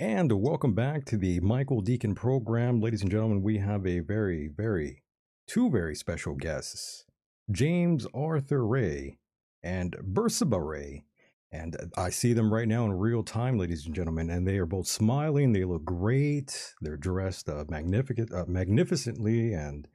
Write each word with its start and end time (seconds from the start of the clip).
And 0.00 0.32
welcome 0.32 0.74
back 0.74 1.04
to 1.06 1.16
the 1.16 1.38
Michael 1.38 1.80
Decon 1.80 2.16
program. 2.16 2.80
Ladies 2.80 3.02
and 3.02 3.10
gentlemen, 3.12 3.42
we 3.42 3.58
have 3.58 3.86
a 3.86 4.00
very, 4.00 4.48
very, 4.48 5.04
two 5.46 5.70
very 5.70 5.94
special 5.94 6.34
guests 6.34 7.04
James 7.52 8.04
Arthur 8.12 8.66
Ray 8.66 9.18
and 9.62 9.96
Bersabeh 10.02 10.66
Ray. 10.66 11.04
And 11.52 11.76
I 11.96 12.10
see 12.10 12.32
them 12.32 12.52
right 12.52 12.66
now 12.66 12.84
in 12.86 12.94
real 12.94 13.22
time, 13.22 13.56
ladies 13.56 13.86
and 13.86 13.94
gentlemen, 13.94 14.30
and 14.30 14.48
they 14.48 14.58
are 14.58 14.66
both 14.66 14.88
smiling. 14.88 15.52
They 15.52 15.64
look 15.64 15.84
great. 15.84 16.74
They're 16.80 16.96
dressed 16.96 17.48
uh, 17.48 17.64
magnificent, 17.68 18.32
uh, 18.32 18.46
magnificently, 18.48 19.52
and 19.52 19.86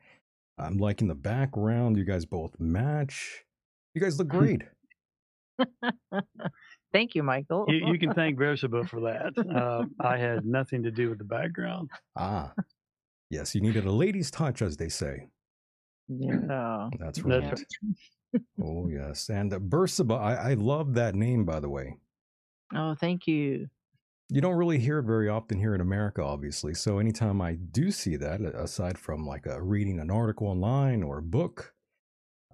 I'm 0.57 0.77
liking 0.77 1.09
the 1.09 1.16
background. 1.16 1.97
You 1.97 2.05
guys 2.05 2.25
both 2.25 2.57
match. 2.57 3.43
You 3.93 4.00
guys 4.00 4.18
look 4.18 4.27
great. 4.29 4.63
Thank 6.92 7.16
you, 7.16 7.24
Michael. 7.24 7.66
You, 7.70 7.94
you 7.94 8.00
can 8.00 8.12
thank 8.16 8.38
Bersabeh 8.38 8.90
for 8.90 9.02
that. 9.02 9.34
Uh, 9.38 9.86
I 10.00 10.18
had 10.18 10.45
nothing 10.45 10.84
to 10.84 10.91
do 10.91 11.09
with 11.09 11.20
the 11.20 11.23
background. 11.23 11.90
Ah, 12.16 12.54
yes, 13.30 13.55
you 13.55 13.62
needed 13.62 13.86
a 13.86 13.91
lady's 13.91 14.32
touch, 14.32 14.62
as 14.62 14.77
they 14.77 14.90
say. 14.90 15.30
yeah. 16.08 16.90
That's 16.99 17.23
That's 17.23 17.26
right. 17.26 17.54
right. 17.54 17.66
Oh, 18.62 18.88
yes. 18.88 19.30
And 19.30 19.54
uh, 19.54 19.60
Bersabeh, 19.60 20.20
I, 20.20 20.52
I 20.52 20.54
love 20.55 20.94
that 20.96 21.16
name, 21.16 21.46
by 21.46 21.60
the 21.60 21.70
way. 21.70 21.98
Oh, 22.73 22.96
thank 22.96 23.27
you. 23.27 23.70
You 24.32 24.41
don't 24.41 24.55
really 24.58 24.77
hear 24.80 24.99
it 24.99 25.05
very 25.05 25.27
often 25.27 25.58
here 25.58 25.74
in 25.74 25.82
America, 25.82 26.24
obviously. 26.24 26.76
So 26.76 26.99
anytime 26.99 27.41
I 27.41 27.55
do 27.55 27.90
see 27.90 28.16
that, 28.18 28.41
aside 28.41 28.98
from 28.99 29.26
like 29.26 29.48
uh, 29.48 29.60
reading 29.62 29.99
an 29.99 30.12
article 30.12 30.48
online 30.48 31.02
or 31.02 31.18
a 31.18 31.24
book, 31.24 31.74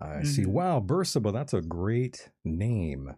I 0.01 0.23
see, 0.23 0.43
Mhm. 0.43 0.51
wow, 0.51 0.79
Bersabeh, 0.79 1.33
that's 1.33 1.53
a 1.53 1.61
great 1.61 2.31
name. 2.45 3.15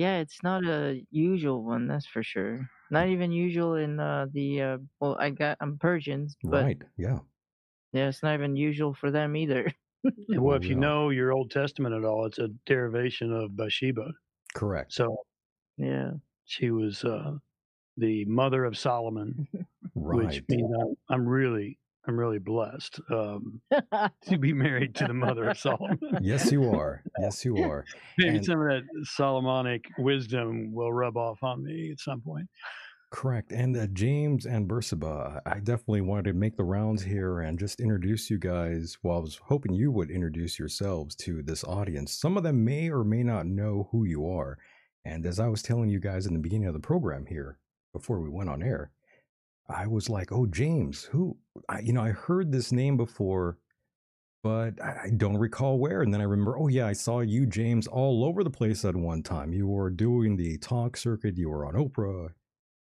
Yeah, 0.00 0.18
it's 0.18 0.42
not 0.42 0.64
a 0.64 1.04
usual 1.10 1.62
one, 1.64 1.86
that's 1.86 2.06
for 2.06 2.22
sure. 2.22 2.70
Not 2.90 3.08
even 3.08 3.32
usual 3.32 3.74
in 3.74 4.00
uh, 4.00 4.26
the 4.32 4.62
uh, 4.62 4.78
well, 5.00 5.16
I 5.18 5.30
got 5.30 5.58
I'm 5.60 5.78
Persians, 5.78 6.36
but 6.42 6.64
right. 6.64 6.82
Yeah. 6.96 7.20
yeah, 7.92 8.08
it's 8.08 8.22
not 8.22 8.34
even 8.34 8.56
usual 8.56 8.94
for 8.94 9.10
them 9.10 9.36
either. 9.36 9.72
Well, 10.34 10.56
if 10.56 10.68
you 10.68 10.76
yeah. 10.76 10.80
know 10.80 11.10
your 11.10 11.32
Old 11.32 11.50
Testament 11.50 11.94
at 11.94 12.04
all, 12.04 12.24
it's 12.24 12.38
a 12.38 12.48
derivation 12.66 13.32
of 13.32 13.56
Bathsheba. 13.56 14.12
Correct. 14.54 14.92
So 14.92 15.24
Yeah. 15.76 16.14
she 16.44 16.70
was 16.70 17.04
uh, 17.04 17.38
the 17.98 18.26
mother 18.26 18.64
of 18.66 18.78
Solomon, 18.78 19.48
Right. 19.96 20.42
which 20.42 20.44
means 20.48 20.70
I'm, 20.80 20.96
I'm 21.10 21.28
really, 21.28 21.79
I'm 22.06 22.18
really 22.18 22.38
blessed 22.38 23.00
um, 23.10 23.60
to 24.28 24.38
be 24.38 24.52
married 24.52 24.94
to 24.96 25.06
the 25.06 25.14
mother 25.14 25.50
of 25.50 25.58
Solomon. 25.58 25.98
yes, 26.20 26.50
you 26.50 26.70
are. 26.74 27.02
Yes, 27.20 27.44
you 27.44 27.58
are. 27.58 27.84
Maybe 28.18 28.36
And- 28.36 28.44
some 28.44 28.60
of 28.60 28.68
that 28.68 28.82
Solomonic 29.04 29.84
wisdom 29.98 30.72
will 30.72 30.92
rub 30.92 31.16
off 31.16 31.42
on 31.42 31.62
me 31.62 31.90
at 31.92 32.00
some 32.00 32.20
point. 32.22 32.48
Correct. 33.12 33.50
And 33.52 33.76
uh, 33.76 33.86
James 33.88 34.46
and 34.46 34.68
Bersabeh, 34.68 35.40
I 35.44 35.54
definitely 35.58 36.00
wanted 36.02 36.26
to 36.26 36.32
make 36.32 36.56
the 36.56 36.62
rounds 36.64 37.02
here 37.02 37.40
and 37.40 37.58
just 37.58 37.80
introduce 37.80 38.30
you 38.30 38.38
guys. 38.38 38.96
Well, 39.02 39.16
I 39.18 39.20
was 39.20 39.40
hoping 39.44 39.74
you 39.74 39.90
would 39.90 40.10
introduce 40.12 40.58
yourselves 40.60 41.16
to 41.16 41.42
this 41.42 41.64
audience. 41.64 42.12
Some 42.18 42.36
of 42.36 42.44
them 42.44 42.64
may 42.64 42.88
or 42.88 43.02
may 43.04 43.24
not 43.24 43.46
know 43.46 43.88
who 43.90 44.04
you 44.04 44.28
are. 44.28 44.58
And 45.04 45.26
as 45.26 45.40
I 45.40 45.48
was 45.48 45.60
telling 45.62 45.90
you 45.90 45.98
guys 45.98 46.26
in 46.26 46.34
the 46.34 46.40
beginning 46.40 46.68
of 46.68 46.74
the 46.74 46.78
program 46.80 47.26
here, 47.26 47.58
before 47.92 48.20
we 48.20 48.30
went 48.30 48.48
on 48.48 48.62
air, 48.62 48.92
I 49.68 49.86
was 49.86 50.08
like, 50.08 50.32
oh, 50.32 50.46
James, 50.46 51.04
who? 51.04 51.36
I, 51.68 51.80
you 51.80 51.92
know, 51.92 52.02
I 52.02 52.10
heard 52.10 52.50
this 52.50 52.72
name 52.72 52.96
before, 52.96 53.58
but 54.42 54.82
I, 54.82 55.04
I 55.04 55.10
don't 55.16 55.36
recall 55.36 55.78
where. 55.78 56.02
And 56.02 56.12
then 56.12 56.20
I 56.20 56.24
remember, 56.24 56.58
oh, 56.58 56.68
yeah, 56.68 56.86
I 56.86 56.92
saw 56.92 57.20
you, 57.20 57.46
James, 57.46 57.86
all 57.86 58.24
over 58.24 58.42
the 58.42 58.50
place 58.50 58.84
at 58.84 58.96
one 58.96 59.22
time. 59.22 59.52
You 59.52 59.68
were 59.68 59.90
doing 59.90 60.36
the 60.36 60.58
talk 60.58 60.96
circuit, 60.96 61.36
you 61.36 61.48
were 61.50 61.64
on 61.66 61.74
Oprah, 61.74 62.30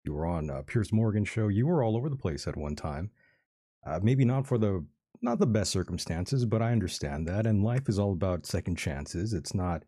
you 0.05 0.13
were 0.13 0.25
on 0.25 0.49
uh, 0.49 0.61
Piers 0.67 0.93
Morgan 0.93 1.25
show. 1.25 1.47
You 1.47 1.65
were 1.67 1.83
all 1.83 1.97
over 1.97 2.09
the 2.09 2.15
place 2.15 2.47
at 2.47 2.55
one 2.55 2.75
time. 2.75 3.09
Uh, 3.85 3.99
maybe 4.01 4.23
not 4.23 4.45
for 4.45 4.57
the 4.57 4.85
not 5.21 5.39
the 5.39 5.47
best 5.47 5.71
circumstances, 5.71 6.45
but 6.45 6.61
I 6.61 6.71
understand 6.71 7.27
that. 7.27 7.47
And 7.47 7.63
life 7.63 7.89
is 7.89 7.97
all 7.97 8.11
about 8.11 8.45
second 8.45 8.77
chances. 8.77 9.33
It's 9.33 9.55
not 9.55 9.83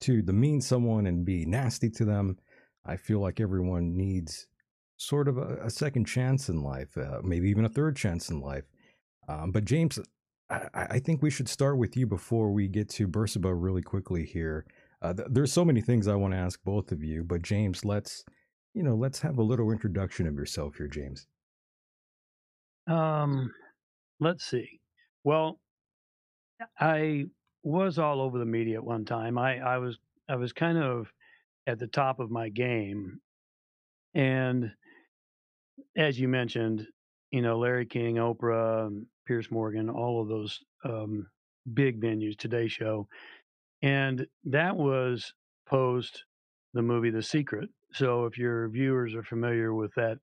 to 0.00 0.20
demean 0.20 0.60
someone 0.60 1.06
and 1.06 1.24
be 1.24 1.46
nasty 1.46 1.88
to 1.90 2.04
them. 2.04 2.36
I 2.84 2.96
feel 2.96 3.20
like 3.20 3.40
everyone 3.40 3.96
needs 3.96 4.48
sort 5.02 5.28
of 5.28 5.38
a, 5.38 5.58
a 5.64 5.70
second 5.70 6.04
chance 6.04 6.48
in 6.48 6.62
life, 6.62 6.96
uh, 6.96 7.20
maybe 7.22 7.48
even 7.48 7.64
a 7.64 7.68
third 7.68 7.96
chance 7.96 8.30
in 8.30 8.40
life. 8.40 8.64
Um, 9.28 9.52
but 9.52 9.64
James, 9.64 9.98
I, 10.50 10.68
I 10.74 10.98
think 10.98 11.22
we 11.22 11.30
should 11.30 11.48
start 11.48 11.78
with 11.78 11.96
you 11.96 12.06
before 12.06 12.50
we 12.50 12.68
get 12.68 12.88
to 12.90 13.08
Bersabeh 13.08 13.54
really 13.54 13.82
quickly 13.82 14.24
here. 14.24 14.66
Uh, 15.00 15.12
th- 15.12 15.28
there's 15.30 15.52
so 15.52 15.64
many 15.64 15.80
things 15.80 16.08
I 16.08 16.14
want 16.14 16.34
to 16.34 16.38
ask 16.38 16.62
both 16.64 16.92
of 16.92 17.02
you, 17.02 17.24
but 17.24 17.42
James, 17.42 17.84
let's 17.84 18.24
you 18.74 18.82
know, 18.82 18.94
let's 18.94 19.20
have 19.20 19.38
a 19.38 19.42
little 19.42 19.70
introduction 19.70 20.26
of 20.26 20.34
yourself 20.34 20.76
here, 20.76 20.88
James. 20.88 21.26
Um, 22.86 23.52
let's 24.18 24.44
see. 24.44 24.80
Well, 25.24 25.60
I 26.80 27.26
was 27.62 27.98
all 27.98 28.20
over 28.20 28.38
the 28.38 28.46
media 28.46 28.76
at 28.76 28.84
one 28.84 29.04
time. 29.04 29.38
I, 29.38 29.58
I 29.58 29.78
was 29.78 29.98
I 30.28 30.36
was 30.36 30.52
kind 30.52 30.78
of 30.78 31.12
at 31.66 31.78
the 31.78 31.86
top 31.86 32.18
of 32.18 32.30
my 32.30 32.48
game, 32.48 33.20
and 34.14 34.72
as 35.96 36.18
you 36.18 36.28
mentioned, 36.28 36.86
you 37.30 37.42
know 37.42 37.58
Larry 37.58 37.86
King, 37.86 38.16
Oprah, 38.16 38.86
um, 38.86 39.06
Piers 39.26 39.50
Morgan, 39.50 39.88
all 39.88 40.20
of 40.20 40.28
those 40.28 40.58
um, 40.84 41.26
big 41.74 42.00
venues, 42.00 42.36
Today 42.36 42.68
Show, 42.68 43.08
and 43.82 44.26
that 44.44 44.76
was 44.76 45.32
post 45.66 46.24
the 46.74 46.82
movie 46.82 47.10
The 47.10 47.22
Secret. 47.22 47.68
So 47.92 48.24
if 48.26 48.38
your 48.38 48.68
viewers 48.68 49.14
are 49.14 49.22
familiar 49.22 49.74
with 49.74 49.92
that 49.94 50.18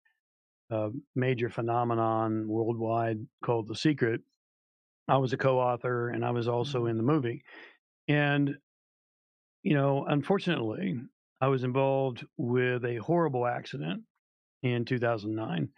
uh, 0.70 0.88
major 1.14 1.48
phenomenon 1.48 2.48
worldwide 2.48 3.18
called 3.44 3.68
The 3.68 3.76
Secret. 3.76 4.20
I 5.08 5.18
was 5.18 5.32
a 5.32 5.36
co 5.36 5.58
author 5.58 6.08
and 6.08 6.24
I 6.24 6.30
was 6.30 6.48
also 6.48 6.86
in 6.86 6.96
the 6.96 7.02
movie. 7.02 7.44
And, 8.08 8.56
you 9.62 9.74
know, 9.74 10.04
unfortunately, 10.06 10.98
I 11.40 11.48
was 11.48 11.64
involved 11.64 12.24
with 12.36 12.84
a 12.84 12.96
horrible 12.96 13.46
accident 13.46 14.02
in 14.64 14.86
2009. 14.86 15.72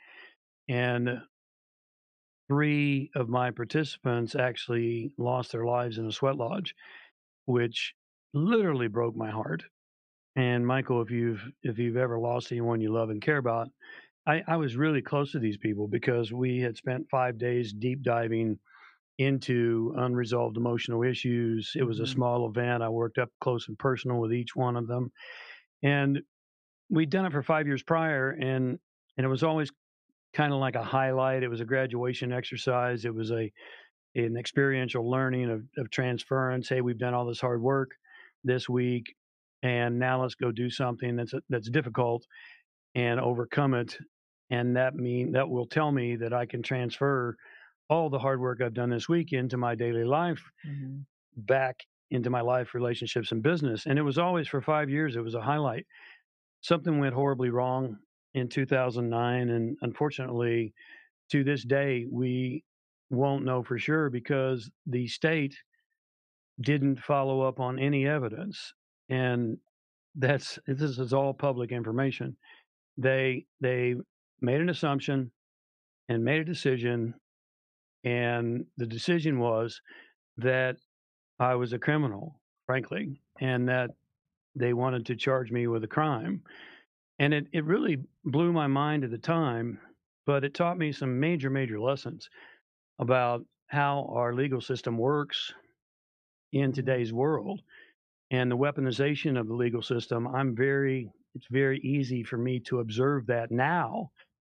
And 0.68 1.22
three 2.48 3.10
of 3.14 3.28
my 3.28 3.50
participants 3.50 4.34
actually 4.34 5.12
lost 5.18 5.52
their 5.52 5.64
lives 5.64 5.98
in 5.98 6.06
a 6.06 6.12
sweat 6.12 6.36
lodge, 6.36 6.74
which 7.46 7.94
literally 8.34 8.88
broke 8.88 9.16
my 9.16 9.30
heart. 9.30 9.64
And 10.36 10.66
Michael, 10.66 11.02
if 11.02 11.10
you've 11.10 11.44
if 11.62 11.78
you've 11.78 11.96
ever 11.98 12.18
lost 12.18 12.52
anyone 12.52 12.80
you 12.80 12.92
love 12.92 13.10
and 13.10 13.22
care 13.22 13.38
about, 13.38 13.68
I, 14.26 14.42
I 14.48 14.56
was 14.56 14.76
really 14.76 15.02
close 15.02 15.32
to 15.32 15.40
these 15.40 15.58
people 15.58 15.88
because 15.88 16.32
we 16.32 16.60
had 16.60 16.76
spent 16.76 17.08
five 17.10 17.38
days 17.38 17.72
deep 17.74 18.02
diving 18.02 18.60
into 19.18 19.94
unresolved 19.96 20.56
emotional 20.56 21.02
issues. 21.02 21.72
It 21.76 21.84
was 21.84 22.00
a 22.00 22.06
Mhm. 22.06 22.08
small 22.08 22.48
event. 22.48 22.82
I 22.82 22.88
worked 22.90 23.18
up 23.18 23.30
close 23.40 23.68
and 23.68 23.78
personal 23.78 24.20
with 24.20 24.32
each 24.32 24.56
one 24.56 24.76
of 24.76 24.88
them. 24.88 25.12
And 25.82 26.22
we'd 26.90 27.10
done 27.10 27.26
it 27.26 27.32
for 27.32 27.42
five 27.42 27.66
years 27.66 27.82
prior 27.82 28.30
and 28.30 28.78
and 29.16 29.24
it 29.24 29.28
was 29.28 29.42
always 29.42 29.70
kind 30.34 30.52
of 30.52 30.60
like 30.60 30.74
a 30.76 30.84
highlight. 30.84 31.42
It 31.42 31.48
was 31.48 31.60
a 31.60 31.64
graduation 31.64 32.32
exercise. 32.32 33.04
It 33.04 33.14
was 33.14 33.30
a 33.32 33.52
an 34.14 34.36
experiential 34.36 35.08
learning 35.10 35.50
of, 35.50 35.64
of 35.78 35.90
transference. 35.90 36.68
Hey, 36.68 36.80
we've 36.80 36.98
done 36.98 37.14
all 37.14 37.26
this 37.26 37.40
hard 37.40 37.62
work 37.62 37.92
this 38.44 38.68
week, 38.68 39.14
and 39.62 39.98
now 39.98 40.22
let's 40.22 40.34
go 40.34 40.52
do 40.52 40.70
something 40.70 41.16
that's 41.16 41.34
that's 41.48 41.70
difficult 41.70 42.26
and 42.94 43.20
overcome 43.20 43.74
it. 43.74 43.98
And 44.50 44.76
that 44.76 44.94
mean 44.94 45.32
that 45.32 45.48
will 45.50 45.66
tell 45.66 45.92
me 45.92 46.16
that 46.16 46.32
I 46.32 46.46
can 46.46 46.62
transfer 46.62 47.36
all 47.90 48.10
the 48.10 48.18
hard 48.18 48.40
work 48.40 48.60
I've 48.60 48.74
done 48.74 48.90
this 48.90 49.08
week 49.08 49.32
into 49.32 49.56
my 49.56 49.74
daily 49.74 50.04
life 50.04 50.42
Mhm. 50.64 51.06
back 51.36 51.80
into 52.10 52.30
my 52.30 52.40
life, 52.40 52.74
relationships, 52.74 53.32
and 53.32 53.42
business. 53.42 53.86
And 53.86 53.98
it 53.98 54.02
was 54.02 54.18
always 54.18 54.48
for 54.48 54.60
five 54.62 54.88
years, 54.90 55.16
it 55.16 55.20
was 55.22 55.34
a 55.34 55.42
highlight. 55.42 55.86
Something 56.66 56.98
went 56.98 57.14
horribly 57.14 57.50
wrong 57.50 57.96
in 58.34 58.48
2009. 58.48 59.50
And 59.50 59.76
unfortunately, 59.82 60.74
to 61.30 61.44
this 61.44 61.62
day, 61.64 62.06
we 62.10 62.64
won't 63.08 63.44
know 63.44 63.62
for 63.62 63.78
sure 63.78 64.10
because 64.10 64.68
the 64.84 65.06
state 65.06 65.54
didn't 66.60 66.98
follow 66.98 67.42
up 67.42 67.60
on 67.60 67.78
any 67.78 68.04
evidence. 68.08 68.74
And 69.08 69.58
that's 70.16 70.58
this 70.66 70.98
is 70.98 71.12
all 71.12 71.32
public 71.32 71.70
information. 71.70 72.36
They 72.98 73.46
they 73.60 73.94
made 74.40 74.60
an 74.60 74.68
assumption 74.68 75.30
and 76.08 76.24
made 76.24 76.40
a 76.40 76.44
decision 76.44 77.14
and 78.02 78.64
the 78.76 78.86
decision 78.86 79.38
was 79.38 79.80
that 80.38 80.78
I 81.38 81.54
was 81.54 81.72
a 81.72 81.78
criminal, 81.78 82.40
frankly, 82.66 83.20
and 83.40 83.68
that 83.68 83.90
they 84.56 84.74
wanted 84.74 85.06
to 85.06 85.16
charge 85.16 85.52
me 85.52 85.68
with 85.68 85.84
a 85.84 85.88
crime. 85.88 86.42
And 87.18 87.34
it, 87.34 87.46
it 87.52 87.64
really 87.64 87.98
blew 88.24 88.52
my 88.52 88.66
mind 88.66 89.04
at 89.04 89.10
the 89.10 89.18
time, 89.18 89.80
but 90.26 90.44
it 90.44 90.54
taught 90.54 90.78
me 90.78 90.92
some 90.92 91.20
major, 91.20 91.50
major 91.50 91.80
lessons 91.80 92.28
about 92.98 93.44
how 93.68 94.10
our 94.14 94.34
legal 94.34 94.60
system 94.60 94.98
works 94.98 95.52
in 96.52 96.72
today's 96.72 97.12
world 97.12 97.60
and 98.30 98.50
the 98.50 98.56
weaponization 98.56 99.38
of 99.38 99.48
the 99.48 99.54
legal 99.54 99.82
system. 99.82 100.28
I'm 100.28 100.56
very 100.56 101.10
it's 101.34 101.46
very 101.50 101.78
easy 101.80 102.24
for 102.24 102.38
me 102.38 102.60
to 102.60 102.80
observe 102.80 103.26
that 103.26 103.50
now 103.50 104.10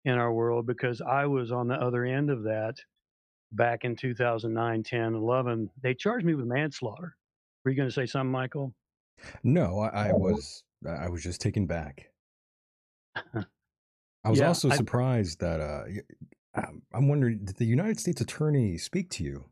in 0.06 0.14
our 0.14 0.32
world 0.32 0.67
because 0.67 1.03
I 1.03 1.26
was 1.26 1.53
on 1.53 1.69
the 1.69 1.75
other 1.75 2.06
end 2.06 2.31
of 2.31 2.44
that 2.44 2.76
back 3.53 3.85
in 3.85 3.96
2009, 3.96 4.82
10, 4.82 5.14
11. 5.14 5.70
They 5.82 5.94
charged 5.94 6.26
me 6.26 6.35
with 6.35 6.46
manslaughter. 6.46 7.17
Were 7.64 7.70
you 7.70 7.76
going 7.76 7.88
to 7.88 7.94
say 7.94 8.06
something, 8.06 8.32
Michael? 8.32 8.75
No, 9.43 9.81
I, 9.81 10.08
I 10.08 10.12
was 10.12 10.64
I 10.87 11.08
was 11.08 11.22
just 11.22 11.40
taken 11.40 11.67
back. 11.67 12.12
I 14.25 14.31
was 14.31 14.40
Yeah, 14.40 14.43
also 14.43 14.70
I 14.70 14.76
surprised 14.76 15.40
that 15.40 15.61
uh, 15.61 15.84
um, 16.55 16.82
I'm 16.93 17.08
wondering, 17.08 17.44
did 17.44 17.56
the 17.56 17.64
United 17.67 18.00
States 18.00 18.20
Attorney 18.20 18.78
speak 18.78 19.11
to 19.11 19.25
you? 19.25 19.50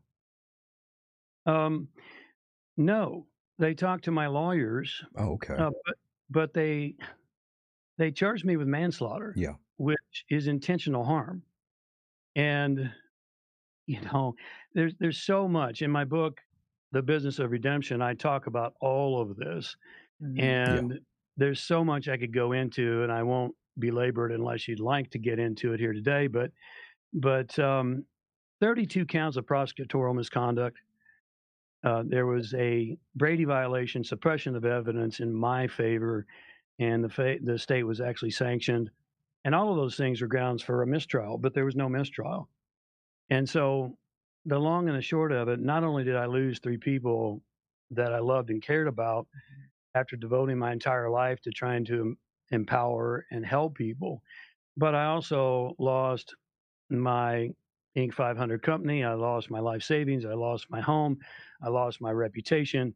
um 1.45 1.89
no, 2.77 3.27
they 3.59 3.73
talked 3.75 4.05
to 4.05 4.11
my 4.11 4.27
lawyers, 4.27 5.03
Oh, 5.15 5.33
okay. 5.33 5.59
uh, 5.59 5.71
but 5.85 5.95
but 6.29 6.53
they 6.53 6.95
they 7.97 8.11
charged 8.11 8.45
me 8.45 8.57
with 8.57 8.67
manslaughter, 8.67 9.35
Yeah. 9.35 9.55
which 9.77 10.25
is 10.29 10.47
intentional 10.47 11.03
harm. 11.03 11.43
And 12.35 12.93
you 13.87 14.01
know, 14.01 14.35
there's 14.73 14.95
there's 14.99 15.21
so 15.21 15.47
much 15.47 15.81
in 15.81 15.91
my 15.91 16.05
book, 16.05 16.41
The 16.91 17.01
Business 17.01 17.39
of 17.39 17.51
Redemption. 17.51 18.01
I 18.01 18.13
talk 18.15 18.47
about 18.47 18.73
all 18.81 19.21
of 19.21 19.35
this, 19.35 19.75
Mhm. 20.21 20.41
and 20.41 20.99
there's 21.37 21.61
so 21.61 21.83
much 21.83 22.07
I 22.09 22.17
could 22.17 22.33
go 22.33 22.51
into, 22.53 23.03
and 23.03 23.11
I 23.11 23.23
won't 23.23 23.55
belabor 23.77 24.29
it 24.29 24.35
unless 24.35 24.67
you'd 24.67 24.79
like 24.79 25.09
to 25.11 25.19
get 25.19 25.39
into 25.39 25.73
it 25.73 25.79
here 25.79 25.93
today. 25.93 26.27
But 26.27 26.51
but 27.13 27.57
um, 27.57 28.05
32 28.61 29.05
counts 29.05 29.35
of 29.37 29.45
prosecutorial 29.45 30.15
misconduct. 30.15 30.77
Uh, 31.83 32.03
there 32.05 32.25
was 32.27 32.53
a 32.55 32.97
Brady 33.15 33.45
violation, 33.45 34.03
suppression 34.03 34.55
of 34.55 34.65
evidence 34.65 35.19
in 35.21 35.33
my 35.33 35.65
favor, 35.67 36.25
and 36.77 37.03
the 37.03 37.09
fa- 37.09 37.39
the 37.41 37.57
state 37.57 37.83
was 37.83 38.01
actually 38.01 38.31
sanctioned, 38.31 38.91
and 39.45 39.55
all 39.55 39.71
of 39.71 39.77
those 39.77 39.95
things 39.95 40.21
were 40.21 40.27
grounds 40.27 40.61
for 40.61 40.81
a 40.83 40.87
mistrial, 40.87 41.37
but 41.37 41.53
there 41.53 41.63
was 41.65 41.75
no 41.75 41.87
mistrial, 41.87 42.49
and 43.29 43.47
so 43.47 43.97
the 44.45 44.59
long 44.59 44.87
and 44.87 44.97
the 44.97 45.01
short 45.01 45.31
of 45.31 45.47
it, 45.49 45.59
not 45.59 45.83
only 45.83 46.03
did 46.03 46.15
I 46.15 46.25
lose 46.25 46.59
three 46.59 46.77
people 46.77 47.43
that 47.91 48.13
I 48.13 48.19
loved 48.19 48.49
and 48.49 48.61
cared 48.61 48.87
about 48.87 49.27
after 49.95 50.15
devoting 50.15 50.57
my 50.57 50.71
entire 50.71 51.09
life 51.09 51.41
to 51.41 51.51
trying 51.51 51.85
to 51.85 52.17
empower 52.51 53.25
and 53.31 53.45
help 53.45 53.75
people, 53.75 54.23
but 54.77 54.95
I 54.95 55.05
also 55.05 55.75
lost 55.79 56.35
my 56.89 57.51
Inc. 57.97 58.13
500 58.13 58.61
company. 58.63 59.03
I 59.03 59.13
lost 59.15 59.51
my 59.51 59.59
life 59.59 59.83
savings. 59.83 60.25
I 60.25 60.33
lost 60.33 60.69
my 60.69 60.81
home. 60.81 61.19
I 61.61 61.69
lost 61.69 62.01
my 62.01 62.11
reputation. 62.11 62.95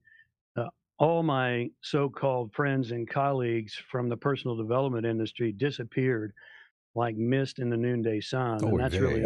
Uh, 0.56 0.70
all 1.00 1.24
my 1.24 1.72
so 1.82 2.10
called 2.10 2.54
friends 2.54 2.92
and 2.92 3.10
colleagues 3.10 3.76
from 3.76 4.10
the 4.10 4.18
personal 4.18 4.58
development 4.58 5.06
industry 5.06 5.52
disappeared 5.52 6.34
like 6.96 7.16
mist 7.18 7.60
in 7.60 7.70
the 7.70 7.78
noonday 7.78 8.22
sun. 8.22 8.66
Oh, 8.66 8.70
and 8.70 8.80
that's 8.80 9.00
really. 9.00 9.24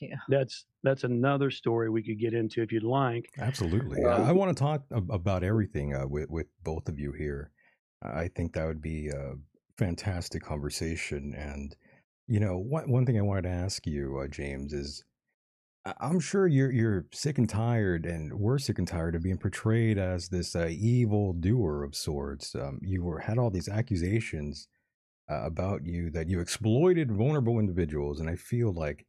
Yeah. 0.00 0.16
that's 0.28 0.66
that's 0.82 1.04
another 1.04 1.50
story 1.50 1.90
we 1.90 2.02
could 2.02 2.18
get 2.18 2.34
into 2.34 2.62
if 2.62 2.72
you'd 2.72 2.82
like. 2.82 3.30
Absolutely. 3.38 4.04
Um, 4.04 4.22
I, 4.22 4.28
I 4.28 4.32
want 4.32 4.56
to 4.56 4.60
talk 4.62 4.82
about 4.90 5.42
everything 5.42 5.94
uh, 5.94 6.06
with, 6.06 6.30
with 6.30 6.46
both 6.64 6.88
of 6.88 6.98
you 6.98 7.12
here. 7.12 7.50
I 8.02 8.28
think 8.28 8.52
that 8.52 8.66
would 8.66 8.82
be 8.82 9.08
a 9.08 9.34
fantastic 9.76 10.42
conversation. 10.42 11.34
And, 11.36 11.74
you 12.26 12.40
know, 12.40 12.58
one, 12.58 12.90
one 12.90 13.06
thing 13.06 13.18
I 13.18 13.22
wanted 13.22 13.42
to 13.42 13.48
ask 13.48 13.86
you, 13.86 14.20
uh, 14.22 14.28
James, 14.28 14.72
is 14.72 15.04
I- 15.84 15.94
I'm 16.00 16.20
sure 16.20 16.46
you're 16.46 16.70
you're 16.70 17.06
sick 17.12 17.38
and 17.38 17.48
tired, 17.48 18.06
and 18.06 18.32
we're 18.38 18.58
sick 18.58 18.78
and 18.78 18.86
tired 18.86 19.14
of 19.14 19.22
being 19.22 19.38
portrayed 19.38 19.98
as 19.98 20.28
this 20.28 20.54
uh, 20.54 20.68
evil 20.70 21.32
doer 21.32 21.82
of 21.82 21.96
sorts. 21.96 22.54
Um, 22.54 22.80
you 22.82 23.02
were 23.02 23.18
had 23.20 23.38
all 23.38 23.50
these 23.50 23.68
accusations 23.68 24.68
uh, 25.30 25.42
about 25.44 25.84
you 25.84 26.10
that 26.10 26.28
you 26.28 26.40
exploited 26.40 27.10
vulnerable 27.10 27.58
individuals, 27.58 28.20
and 28.20 28.30
I 28.30 28.36
feel 28.36 28.72
like 28.72 29.06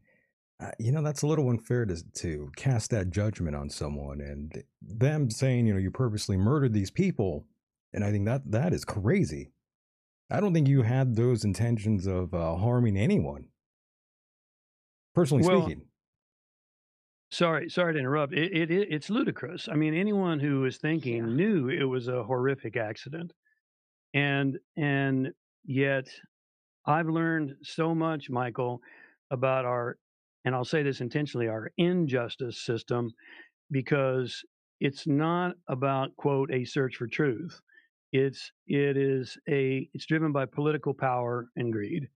you 0.79 0.91
know 0.91 1.01
that's 1.01 1.21
a 1.21 1.27
little 1.27 1.49
unfair 1.49 1.85
to 1.85 2.03
to 2.13 2.51
cast 2.55 2.91
that 2.91 3.09
judgment 3.09 3.55
on 3.55 3.69
someone, 3.69 4.21
and 4.21 4.63
them 4.81 5.29
saying 5.29 5.67
you 5.67 5.73
know 5.73 5.79
you 5.79 5.91
purposely 5.91 6.37
murdered 6.37 6.73
these 6.73 6.91
people, 6.91 7.47
and 7.93 8.03
I 8.03 8.11
think 8.11 8.25
that 8.25 8.51
that 8.51 8.73
is 8.73 8.85
crazy. 8.85 9.51
I 10.31 10.39
don't 10.41 10.53
think 10.53 10.67
you 10.67 10.83
had 10.83 11.15
those 11.15 11.45
intentions 11.45 12.07
of 12.07 12.33
uh, 12.33 12.55
harming 12.57 12.97
anyone, 12.97 13.49
personally 15.13 15.43
Well, 15.43 15.43
speaking. 15.43 15.87
Sorry, 17.31 17.69
sorry 17.69 17.93
to 17.93 17.99
interrupt. 17.99 18.33
It, 18.33 18.51
it, 18.55 18.71
it 18.71 18.87
it's 18.91 19.09
ludicrous. 19.09 19.67
I 19.69 19.75
mean, 19.75 19.93
anyone 19.93 20.39
who 20.39 20.61
was 20.61 20.77
thinking 20.77 21.35
Yeah. 21.35 21.35
knew 21.35 21.69
it 21.69 21.83
was 21.83 22.07
a 22.07 22.23
horrific 22.23 22.75
accident, 22.75 23.33
and 24.13 24.59
and 24.77 25.33
yet 25.65 26.09
I've 26.85 27.09
learned 27.09 27.57
so 27.63 27.95
much, 27.95 28.29
Michael, 28.29 28.81
about 29.31 29.65
our, 29.65 29.97
and 30.45 30.55
I'll 30.55 30.65
say 30.65 30.83
this 30.83 31.01
intentionally, 31.01 31.47
our 31.47 31.71
injustice 31.77 32.63
system, 32.63 33.11
because 33.71 34.41
it's 34.79 35.07
not 35.07 35.55
about 35.67 36.15
quote 36.15 36.51
a 36.51 36.65
search 36.65 36.95
for 36.95 37.07
truth. 37.07 37.59
It's 38.11 38.51
it 38.67 38.97
is 38.97 39.37
a 39.49 39.87
it's 39.93 40.05
driven 40.05 40.31
by 40.31 40.45
political 40.45 40.93
power 40.93 41.49
and 41.55 41.71
greed, 41.71 42.07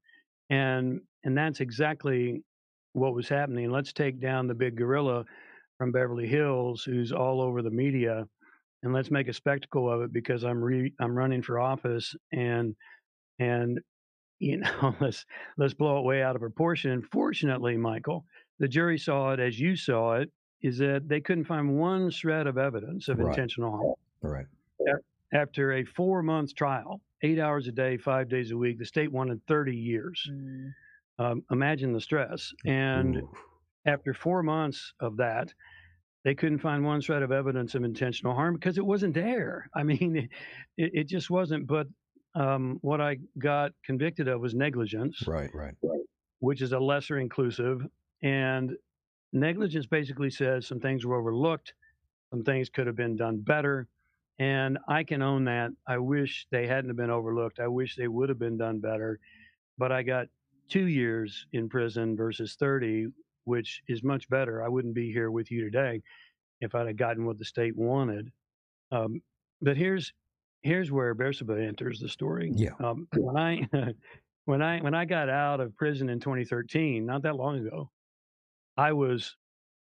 and 0.50 1.02
and 1.24 1.38
that's 1.38 1.60
exactly 1.60 2.44
what 2.94 3.16
was 3.16 3.30
happening. 3.30 3.72
Let's 3.72 3.94
take 3.94 4.22
down 4.22 4.48
the 4.48 4.54
big 4.56 4.76
gorilla 4.78 5.26
from 5.78 5.92
Beverly 5.92 6.28
Hills 6.28 6.84
who's 6.84 7.12
all 7.12 7.42
over 7.42 7.62
the 7.62 7.72
media 7.72 8.26
and 8.84 8.94
let's 8.94 9.10
make 9.10 9.28
a 9.30 9.34
spectacle 9.34 9.92
of 9.92 10.02
it 10.02 10.14
because 10.14 10.44
I'm 10.44 10.62
re- 10.62 10.94
I'm 11.00 11.16
running 11.16 11.42
for 11.42 11.60
office 11.60 12.14
and 12.32 12.76
and 13.40 13.80
you 14.44 14.58
know 14.58 14.96
let's 15.02 15.26
let's 15.58 15.74
blow 15.74 16.00
it 16.00 16.06
way 16.06 16.22
out 16.22 16.36
of 16.36 16.42
proportion. 16.42 17.02
Fortunately, 17.12 17.78
Michael, 17.78 18.26
the 18.60 18.68
jury 18.68 18.98
saw 18.98 19.32
it 19.32 19.40
as 19.40 19.60
you 19.60 19.76
saw 19.76 20.14
it 20.16 20.30
is 20.62 20.78
that 20.78 21.08
they 21.08 21.20
couldn't 21.22 21.46
find 21.46 21.78
one 21.78 22.10
shred 22.10 22.48
of 22.48 22.58
evidence 22.58 23.08
of 23.08 23.20
Right. 23.20 23.30
intentional 23.30 23.72
harm. 23.72 23.84
All 23.84 23.98
right. 24.32 24.46
After 25.34 25.74
a 25.74 25.84
4 25.84 26.22
month 26.22 26.54
trial, 26.56 27.02
8 27.24 27.40
hours 27.40 27.68
a 27.68 27.72
day, 27.72 27.98
5 27.98 28.30
days 28.30 28.52
a 28.52 28.58
week, 28.58 28.78
the 28.78 28.86
state 28.86 29.12
wanted 29.12 29.42
30 29.48 29.76
years. 29.76 30.30
Mm. 30.32 30.74
Um, 31.20 31.44
imagine 31.52 31.92
the 31.94 32.02
stress. 32.02 32.54
And 32.66 33.18
Ooh. 33.18 33.30
after 33.86 34.14
four 34.14 34.44
months 34.44 34.94
of 35.00 35.18
that, 35.18 35.54
they 36.24 36.36
couldn't 36.36 36.60
find 36.60 36.86
one 36.86 37.02
shred 37.02 37.22
of 37.24 37.32
evidence 37.32 37.76
of 37.76 37.84
intentional 37.84 38.34
harm 38.34 38.54
because 38.56 38.78
it 38.78 38.86
wasn't 38.86 39.14
there. 39.14 39.70
I 39.76 39.84
mean, 39.84 40.16
it, 40.78 40.92
it 40.94 41.08
just 41.08 41.30
wasn't. 41.30 41.68
But 41.68 41.88
um, 42.36 42.80
what 42.82 43.02
I 43.02 43.18
got 43.38 43.72
convicted 43.86 44.28
of 44.28 44.42
was 44.42 44.54
negligence, 44.54 45.24
Right, 45.28 45.54
right. 45.54 45.76
which 46.40 46.62
is 46.62 46.72
a 46.72 46.80
lesser 46.80 47.20
inclusive. 47.20 47.86
And 48.22 48.76
negligence 49.34 49.86
basically 49.86 50.30
says 50.30 50.68
some 50.68 50.80
things 50.80 51.06
were 51.06 51.16
overlooked, 51.20 51.74
some 52.32 52.44
things 52.44 52.70
could 52.70 52.88
have 52.88 52.96
been 52.96 53.16
done 53.16 53.38
better. 53.38 53.88
And 54.40 54.80
I 54.88 55.04
can 55.04 55.22
own 55.22 55.46
that. 55.46 55.72
I 55.88 56.00
wish 56.00 56.48
they 56.50 56.66
hadn't 56.66 56.90
have 56.90 56.98
been 56.98 57.12
overlooked. 57.12 57.60
I 57.60 57.68
wish 57.68 57.96
they 57.96 58.08
would 58.08 58.30
have 58.30 58.40
been 58.40 58.58
done 58.58 58.80
better. 58.80 59.20
But 59.78 59.92
I 59.92 60.02
got 60.02 60.28
two 60.70 60.88
years 60.88 61.46
in 61.54 61.70
prison 61.70 62.16
versus 62.16 62.56
30, 62.60 63.08
which 63.44 63.84
is 63.88 64.02
much 64.04 64.28
better. 64.30 64.64
I 64.64 64.70
wouldn't 64.70 64.96
be 64.96 65.12
here 65.12 65.30
with 65.30 65.52
you 65.52 65.62
today 65.64 66.02
if 66.62 66.74
I'd 66.74 66.88
have 66.88 66.98
gotten 66.98 67.26
what 67.26 67.38
the 67.38 67.46
state 67.46 67.76
wanted. 67.76 68.32
Um, 68.92 69.22
but 69.62 69.78
here's 69.78 70.14
here's 70.64 70.92
where 70.92 71.14
Beersheba 71.14 71.62
enters 71.62 72.00
the 72.00 72.10
story. 72.10 72.52
Yeah. 72.56 72.72
Um, 72.84 73.08
when 73.16 73.38
I 73.38 73.68
when 74.46 74.62
I 74.62 74.80
when 74.82 74.94
I 74.96 75.06
got 75.06 75.30
out 75.30 75.60
of 75.60 75.76
prison 75.78 76.10
in 76.10 76.20
2013, 76.20 77.06
not 77.06 77.22
that 77.24 77.36
long 77.36 77.66
ago, 77.66 77.90
I 78.78 78.94
was 78.94 79.36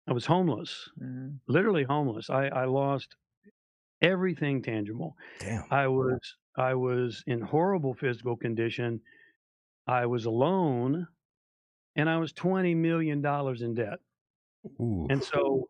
I 0.08 0.12
was 0.12 0.26
homeless, 0.26 0.88
Mm. 1.00 1.38
literally 1.46 1.84
homeless. 1.84 2.30
I, 2.30 2.46
I 2.48 2.64
lost 2.64 3.14
everything 4.02 4.62
tangible. 4.62 5.16
Damn. 5.38 5.64
I 5.70 5.86
was 5.86 6.18
I 6.56 6.74
was 6.74 7.22
in 7.26 7.40
horrible 7.40 7.94
physical 7.94 8.36
condition. 8.36 9.00
I 9.86 10.06
was 10.06 10.24
alone, 10.26 11.06
and 11.96 12.08
I 12.08 12.16
was 12.18 12.32
twenty 12.32 12.74
million 12.74 13.20
dollars 13.22 13.62
in 13.62 13.74
debt. 13.74 13.98
Ooh. 14.80 15.06
And 15.10 15.22
so, 15.24 15.68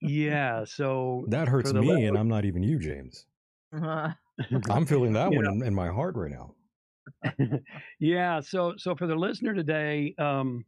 yeah, 0.00 0.64
so 0.64 1.24
that 1.28 1.46
hurts 1.48 1.72
me, 1.72 1.86
le- 1.92 2.08
and 2.08 2.16
I'm 2.16 2.28
not 2.28 2.44
even 2.44 2.62
you, 2.62 2.78
James. 2.78 3.26
Uh, 3.72 4.12
I'm 4.70 4.86
feeling 4.86 5.12
that 5.14 5.32
You 5.36 5.40
one 5.40 5.46
in, 5.46 5.62
in 5.62 5.74
my 5.74 5.88
heart 5.88 6.14
right 6.16 6.30
now. 6.30 6.54
yeah, 8.00 8.40
so 8.40 8.74
so 8.76 8.94
for 8.94 9.06
the 9.06 9.16
listener 9.16 9.54
today, 9.54 10.14
um, 10.18 10.64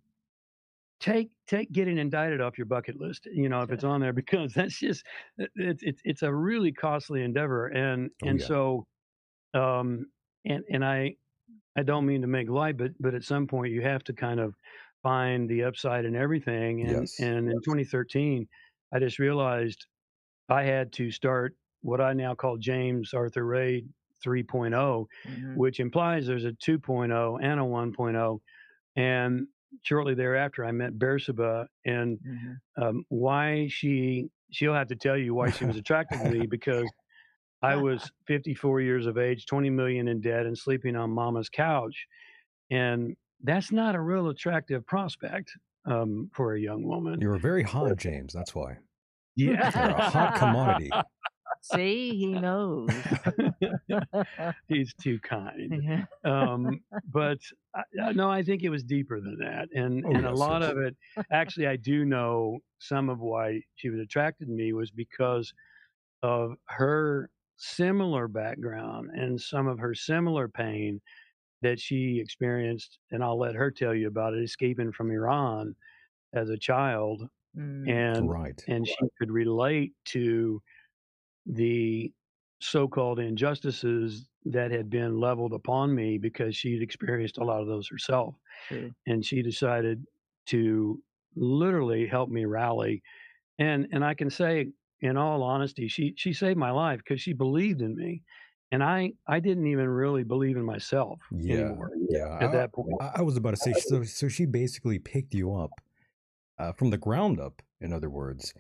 take 1.01 1.31
take 1.47 1.73
getting 1.73 1.99
indicted 1.99 2.41
off 2.41 2.59
your 2.59 2.67
bucket 2.67 2.97
list. 2.97 3.27
You 3.27 3.49
know, 3.49 3.63
if 3.63 3.71
it's 3.71 3.85
on 3.85 4.01
there, 4.01 4.13
because 4.23 4.53
that's 4.55 4.79
just 4.79 5.05
it's 5.39 5.83
it's 5.83 6.03
it's 6.05 6.23
a 6.23 6.33
really 6.35 6.73
costly 6.73 7.23
endeavor, 7.23 7.69
and 7.69 8.11
Oh, 8.23 8.27
and 8.27 8.41
yeah. 8.41 8.51
so, 8.51 8.87
um, 9.55 10.07
and 10.47 10.65
and 10.71 10.85
I 10.85 11.17
I 11.77 11.85
don't 11.85 12.07
mean 12.07 12.23
to 12.23 12.29
make 12.29 12.51
light, 12.51 12.79
but 12.79 12.93
but 13.01 13.15
at 13.15 13.25
some 13.25 13.49
point 13.49 13.73
you 13.73 13.83
have 13.83 14.05
to 14.07 14.15
kind 14.15 14.41
of 14.41 14.57
find 15.03 15.49
the 15.51 15.65
upside 15.65 16.07
in 16.07 16.17
everything, 16.17 16.83
and 16.83 17.11
Yes. 17.11 17.15
and 17.19 17.51
in 17.51 17.63
2013, 17.63 18.49
I 18.93 19.01
just 19.01 19.19
realized 19.21 19.87
I 20.49 20.65
had 20.65 20.93
to 20.95 21.11
start 21.11 21.57
what 21.83 22.01
I 22.01 22.13
now 22.13 22.35
call 22.35 22.57
James 22.59 23.13
Arthur 23.15 23.45
Ray 23.47 23.85
3.0, 24.25 25.07
Mhm. 25.27 25.57
which 25.57 25.81
implies 25.81 26.27
there's 26.27 26.45
a 26.45 26.53
2.0 26.53 27.39
and 27.43 27.61
a 27.61 27.65
1.0. 27.65 28.41
And 28.97 29.47
shortly 29.83 30.15
thereafter, 30.15 30.65
I 30.65 30.73
met 30.73 30.99
Beersheba, 30.99 31.69
and 31.87 32.19
Mhm. 32.21 32.61
um, 32.77 33.05
why 33.09 33.69
she 33.69 34.31
she'll 34.53 34.75
have 34.75 34.89
to 34.89 34.97
tell 34.97 35.17
you 35.17 35.33
why 35.33 35.49
she 35.51 35.65
was 35.65 35.77
attracted 35.77 36.19
to 36.21 36.29
me 36.29 36.45
because 36.47 36.91
I 37.63 37.77
was 37.77 38.11
54 38.27 38.81
years 38.81 39.07
of 39.07 39.17
age, 39.17 39.47
20 39.47 39.71
million 39.71 40.09
in 40.09 40.21
debt, 40.21 40.45
and 40.47 40.59
sleeping 40.59 40.97
on 40.97 41.11
mama's 41.11 41.49
couch, 41.49 42.07
and 42.71 43.17
that's 43.43 43.71
not 43.73 43.95
a 43.95 44.01
real 44.01 44.29
attractive 44.29 44.85
prospect 44.87 45.53
um, 45.87 46.31
for 46.35 46.55
a 46.55 46.61
young 46.61 46.83
woman. 46.83 47.21
You're 47.21 47.39
very 47.39 47.63
hot, 47.63 47.97
James. 47.97 48.33
That's 48.33 48.55
why. 48.55 48.79
Yeah, 49.37 49.71
You're 49.75 49.91
a 49.97 50.11
hot 50.11 50.35
commodity. 50.37 50.91
See, 51.63 52.17
he 52.17 52.27
knows. 52.27 52.89
He's 54.69 54.95
too 54.95 55.19
kind. 55.21 56.07
Um, 56.25 56.81
but 57.13 57.39
I, 57.75 57.83
I- 58.03 58.13
no, 58.13 58.31
I 58.31 58.43
think 58.43 58.63
it 58.63 58.71
was 58.71 58.83
deeper 58.83 59.21
than 59.21 59.39
that, 59.39 59.69
and 59.75 60.05
Oh, 60.07 60.11
and 60.11 60.27
a 60.27 60.35
lot 60.35 60.63
yes. 60.63 60.71
of 60.73 60.79
it. 60.79 60.97
Actually, 61.31 61.67
I 61.67 61.77
do 61.77 62.05
know 62.05 62.61
some 62.79 63.09
of 63.09 63.21
why 63.21 63.63
she 63.75 63.91
was 63.91 64.01
attracted 64.01 64.47
to 64.47 64.53
me 64.53 64.73
was 64.73 64.91
because 64.91 65.53
of 66.23 66.57
her 66.67 67.31
similar 67.57 68.27
background 68.29 69.11
and 69.11 69.41
some 69.41 69.67
of 69.69 69.79
her 69.79 69.95
similar 69.95 70.49
pain 70.49 71.01
that 71.63 71.79
she 71.79 72.19
experienced, 72.19 72.99
and 73.11 73.23
I'll 73.23 73.39
let 73.39 73.55
her 73.55 73.71
tell 73.71 73.95
you 73.95 74.09
about 74.09 74.35
it. 74.35 74.43
Escaping 74.43 74.93
from 74.93 75.11
Iran 75.11 75.75
as 76.33 76.49
a 76.51 76.59
child, 76.59 77.29
Mm. 77.57 77.91
and 77.91 78.31
Right. 78.31 78.63
and 78.69 78.87
she 78.87 78.95
could 79.19 79.33
relate 79.33 79.93
to 80.07 80.63
the 81.47 82.13
so-called 82.61 83.19
injustices 83.19 84.29
that 84.45 84.71
had 84.71 84.91
been 84.91 85.19
leveled 85.19 85.53
upon 85.53 85.95
me 85.95 86.19
because 86.19 86.55
she'd 86.57 86.83
experienced 86.83 87.39
a 87.39 87.45
lot 87.45 87.61
of 87.61 87.67
those 87.67 87.89
herself 87.89 88.35
True. 88.69 88.95
and 89.07 89.25
she 89.25 89.43
decided 89.43 90.05
to 90.47 91.03
literally 91.37 92.07
help 92.07 92.29
me 92.29 92.45
rally 92.45 93.03
and 93.59 93.87
and 93.93 94.05
I 94.05 94.15
can 94.15 94.31
say 94.31 94.69
in 95.01 95.17
all 95.17 95.43
honesty 95.43 95.89
she 95.89 96.15
she 96.17 96.33
saved 96.33 96.59
my 96.59 96.71
life 96.71 96.99
because 96.99 97.21
she 97.21 97.33
believed 97.33 97.81
in 97.83 97.95
me 97.97 98.23
and 98.73 98.83
I 98.83 99.13
I 99.27 99.41
didn't 99.41 99.67
even 99.67 99.89
really 99.89 100.25
believe 100.25 100.57
in 100.57 100.65
myself 100.65 101.21
Yeah. 101.33 101.55
anymore 101.55 101.93
Yeah. 102.09 102.37
at 102.41 102.51
I, 102.51 102.53
that 102.53 102.73
point 102.73 102.97
I 103.01 103.13
I 103.17 103.23
was 103.23 103.37
about 103.37 103.53
to 103.53 103.57
say, 103.57 103.73
so, 103.73 104.03
so 104.05 104.29
she 104.29 104.47
basically 104.47 104.99
picked 104.99 105.35
you 105.35 105.55
up 105.55 105.71
uh, 106.59 106.73
from 106.73 106.91
the 106.91 106.99
ground 106.99 107.41
up, 107.41 107.63
in 107.81 107.93
other 107.93 108.11
words. 108.11 108.53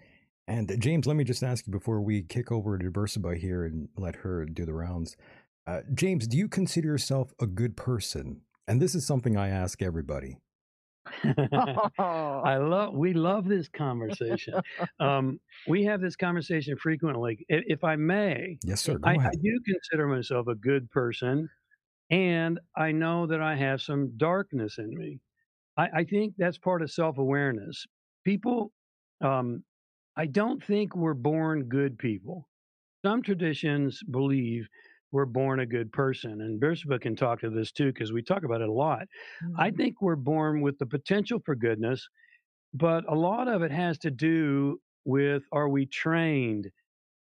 And 0.50 0.70
uh, 0.70 0.76
James, 0.76 1.06
let 1.06 1.16
me 1.16 1.22
just 1.22 1.44
ask 1.44 1.66
you 1.68 1.70
before 1.70 2.00
we 2.00 2.22
kick 2.22 2.50
over 2.50 2.76
to 2.76 2.90
Bersabeh 2.90 3.38
here 3.38 3.64
and 3.64 3.88
let 3.96 4.16
her 4.16 4.44
do 4.44 4.66
the 4.66 4.74
rounds. 4.74 5.16
Uh, 5.64 5.82
James, 5.94 6.26
do 6.26 6.36
you 6.36 6.48
consider 6.48 6.88
yourself 6.88 7.32
a 7.40 7.46
good 7.46 7.76
person? 7.76 8.40
And 8.66 8.82
this 8.82 8.96
is 8.96 9.06
something 9.06 9.36
I 9.36 9.48
ask 9.48 9.80
everybody. 9.80 10.38
I 11.24 12.56
love 12.56 12.94
we 12.94 13.14
love 13.14 13.46
this 13.46 13.68
conversation. 13.68 14.54
um, 15.00 15.38
we 15.68 15.84
have 15.84 16.00
this 16.00 16.16
conversation 16.16 16.76
frequently. 16.76 17.44
If, 17.48 17.64
if 17.66 17.84
I 17.84 17.94
may, 17.94 18.58
Yes, 18.64 18.80
sir. 18.80 18.98
I, 19.04 19.12
I 19.12 19.30
do 19.30 19.60
consider 19.64 20.08
myself 20.08 20.48
a 20.48 20.54
good 20.56 20.90
person, 20.90 21.48
and 22.10 22.58
I 22.76 22.90
know 22.92 23.26
that 23.26 23.40
I 23.40 23.54
have 23.54 23.80
some 23.80 24.12
darkness 24.16 24.78
in 24.78 24.90
me. 24.90 25.20
I, 25.76 25.88
I 25.98 26.04
think 26.04 26.34
that's 26.36 26.58
part 26.58 26.82
of 26.82 26.90
self 26.90 27.18
awareness. 27.18 27.86
People, 28.24 28.72
um, 29.20 29.64
I 30.16 30.26
don't 30.26 30.62
think 30.62 30.94
we're 30.96 31.14
born 31.14 31.64
good 31.68 31.98
people. 31.98 32.48
Some 33.04 33.22
traditions 33.22 34.02
believe 34.10 34.68
we're 35.12 35.26
born 35.26 35.60
a 35.60 35.66
good 35.66 35.92
person, 35.92 36.40
and 36.40 36.60
Beersheba 36.60 36.98
can 36.98 37.16
talk 37.16 37.40
to 37.40 37.50
this 37.50 37.72
too 37.72 37.92
because 37.92 38.12
we 38.12 38.22
talk 38.22 38.44
about 38.44 38.60
it 38.60 38.68
a 38.68 38.72
lot. 38.72 39.08
I 39.56 39.70
Mhm. 39.70 39.76
think 39.76 40.02
we're 40.02 40.16
born 40.16 40.60
with 40.60 40.78
the 40.78 40.86
potential 40.86 41.40
for 41.44 41.56
goodness, 41.56 42.08
but 42.74 43.04
a 43.08 43.14
lot 43.16 43.48
of 43.48 43.62
it 43.62 43.72
has 43.72 43.98
to 44.00 44.10
do 44.10 44.80
with 45.04 45.44
are 45.52 45.68
we 45.68 45.86
trained 45.86 46.70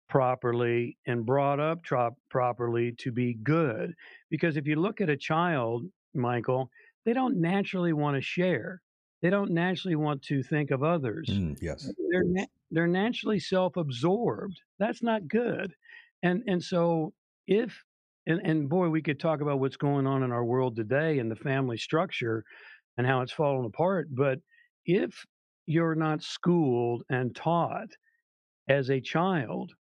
properly 0.08 0.98
and 1.06 1.26
brought 1.26 1.60
up 1.60 1.82
trop- 1.84 2.18
properly 2.30 2.92
to 2.92 3.12
be 3.12 3.34
good? 3.34 3.94
Because 4.30 4.56
if 4.56 4.66
you 4.66 4.76
look 4.76 5.00
at 5.00 5.10
a 5.10 5.16
child, 5.16 5.86
Michael, 6.14 6.70
they 7.04 7.12
don't 7.14 7.38
naturally 7.40 7.92
want 7.92 8.16
to 8.16 8.22
share. 8.22 8.82
They 9.22 9.30
don't 9.30 9.52
naturally 9.52 9.96
want 9.96 10.22
to 10.24 10.42
think 10.42 10.70
of 10.70 10.82
others. 10.82 11.28
Mm, 11.28 11.60
yes. 11.60 11.92
They're 12.10 12.24
they're 12.70 12.86
naturally 12.86 13.38
self-absorbed. 13.38 14.60
That's 14.78 15.02
not 15.02 15.28
good. 15.28 15.74
And 16.22 16.42
and 16.46 16.62
so 16.62 17.12
if 17.46 17.82
and, 18.26 18.40
and 18.44 18.68
boy, 18.68 18.88
we 18.88 19.02
could 19.02 19.20
talk 19.20 19.40
about 19.40 19.60
what's 19.60 19.76
going 19.76 20.06
on 20.06 20.22
in 20.22 20.32
our 20.32 20.44
world 20.44 20.76
today 20.76 21.18
and 21.18 21.30
the 21.30 21.36
family 21.36 21.76
structure 21.76 22.44
and 22.98 23.06
how 23.06 23.20
it's 23.20 23.32
fallen 23.32 23.66
apart. 23.66 24.08
But 24.10 24.40
if 24.84 25.24
you're 25.66 25.94
not 25.94 26.22
schooled 26.22 27.04
and 27.08 27.34
taught 27.34 27.88
as 28.68 28.90
a 28.90 29.00
child, 29.00 29.72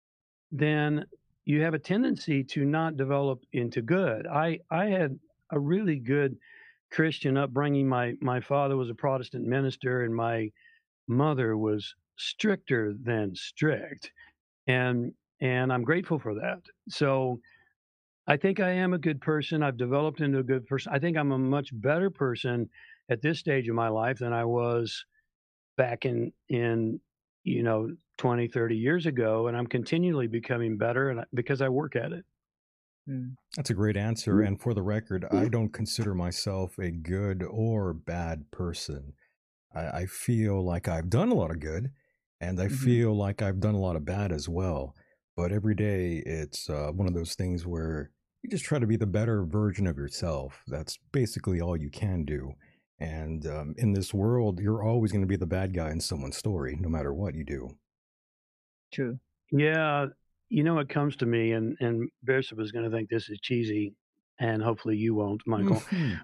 then 0.52 1.04
you 1.44 1.62
have 1.62 1.74
a 1.74 1.78
tendency 1.78 2.44
to 2.44 2.64
not 2.64 2.96
develop 2.96 3.42
into 3.52 3.82
good. 3.82 4.26
I, 4.26 4.60
I 4.70 4.86
had 4.86 5.18
a 5.50 5.58
really 5.58 5.96
good 5.96 6.36
Christian 6.90 7.36
upbringing. 7.36 7.88
My 7.88 8.14
my 8.20 8.40
father 8.40 8.76
was 8.76 8.90
a 8.90 8.94
Protestant 8.94 9.44
minister, 9.44 10.02
and 10.02 10.14
my 10.14 10.50
mother 11.08 11.56
was 11.56 11.94
stricter 12.16 12.94
than 13.02 13.34
strict, 13.34 14.10
and 14.66 15.12
and 15.40 15.72
I'm 15.72 15.82
grateful 15.82 16.18
for 16.18 16.34
that. 16.34 16.60
So 16.88 17.40
I 18.26 18.36
think 18.36 18.60
I 18.60 18.70
am 18.70 18.94
a 18.94 18.98
good 18.98 19.20
person. 19.20 19.62
I've 19.62 19.76
developed 19.76 20.20
into 20.20 20.38
a 20.38 20.42
good 20.42 20.66
person. 20.66 20.92
I 20.92 20.98
think 20.98 21.16
I'm 21.16 21.32
a 21.32 21.38
much 21.38 21.70
better 21.72 22.10
person 22.10 22.68
at 23.10 23.22
this 23.22 23.38
stage 23.38 23.68
of 23.68 23.74
my 23.74 23.88
life 23.88 24.18
than 24.18 24.32
I 24.32 24.44
was 24.44 25.04
back 25.76 26.04
in 26.04 26.32
in 26.48 27.00
you 27.44 27.62
know 27.62 27.90
20 28.18 28.48
30 28.48 28.74
years 28.74 29.04
ago 29.04 29.46
and 29.46 29.56
i'm 29.56 29.66
continually 29.66 30.26
becoming 30.26 30.78
better 30.78 31.10
and 31.10 31.20
I, 31.20 31.24
because 31.34 31.60
i 31.60 31.68
work 31.68 31.94
at 31.94 32.12
it 32.12 32.24
Mm. 33.08 33.36
That's 33.56 33.70
a 33.70 33.74
great 33.74 33.96
answer. 33.96 34.36
Mm. 34.36 34.46
And 34.46 34.60
for 34.60 34.74
the 34.74 34.82
record, 34.82 35.26
I 35.30 35.48
don't 35.48 35.72
consider 35.72 36.14
myself 36.14 36.78
a 36.78 36.90
good 36.90 37.44
or 37.48 37.92
bad 37.92 38.50
person. 38.50 39.12
I, 39.74 39.86
I 39.88 40.06
feel 40.06 40.64
like 40.64 40.88
I've 40.88 41.10
done 41.10 41.30
a 41.30 41.34
lot 41.34 41.50
of 41.50 41.60
good, 41.60 41.90
and 42.40 42.60
I 42.60 42.66
Mhm. 42.66 42.78
feel 42.84 43.14
like 43.16 43.42
I've 43.42 43.60
done 43.60 43.74
a 43.74 43.80
lot 43.80 43.96
of 43.96 44.04
bad 44.04 44.32
as 44.32 44.48
well. 44.48 44.94
But 45.36 45.52
every 45.52 45.74
day, 45.74 46.18
it's 46.26 46.68
uh, 46.70 46.92
one 46.92 47.06
of 47.08 47.14
those 47.14 47.34
things 47.34 47.66
where 47.66 48.10
you 48.42 48.50
just 48.50 48.64
try 48.64 48.78
to 48.78 48.86
be 48.86 48.96
the 48.96 49.06
better 49.06 49.44
version 49.44 49.86
of 49.86 49.96
yourself. 49.98 50.62
That's 50.66 50.98
basically 51.12 51.60
all 51.60 51.76
you 51.76 51.90
can 51.90 52.24
do. 52.24 52.52
And 52.98 53.46
um, 53.46 53.74
in 53.76 53.92
this 53.92 54.14
world, 54.14 54.60
you're 54.60 54.82
always 54.82 55.12
going 55.12 55.20
to 55.22 55.26
be 55.28 55.36
the 55.36 55.46
bad 55.46 55.74
guy 55.74 55.90
in 55.90 56.00
someone's 56.00 56.36
story, 56.38 56.76
no 56.80 56.88
matter 56.88 57.12
what 57.12 57.34
you 57.34 57.44
do. 57.44 57.76
True. 58.92 59.18
yeah 59.52 60.06
you 60.48 60.62
know 60.64 60.78
it 60.78 60.88
comes 60.88 61.16
to 61.16 61.26
me 61.26 61.52
and 61.52 61.76
and 61.80 62.08
Beersheba 62.24 62.62
is 62.62 62.72
going 62.72 62.84
to 62.84 62.90
think 62.96 63.08
this 63.10 63.28
is 63.28 63.38
cheesy 63.40 63.94
and 64.38 64.62
hopefully 64.62 64.96
you 64.96 65.14
won't 65.14 65.42
michael 65.46 65.80
Mhm. 65.92 66.20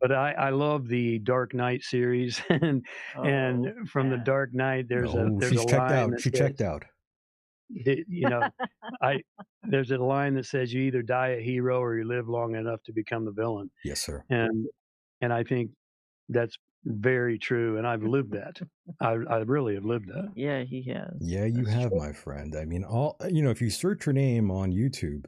But 0.00 0.12
i 0.12 0.32
i 0.32 0.50
love 0.50 0.88
the 0.88 1.18
dark 1.20 1.54
knight 1.54 1.82
series 1.82 2.40
and 2.50 2.84
and 3.24 3.66
Oh, 3.66 3.84
from 3.86 4.10
the 4.10 4.18
dark 4.18 4.52
knight 4.54 4.86
there's 4.88 5.12
a 5.14 5.24
no, 5.24 5.38
there's 5.40 5.52
she's 5.52 5.60
a 5.62 5.66
checked 5.66 5.90
line 5.90 6.14
out. 6.14 6.20
She 6.20 6.30
says, 6.30 6.38
checked 6.40 6.60
out. 6.60 6.84
y- 7.70 8.04
you 8.08 8.28
know 8.28 8.48
i 9.02 9.20
there's 9.64 9.90
a 9.90 9.98
line 9.98 10.34
that 10.34 10.46
says 10.46 10.72
you 10.72 10.82
either 10.82 11.02
die 11.02 11.28
a 11.30 11.40
hero 11.42 11.80
or 11.80 11.96
you 11.98 12.04
live 12.04 12.28
long 12.28 12.54
enough 12.54 12.82
to 12.84 12.92
become 12.92 13.24
the 13.24 13.32
villain 13.32 13.70
Yes, 13.84 14.00
sir. 14.00 14.24
and 14.30 14.66
and 15.20 15.32
I 15.32 15.42
think 15.44 15.70
that's 16.28 16.56
very 16.84 17.36
true, 17.38 17.78
and 17.78 17.86
I've 17.86 18.02
lived 18.02 18.32
that. 18.40 18.60
I 19.00 19.12
I 19.28 19.38
really 19.38 19.74
have 19.74 19.84
lived 19.84 20.08
that. 20.08 20.28
Yeah, 20.36 20.62
he 20.62 20.82
has. 20.92 21.14
Yeah, 21.20 21.46
you 21.46 21.64
That's 21.64 21.74
have, 21.76 21.90
true. 21.90 21.98
my 21.98 22.12
friend. 22.12 22.54
I 22.54 22.64
mean, 22.64 22.84
all 22.84 23.16
you 23.28 23.42
know, 23.42 23.50
if 23.50 23.60
you 23.60 23.70
search 23.70 24.06
your 24.06 24.12
name 24.12 24.50
on 24.50 24.70
YouTube, 24.72 25.24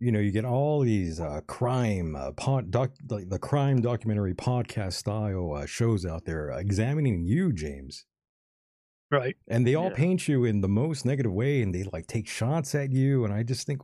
you 0.00 0.12
know, 0.12 0.18
you 0.20 0.30
get 0.32 0.44
all 0.44 0.80
these 0.80 1.20
uh, 1.20 1.40
crime 1.46 2.14
uh, 2.16 2.32
pod, 2.32 2.70
doc, 2.70 2.92
like 3.08 3.28
the 3.30 3.38
crime 3.38 3.80
documentary 3.80 4.34
podcast 4.34 4.94
style 4.94 5.52
uh, 5.54 5.66
shows 5.66 6.04
out 6.06 6.24
there 6.26 6.50
examining 6.50 7.24
you, 7.24 7.52
James, 7.52 8.06
Right. 9.10 9.36
and 9.48 9.66
they 9.66 9.74
all 9.74 9.90
Yeah. 9.90 9.96
paint 9.96 10.26
you 10.28 10.44
in 10.44 10.60
the 10.60 10.68
most 10.68 11.04
negative 11.04 11.32
way, 11.32 11.62
and 11.62 11.74
they 11.74 11.84
like 11.84 12.06
take 12.06 12.26
shots 12.28 12.74
at 12.74 12.92
you, 12.92 13.24
and 13.24 13.32
I 13.32 13.42
just 13.42 13.66
think, 13.66 13.80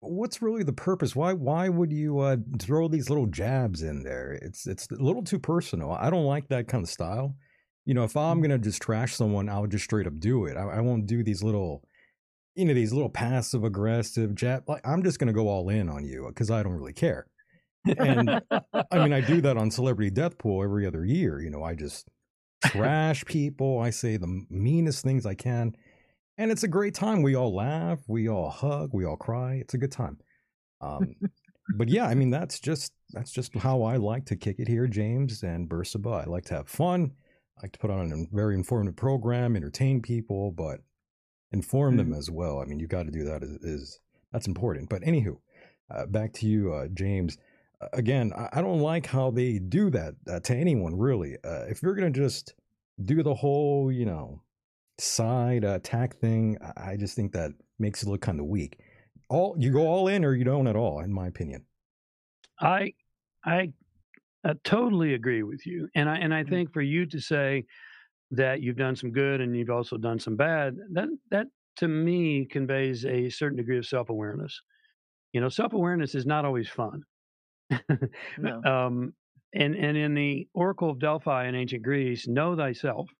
what's 0.00 0.42
really 0.42 0.62
the 0.64 0.72
purpose? 0.72 1.14
Why 1.16 1.32
why 1.34 1.68
would 1.68 1.92
you 1.92 2.18
uh, 2.20 2.36
throw 2.58 2.88
these 2.88 3.10
little 3.10 3.26
jabs 3.26 3.82
in 3.82 4.02
there? 4.04 4.32
It's 4.42 4.66
it's 4.66 4.88
a 4.90 4.94
little 4.96 5.22
too 5.24 5.38
personal. 5.38 5.92
I 5.92 6.10
don't 6.10 6.24
like 6.26 6.48
that 6.48 6.68
kind 6.68 6.82
of 6.84 6.90
style. 6.90 7.36
You 7.86 7.94
know, 7.94 8.04
if 8.04 8.16
I'm 8.16 8.40
Mhm. 8.40 8.42
gonna 8.42 8.58
just 8.58 8.82
trash 8.82 9.14
someone, 9.14 9.48
I'll 9.48 9.66
just 9.66 9.84
straight 9.84 10.06
up 10.06 10.18
do 10.20 10.46
it. 10.46 10.56
I, 10.56 10.62
I 10.64 10.80
won't 10.80 11.06
do 11.06 11.22
these 11.22 11.42
little, 11.42 11.84
you 12.54 12.64
know, 12.64 12.74
these 12.74 12.92
little 12.92 13.08
passive 13.08 13.64
aggressive 13.64 14.34
jab. 14.34 14.68
Like 14.68 14.86
I'm 14.86 15.02
just 15.02 15.18
gonna 15.18 15.32
go 15.32 15.48
all 15.48 15.68
in 15.68 15.88
on 15.88 16.04
you 16.04 16.26
because 16.28 16.50
I 16.50 16.62
don't 16.62 16.74
really 16.74 16.92
care. 16.92 17.26
And 17.98 18.30
I 18.50 18.98
mean, 18.98 19.12
I 19.12 19.20
do 19.20 19.40
that 19.42 19.56
on 19.56 19.70
Celebrity 19.70 20.10
Death 20.10 20.38
Pool 20.38 20.62
every 20.62 20.86
other 20.86 21.04
year. 21.04 21.40
You 21.40 21.50
know, 21.50 21.62
I 21.62 21.74
just 21.74 22.08
trash 22.64 23.24
people. 23.24 23.78
I 23.78 23.90
say 23.90 24.16
the 24.16 24.44
meanest 24.48 25.04
things 25.04 25.26
I 25.26 25.34
can. 25.34 25.74
And 26.38 26.50
it's 26.50 26.62
a 26.64 26.68
great 26.68 26.94
time. 26.94 27.22
We 27.22 27.36
all 27.36 27.54
laugh, 27.54 28.00
we 28.08 28.28
all 28.28 28.50
hug, 28.50 28.90
we 28.92 29.04
all 29.04 29.16
cry. 29.16 29.54
It's 29.54 29.74
a 29.74 29.78
good 29.78 29.92
time. 29.92 30.18
Um, 30.80 31.14
but 31.76 31.88
yeah, 31.88 32.06
I 32.06 32.14
mean 32.14 32.30
that's 32.30 32.60
just 32.60 32.92
that's 33.12 33.30
just 33.30 33.56
how 33.56 33.82
I 33.82 33.96
like 33.96 34.26
to 34.26 34.36
kick 34.36 34.58
it 34.58 34.68
here, 34.68 34.86
James 34.86 35.42
and 35.42 35.68
Bersabeh. 35.68 36.22
I 36.22 36.24
like 36.24 36.44
to 36.46 36.54
have 36.54 36.68
fun. 36.68 37.12
I 37.58 37.62
like 37.62 37.72
to 37.72 37.78
put 37.78 37.90
on 37.90 38.10
a 38.12 38.36
very 38.36 38.54
informative 38.54 38.96
program, 38.96 39.56
entertain 39.56 40.02
people, 40.02 40.50
but 40.50 40.80
inform 41.54 41.96
them 41.96 42.10
Mhm. 42.12 42.18
as 42.18 42.30
well. 42.30 42.58
I 42.60 42.64
mean, 42.66 42.80
you 42.80 42.86
got 42.86 43.04
to 43.04 43.10
do 43.12 43.24
that. 43.24 43.42
Is, 43.42 43.52
is 43.62 44.00
that's 44.32 44.46
important. 44.46 44.88
But 44.90 45.02
anywho, 45.02 45.38
uh, 45.90 46.06
back 46.06 46.32
to 46.34 46.46
you, 46.46 46.72
uh, 46.74 46.88
James. 46.88 47.38
Uh, 47.80 47.88
again, 47.94 48.32
I, 48.36 48.48
I 48.54 48.62
don't 48.62 48.80
like 48.80 49.06
how 49.06 49.30
they 49.30 49.58
do 49.58 49.90
that 49.90 50.14
uh, 50.28 50.40
to 50.40 50.54
anyone. 50.54 50.96
Really, 50.98 51.36
uh, 51.44 51.64
if 51.72 51.82
you're 51.82 51.94
gonna 51.94 52.10
just 52.10 52.54
do 53.04 53.22
the 53.22 53.34
whole, 53.34 53.90
you 53.90 54.04
know, 54.06 54.42
side 54.98 55.64
attack 55.64 56.16
thing, 56.16 56.58
I 56.62 56.92
I 56.92 56.96
just 56.96 57.16
think 57.16 57.32
that 57.32 57.52
makes 57.78 58.02
it 58.02 58.08
look 58.08 58.20
kind 58.20 58.40
of 58.40 58.46
weak. 58.46 58.78
All 59.28 59.56
you 59.58 59.72
go 59.72 59.86
all 59.86 60.08
in, 60.08 60.24
or 60.24 60.34
you 60.34 60.44
don't 60.44 60.66
at 60.68 60.76
all, 60.76 61.00
in 61.00 61.12
my 61.12 61.26
opinion. 61.26 61.64
I 62.60 62.92
I 63.44 63.72
uh, 64.44 64.54
totally 64.64 65.14
agree 65.14 65.42
with 65.42 65.66
you, 65.66 65.88
and 65.94 66.08
I 66.08 66.16
and 66.18 66.32
I 66.34 66.44
Mm. 66.44 66.48
think 66.50 66.72
for 66.72 66.82
you 66.82 67.06
to 67.06 67.20
say 67.20 67.64
that 68.36 68.62
you've 68.62 68.76
done 68.76 68.96
some 68.96 69.12
good 69.12 69.40
and 69.40 69.56
you've 69.56 69.70
also 69.70 69.96
done 69.98 70.18
some 70.18 70.36
bad, 70.36 70.76
that 70.92 71.08
that 71.30 71.48
to 71.76 71.88
me 71.88 72.46
conveys 72.46 73.04
a 73.06 73.30
certain 73.30 73.56
degree 73.56 73.78
of 73.78 73.86
self 73.86 74.08
awareness. 74.10 74.60
You 75.32 75.40
know, 75.40 75.48
self 75.50 75.72
awareness 75.74 76.14
is 76.14 76.26
not 76.26 76.44
always 76.44 76.68
fun. 76.68 77.04
No. 78.36 78.66
um, 78.66 79.14
and 79.54 79.76
and 79.76 79.96
in 79.96 80.14
the 80.14 80.48
Oracle 80.54 80.90
of 80.90 80.98
Delphi 80.98 81.46
in 81.46 81.54
ancient 81.54 81.82
Greece, 81.82 82.26
know 82.28 82.56
thyself 82.56 83.10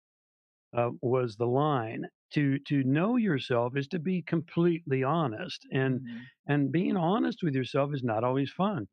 uh, 0.77 0.91
was 1.03 1.37
the 1.37 1.47
line. 1.47 2.07
To 2.33 2.59
to 2.61 2.83
know 2.83 3.17
yourself 3.17 3.77
is 3.77 3.87
to 3.89 4.01
be 4.01 4.21
completely 4.23 5.05
honest, 5.05 5.67
and 5.73 6.01
Mhm. 6.01 6.29
and 6.49 6.73
being 6.73 6.97
honest 6.97 7.43
with 7.45 7.55
yourself 7.55 7.95
is 7.95 8.03
not 8.03 8.25
always 8.25 8.51
fun. 8.51 8.89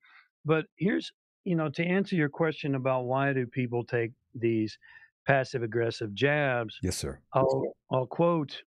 But 0.46 0.68
here's 0.78 1.12
you 1.44 1.56
know 1.56 1.70
to 1.70 1.84
answer 1.84 2.16
your 2.16 2.30
question 2.30 2.76
about 2.76 3.06
why 3.06 3.34
do 3.34 3.48
people 3.48 3.84
take 3.84 4.12
these 4.36 4.78
passive 5.26 5.64
aggressive 5.64 6.14
jabs, 6.14 6.78
Yes, 6.84 6.98
sir. 6.98 7.20
I'll 7.34 7.74
I'll 7.92 8.08
quote 8.08 8.64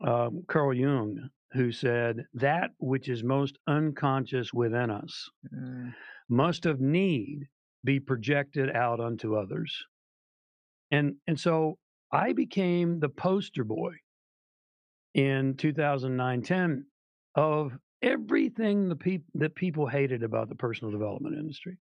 um, 0.00 0.44
Carl 0.48 0.74
Jung, 0.74 1.30
who 1.52 1.72
said, 1.72 2.24
"That 2.34 2.72
which 2.78 3.08
is 3.08 3.24
most 3.24 3.58
unconscious 3.66 4.52
within 4.52 4.90
us 4.90 5.30
Mm. 5.52 5.94
must 6.28 6.66
of 6.66 6.80
need 6.80 7.48
be 7.84 8.00
projected 8.00 8.70
out 8.74 9.00
unto 9.00 9.36
others." 9.36 9.84
And 10.90 11.16
and 11.26 11.38
so 11.38 11.78
I 12.12 12.32
became 12.32 13.00
the 13.00 13.08
poster 13.08 13.64
boy 13.64 13.94
in 15.14 15.54
2009-10 15.56 16.84
of 17.34 17.78
everything 18.02 18.88
the 18.88 18.96
peop- 18.96 19.24
that 19.34 19.54
people 19.54 19.86
hated 19.86 20.22
about 20.22 20.48
the 20.48 20.54
personal 20.54 20.90
development 20.92 21.36
industry. 21.36 21.78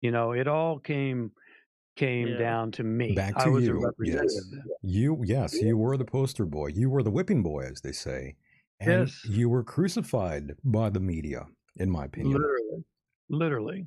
You 0.00 0.10
know, 0.10 0.32
it 0.32 0.48
all 0.48 0.78
came 0.78 1.32
came 1.96 2.28
Yeah. 2.28 2.38
down 2.38 2.72
to 2.72 2.82
me. 2.82 3.14
Back 3.14 3.34
I 3.36 3.44
to 3.44 3.50
was 3.50 3.64
a 3.64 3.66
you. 3.68 3.84
representative. 3.84 4.42
Yes. 4.52 4.66
You, 4.82 5.22
yes, 5.24 5.54
you 5.60 5.76
were 5.76 5.96
the 5.96 6.04
poster 6.04 6.44
boy. 6.46 6.68
You 6.68 6.90
were 6.90 7.02
the 7.02 7.10
whipping 7.10 7.42
boy, 7.42 7.64
as 7.70 7.80
they 7.80 7.92
say. 7.92 8.36
And 8.80 9.08
Yes. 9.08 9.24
you 9.24 9.48
were 9.48 9.62
crucified 9.62 10.52
by 10.64 10.90
the 10.90 11.00
media, 11.00 11.46
in 11.76 11.90
my 11.90 12.06
opinion. 12.06 12.32
Literally. 12.34 12.84
Literally. 13.28 13.86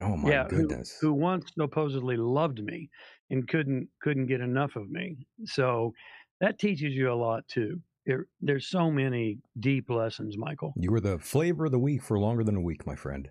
Oh 0.00 0.16
my 0.16 0.28
yeah, 0.30 0.44
who, 0.48 0.56
goodness. 0.66 0.98
who 1.00 1.12
once 1.14 1.50
supposedly 1.58 2.16
loved 2.16 2.62
me 2.62 2.90
and 3.30 3.48
couldn't 3.48 3.88
couldn't 4.02 4.26
get 4.26 4.40
enough 4.40 4.76
of 4.76 4.90
me. 4.90 5.16
So 5.44 5.92
that 6.40 6.58
teaches 6.58 6.94
you 6.94 7.10
a 7.10 7.14
lot 7.14 7.46
too. 7.48 7.80
There, 8.04 8.26
there's 8.42 8.66
so 8.66 8.90
many 8.90 9.38
deep 9.60 9.88
lessons, 9.88 10.36
Michael. 10.36 10.74
You 10.76 10.90
were 10.90 11.00
the 11.00 11.18
flavor 11.18 11.64
of 11.66 11.72
the 11.72 11.78
week 11.78 12.02
for 12.02 12.18
longer 12.18 12.44
than 12.44 12.56
a 12.56 12.60
week, 12.60 12.86
my 12.86 12.96
friend. 12.96 13.30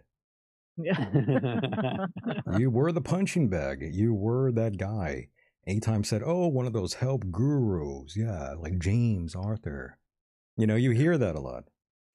Yeah. 0.78 2.06
You 2.58 2.70
were 2.70 2.92
the 2.92 3.02
punching 3.02 3.50
bag. 3.50 3.82
You 3.94 4.14
were 4.14 4.52
that 4.52 4.78
guy. 4.78 5.28
Anytime 5.66 6.04
said, 6.04 6.22
oh, 6.26 6.48
one 6.48 6.66
of 6.68 6.74
those 6.74 6.96
help 6.96 7.32
gurus. 7.32 8.16
Yeah, 8.16 8.54
like 8.60 8.80
James 8.80 9.36
Arthur. 9.36 9.98
You 10.58 10.68
know, 10.68 10.76
you 10.76 10.92
hear 10.92 11.18
that 11.18 11.36
a 11.36 11.40
lot. 11.40 11.64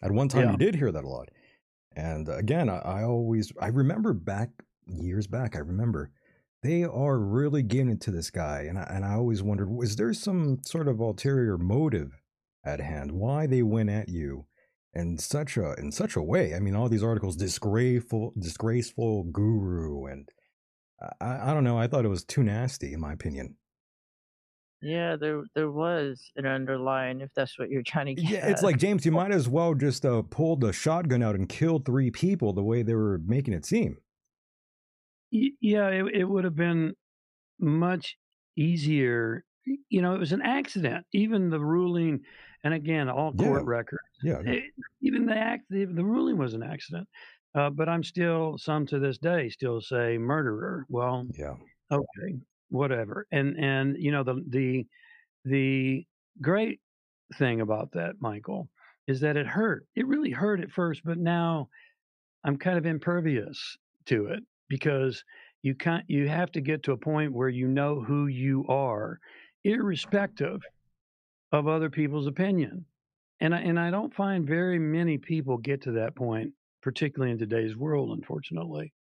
At 0.02 0.12
one 0.12 0.28
time, 0.28 0.44
Yeah. 0.44 0.50
you 0.52 0.56
did 0.58 0.74
hear 0.76 0.92
that 0.92 1.04
a 1.04 1.08
lot. 1.08 1.28
And 1.96 2.28
uh, 2.28 2.36
again, 2.36 2.68
I, 2.68 2.78
I 2.78 3.02
always, 3.04 3.52
I 3.60 3.68
remember 3.68 4.12
back 4.12 4.50
years 4.86 5.26
back, 5.26 5.56
I 5.56 5.60
remember 5.60 6.10
they 6.62 6.84
are 6.84 7.18
really 7.18 7.62
getting 7.62 7.98
to 7.98 8.10
this 8.10 8.30
guy. 8.30 8.62
And 8.68 8.78
I, 8.78 8.82
and 8.90 9.04
I 9.04 9.14
always 9.14 9.42
wondered, 9.42 9.70
was 9.70 9.96
there 9.96 10.12
some 10.12 10.58
sort 10.64 10.86
of 10.86 11.00
ulterior 11.00 11.58
motive 11.58 12.20
at 12.64 12.80
hand? 12.80 13.12
Why 13.12 13.46
they 13.46 13.62
went 13.62 13.90
at 13.90 14.08
you 14.08 14.46
in 14.94 15.18
such 15.18 15.56
a 15.56 15.74
in 15.74 15.92
such 15.92 16.16
a 16.16 16.22
way? 16.22 16.54
I 16.54 16.60
mean, 16.60 16.74
all 16.74 16.88
these 16.88 17.02
articles, 17.04 17.36
disgraceful, 17.36 18.32
disgraceful 18.38 19.24
guru, 19.24 20.06
and 20.06 20.28
I, 21.20 21.50
I 21.50 21.54
don't 21.54 21.64
know. 21.64 21.78
I 21.78 21.86
thought 21.86 22.04
it 22.04 22.08
was 22.08 22.24
too 22.24 22.42
nasty, 22.42 22.92
in 22.92 23.00
my 23.00 23.12
opinion. 23.12 23.56
yeah, 24.80 25.16
there 25.16 25.42
there 25.54 25.70
was 25.70 26.30
an 26.36 26.46
underline 26.46 27.20
if 27.20 27.30
that's 27.34 27.58
what 27.58 27.68
you're 27.70 27.82
trying 27.82 28.06
to 28.06 28.14
get. 28.14 28.30
Yeah, 28.30 28.46
it's 28.48 28.62
like 28.62 28.78
James, 28.78 29.04
you 29.04 29.12
might 29.20 29.32
as 29.32 29.48
well 29.48 29.74
just 29.74 30.04
uh, 30.06 30.22
pulled 30.22 30.60
the 30.60 30.72
shotgun 30.72 31.22
out 31.22 31.34
and 31.34 31.48
killed 31.48 31.84
three 31.84 32.10
people 32.10 32.52
the 32.52 32.62
way 32.62 32.82
they 32.82 32.94
were 32.94 33.18
making 33.24 33.54
it 33.54 33.64
seem. 33.66 33.98
Yeah, 35.30 35.88
it, 35.88 36.04
it 36.14 36.24
would 36.24 36.44
have 36.44 36.56
been 36.56 36.94
much 37.60 38.16
easier. 38.56 39.44
You 39.90 40.00
know, 40.00 40.14
it 40.14 40.18
was 40.18 40.32
an 40.32 40.40
accident. 40.42 41.04
Even 41.12 41.50
the 41.50 41.60
ruling, 41.60 42.20
and 42.64 42.72
again, 42.72 43.08
all 43.10 43.32
court 43.34 43.62
Yeah. 43.64 43.70
records. 43.70 44.07
Yeah, 44.22 44.40
it- 44.44 44.72
even 45.00 45.26
the 45.26 45.36
act, 45.36 45.64
the, 45.70 45.84
the 45.84 46.04
ruling 46.04 46.36
was 46.38 46.54
an 46.54 46.62
accident. 46.62 47.08
Uh, 47.54 47.70
but 47.70 47.88
I'm 47.88 48.02
still, 48.02 48.58
some 48.58 48.86
to 48.86 48.98
this 48.98 49.18
day, 49.18 49.48
still 49.48 49.80
say 49.80 50.18
murderer. 50.18 50.84
Well, 50.88 51.26
yeah, 51.38 51.54
okay, 51.90 52.36
whatever. 52.68 53.26
And 53.32 53.56
and 53.58 53.96
you 53.98 54.12
know 54.12 54.22
the 54.22 54.44
the 54.48 54.86
the 55.44 56.06
great 56.42 56.80
thing 57.34 57.60
about 57.62 57.92
that, 57.92 58.16
Michael, 58.20 58.68
is 59.06 59.20
that 59.20 59.36
it 59.36 59.46
hurt. 59.46 59.86
It 59.96 60.06
really 60.06 60.30
hurt 60.30 60.60
at 60.60 60.70
first, 60.70 61.02
but 61.04 61.18
now 61.18 61.68
I'm 62.44 62.58
kind 62.58 62.76
of 62.78 62.86
impervious 62.86 63.76
to 64.06 64.26
it 64.26 64.42
because 64.68 65.24
you 65.62 65.74
can't. 65.74 66.04
You 66.08 66.28
have 66.28 66.52
to 66.52 66.60
get 66.60 66.82
to 66.84 66.92
a 66.92 66.96
point 66.98 67.32
where 67.32 67.48
you 67.48 67.66
know 67.66 68.00
who 68.00 68.26
you 68.26 68.66
are, 68.68 69.18
irrespective 69.64 70.60
of 71.50 71.66
other 71.66 71.88
people's 71.90 72.26
opinion. 72.26 72.84
And 73.40 73.54
I, 73.54 73.58
and 73.60 73.78
I 73.78 73.90
don't 73.90 74.12
find 74.14 74.46
very 74.46 74.78
many 74.78 75.18
people 75.18 75.58
get 75.58 75.82
to 75.82 75.92
that 75.92 76.16
point, 76.16 76.52
particularly 76.82 77.32
in 77.32 77.38
today's 77.38 77.76
world, 77.76 78.16
unfortunately. 78.16 78.92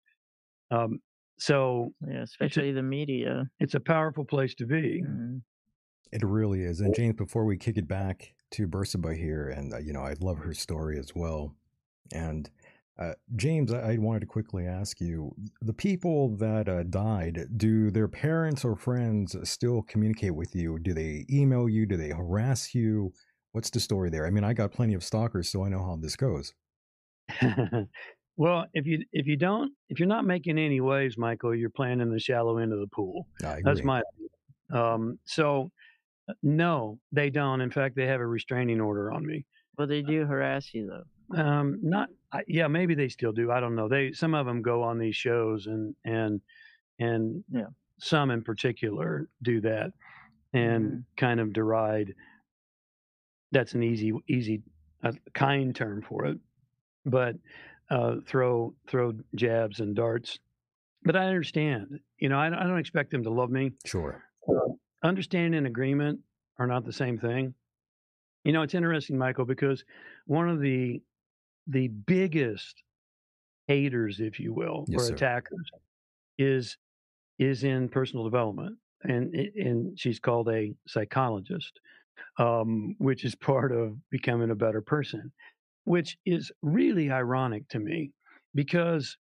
Um, 0.71 1.01
so 1.39 1.93
yeah, 2.07 2.23
especially 2.23 2.73
the 2.73 2.83
media. 2.83 3.49
it's 3.61 3.75
a 3.75 3.81
powerful 3.81 4.25
place 4.25 4.55
to 4.57 4.67
be. 4.67 5.03
Mm. 5.07 5.43
it 6.13 6.25
really 6.25 6.63
is. 6.63 6.81
And 6.81 6.95
James, 6.95 7.17
before 7.17 7.45
we 7.45 7.57
kick 7.57 7.77
it 7.77 7.89
back 7.89 8.35
to 8.53 8.67
Bersabeh 8.67 9.17
here, 9.17 9.49
and 9.49 9.75
uh, 9.75 9.79
you 9.79 9.93
know, 9.93 10.01
I 10.01 10.15
love 10.21 10.39
her 10.39 10.55
story 10.55 10.99
as 10.99 11.15
well. 11.15 11.55
And 12.13 12.49
uh, 12.99 13.13
James, 13.35 13.73
I, 13.73 13.93
I 13.93 13.97
wanted 13.99 14.21
to 14.21 14.27
quickly 14.27 14.67
ask 14.67 15.01
you: 15.01 15.35
the 15.61 15.75
people 15.75 16.37
that 16.37 16.69
uh, 16.69 16.85
died, 16.85 17.47
do 17.57 17.91
their 17.91 18.09
parents 18.09 18.65
or 18.65 18.77
friends 18.77 19.37
still 19.49 19.83
communicate 19.83 20.35
with 20.35 20.55
you? 20.55 20.79
Do 20.79 20.95
they 20.95 21.27
email 21.31 21.69
you? 21.69 21.85
Do 21.87 21.97
they 21.97 22.11
harass 22.11 22.75
you? 22.75 23.13
What's 23.57 23.71
the 23.71 23.81
story 23.81 24.11
there? 24.11 24.27
I 24.27 24.31
mean, 24.31 24.45
I 24.45 24.53
got 24.53 24.71
plenty 24.71 24.93
of 24.93 25.03
stalkers, 25.03 25.49
so 25.49 25.65
I 25.65 25.71
know 25.71 25.83
how 25.83 25.97
this 25.97 26.15
goes. 26.15 26.53
well, 28.37 28.67
if 28.75 28.85
you 28.85 29.03
if 29.15 29.27
you 29.27 29.39
don't 29.39 29.73
if 29.89 29.99
you're 29.99 30.07
not 30.07 30.27
making 30.27 30.59
any 30.59 30.83
waves, 30.83 31.17
Michael, 31.17 31.55
you're 31.55 31.71
playing 31.71 32.03
in 32.03 32.11
the 32.11 32.21
shallow 32.21 32.59
end 32.59 32.75
of 32.75 32.81
the 32.81 32.87
pool. 32.87 33.27
That's 33.63 33.83
my 33.83 34.03
um 34.75 35.19
so 35.25 35.71
uh, 36.29 36.35
no, 36.43 36.99
they 37.13 37.31
don't. 37.31 37.63
In 37.63 37.71
fact, 37.71 37.97
they 37.97 38.07
have 38.07 38.21
a 38.21 38.27
restraining 38.27 38.79
order 38.79 39.11
on 39.11 39.25
me. 39.25 39.47
Well, 39.79 39.87
they 39.87 40.03
do 40.03 40.27
harass 40.27 40.75
you 40.75 40.87
though. 40.87 41.41
Um 41.43 41.79
not 41.83 42.11
I, 42.33 42.43
yeah, 42.47 42.67
maybe 42.67 42.95
they 42.95 43.09
still 43.09 43.33
do. 43.33 43.51
I 43.51 43.61
don't 43.61 43.75
know. 43.75 43.89
They 43.89 44.13
some 44.13 44.35
of 44.35 44.45
them 44.45 44.61
go 44.61 44.83
on 44.83 44.99
these 44.99 45.17
shows 45.17 45.67
and 45.67 45.97
and 46.05 46.43
and 46.99 47.43
Yeah. 47.51 47.69
some 48.01 48.31
in 48.31 48.43
particular 48.45 49.31
do 49.41 49.63
that 49.63 49.95
and 50.53 50.91
Mhm. 50.91 51.05
kind 51.17 51.41
of 51.41 51.55
deride 51.55 52.15
that's 53.57 53.73
an 53.73 53.83
easy 53.83 54.13
easy 54.29 54.63
a 55.03 55.15
kind 55.33 55.75
term 55.75 56.03
for 56.03 56.27
it 56.27 56.39
but 57.07 57.37
uh, 57.91 58.17
throw 58.27 58.75
throw 58.87 59.13
jabs 59.35 59.81
and 59.81 59.97
darts 59.97 60.39
but 61.05 61.17
i 61.17 61.25
understand 61.27 61.99
you 62.19 62.29
know 62.29 62.39
i, 62.39 62.51
don't- 62.51 62.59
I 62.59 62.65
don't 62.67 62.79
expect 62.79 63.11
them 63.11 63.23
to 63.23 63.31
love 63.31 63.51
me 63.51 63.73
Sure. 63.87 64.23
uh, 64.49 64.73
understanding 65.03 65.57
and 65.57 65.67
agreement 65.67 66.21
are 66.59 66.67
not 66.67 66.85
the 66.85 66.93
same 66.93 67.19
thing 67.19 67.55
you 68.45 68.53
know 68.53 68.61
it's 68.61 68.75
interesting 68.75 69.17
michael 69.17 69.47
because 69.47 69.85
one 70.27 70.51
of 70.51 70.61
the 70.61 71.01
the 71.67 71.89
biggest 71.89 72.83
haters 73.69 74.21
if 74.21 74.39
you 74.39 74.53
will 74.53 74.85
Yes, 74.89 75.01
or 75.01 75.07
sir. 75.09 75.15
attackers 75.15 75.71
is 76.39 76.77
is 77.39 77.65
in 77.65 77.89
personal 77.89 78.25
development 78.25 78.77
and 79.05 79.35
and 79.35 79.99
she's 79.99 80.19
called 80.21 80.49
a 80.51 80.75
psychologist 80.87 81.81
um, 82.39 82.95
which 82.99 83.25
is 83.25 83.35
part 83.35 83.73
of 83.73 83.97
becoming 84.11 84.51
a 84.51 84.55
better 84.55 84.81
person 84.81 85.33
which 85.87 86.19
is 86.27 86.51
really 86.63 87.13
ironic 87.13 87.67
to 87.69 87.79
me 87.79 88.11
because 88.57 89.17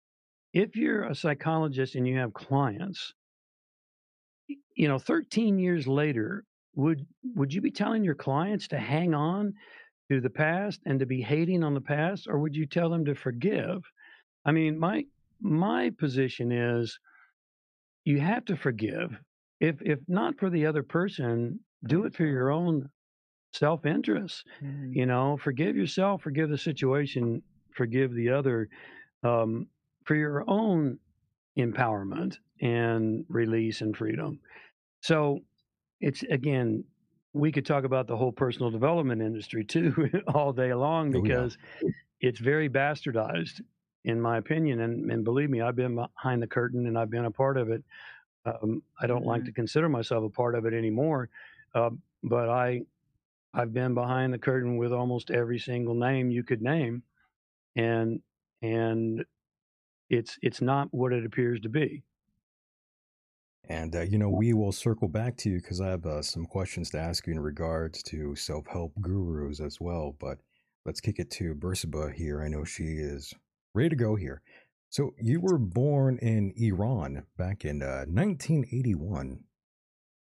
if 0.52 0.76
you're 0.76 1.04
a 1.04 1.14
psychologist 1.14 1.94
and 1.94 2.06
you 2.06 2.18
have 2.18 2.34
clients, 2.34 3.14
you 4.76 4.86
know, 4.86 4.98
13 4.98 5.58
years 5.58 5.86
later, 5.86 6.44
would 6.74 7.06
would 7.34 7.52
you 7.52 7.62
be 7.62 7.70
telling 7.70 8.04
your 8.04 8.14
clients 8.14 8.68
to 8.68 8.78
hang 8.78 9.14
on 9.14 9.54
to 10.10 10.20
the 10.20 10.30
past 10.30 10.80
and 10.84 11.00
to 11.00 11.06
be 11.06 11.22
hating 11.22 11.64
on 11.64 11.72
the 11.72 11.80
past, 11.80 12.26
or 12.28 12.38
would 12.38 12.54
you 12.54 12.66
tell 12.66 12.90
them 12.90 13.06
to 13.06 13.14
forgive? 13.14 13.82
I 14.44 14.52
mean, 14.52 14.78
my 14.78 15.04
my 15.40 15.90
position 15.98 16.52
is 16.52 16.98
you 18.04 18.20
have 18.20 18.44
to 18.46 18.56
forgive. 18.56 19.18
If 19.60 19.80
if 19.80 19.98
not 20.08 20.38
for 20.38 20.50
the 20.50 20.66
other 20.66 20.82
person, 20.82 21.60
do 21.86 22.04
it 22.04 22.14
for 22.14 22.24
your 22.24 22.50
own 22.50 22.90
self 23.52 23.86
interest. 23.86 24.46
Mhm. 24.60 24.94
You 24.94 25.06
know, 25.06 25.36
forgive 25.38 25.76
yourself, 25.76 26.22
forgive 26.22 26.50
the 26.50 26.58
situation, 26.58 27.42
forgive 27.74 28.14
the 28.14 28.30
other 28.30 28.68
um, 29.24 29.68
for 30.04 30.16
your 30.16 30.44
own 30.48 31.00
empowerment 31.58 32.38
and 32.60 33.26
release 33.28 33.80
and 33.82 33.96
freedom. 33.96 34.40
So 35.02 35.40
it's 36.00 36.22
again, 36.24 36.84
we 37.34 37.52
could 37.52 37.66
talk 37.66 37.84
about 37.84 38.06
the 38.08 38.16
whole 38.16 38.32
personal 38.32 38.70
development 38.70 39.22
industry 39.22 39.64
too 39.64 40.10
all 40.34 40.52
day 40.52 40.74
long 40.74 41.12
Oh, 41.12 41.24
yeah. 41.24 41.46
because 41.46 41.58
it's 42.20 42.40
very 42.40 42.68
bastardized, 42.68 43.60
in 44.04 44.20
my 44.20 44.38
opinion. 44.38 44.80
And, 44.80 45.10
and 45.10 45.24
believe 45.24 45.50
me, 45.50 45.60
I've 45.60 45.76
been 45.76 45.96
behind 45.96 46.42
the 46.42 46.46
curtain 46.46 46.86
and 46.86 46.98
I've 46.98 47.10
been 47.10 47.24
a 47.24 47.30
part 47.30 47.56
of 47.56 47.70
it. 47.70 47.84
Um, 48.44 48.82
I 49.00 49.06
don't 49.06 49.26
like 49.26 49.44
Mhm. 49.44 49.46
to 49.46 49.52
consider 49.52 49.88
myself 49.88 50.24
a 50.24 50.30
part 50.30 50.54
of 50.54 50.66
it 50.66 50.74
anymore, 50.74 51.30
uh, 51.74 51.90
but 52.22 52.48
I 52.48 52.82
I've 53.52 53.72
been 53.72 53.94
behind 53.94 54.32
the 54.32 54.38
curtain 54.38 54.76
with 54.76 54.92
almost 54.92 55.30
every 55.30 55.58
single 55.58 55.94
name 55.94 56.30
you 56.30 56.42
could 56.42 56.62
name, 56.62 57.02
and 57.76 58.20
and 58.62 59.24
it's 60.08 60.38
it's 60.42 60.60
not 60.60 60.88
what 60.92 61.12
it 61.12 61.24
appears 61.24 61.60
to 61.60 61.68
be. 61.68 62.02
And, 63.70 63.94
uh, 63.94 64.00
you 64.00 64.18
know, 64.18 64.28
we 64.28 64.52
will 64.52 64.72
circle 64.72 65.06
back 65.06 65.36
to 65.38 65.50
you 65.50 65.56
because 65.58 65.80
I 65.80 65.90
have 65.90 66.04
uh, 66.04 66.22
some 66.22 66.44
questions 66.44 66.90
to 66.90 66.98
ask 66.98 67.28
you 67.28 67.32
in 67.32 67.38
regards 67.38 68.02
to 68.04 68.34
self 68.34 68.66
help 68.66 68.92
gurus 69.00 69.60
as 69.60 69.80
well. 69.80 70.16
But 70.18 70.38
let's 70.84 71.00
kick 71.00 71.20
it 71.20 71.30
to 71.32 71.54
Bersabeh 71.54 72.12
here. 72.12 72.42
I 72.42 72.48
know 72.48 72.64
she 72.64 72.82
is 72.82 73.32
ready 73.72 73.90
to 73.90 73.96
go 73.96 74.16
here. 74.16 74.42
So, 74.88 75.14
you 75.20 75.40
were 75.40 75.56
born 75.56 76.18
in 76.18 76.52
Iran 76.56 77.26
back 77.38 77.64
in 77.64 77.80
uh, 77.80 78.06
1981. 78.08 79.38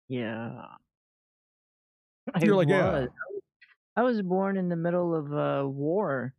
Yeah. 0.08 0.62
I 2.34 2.44
You're 2.44 2.56
like, 2.56 2.70
yeah. 2.70 2.92
was. 2.92 3.10
I 3.98 4.04
was 4.04 4.22
born 4.22 4.58
in 4.58 4.68
the 4.68 4.76
middle 4.76 5.16
of 5.16 5.32
a 5.32 5.68
war 5.68 6.34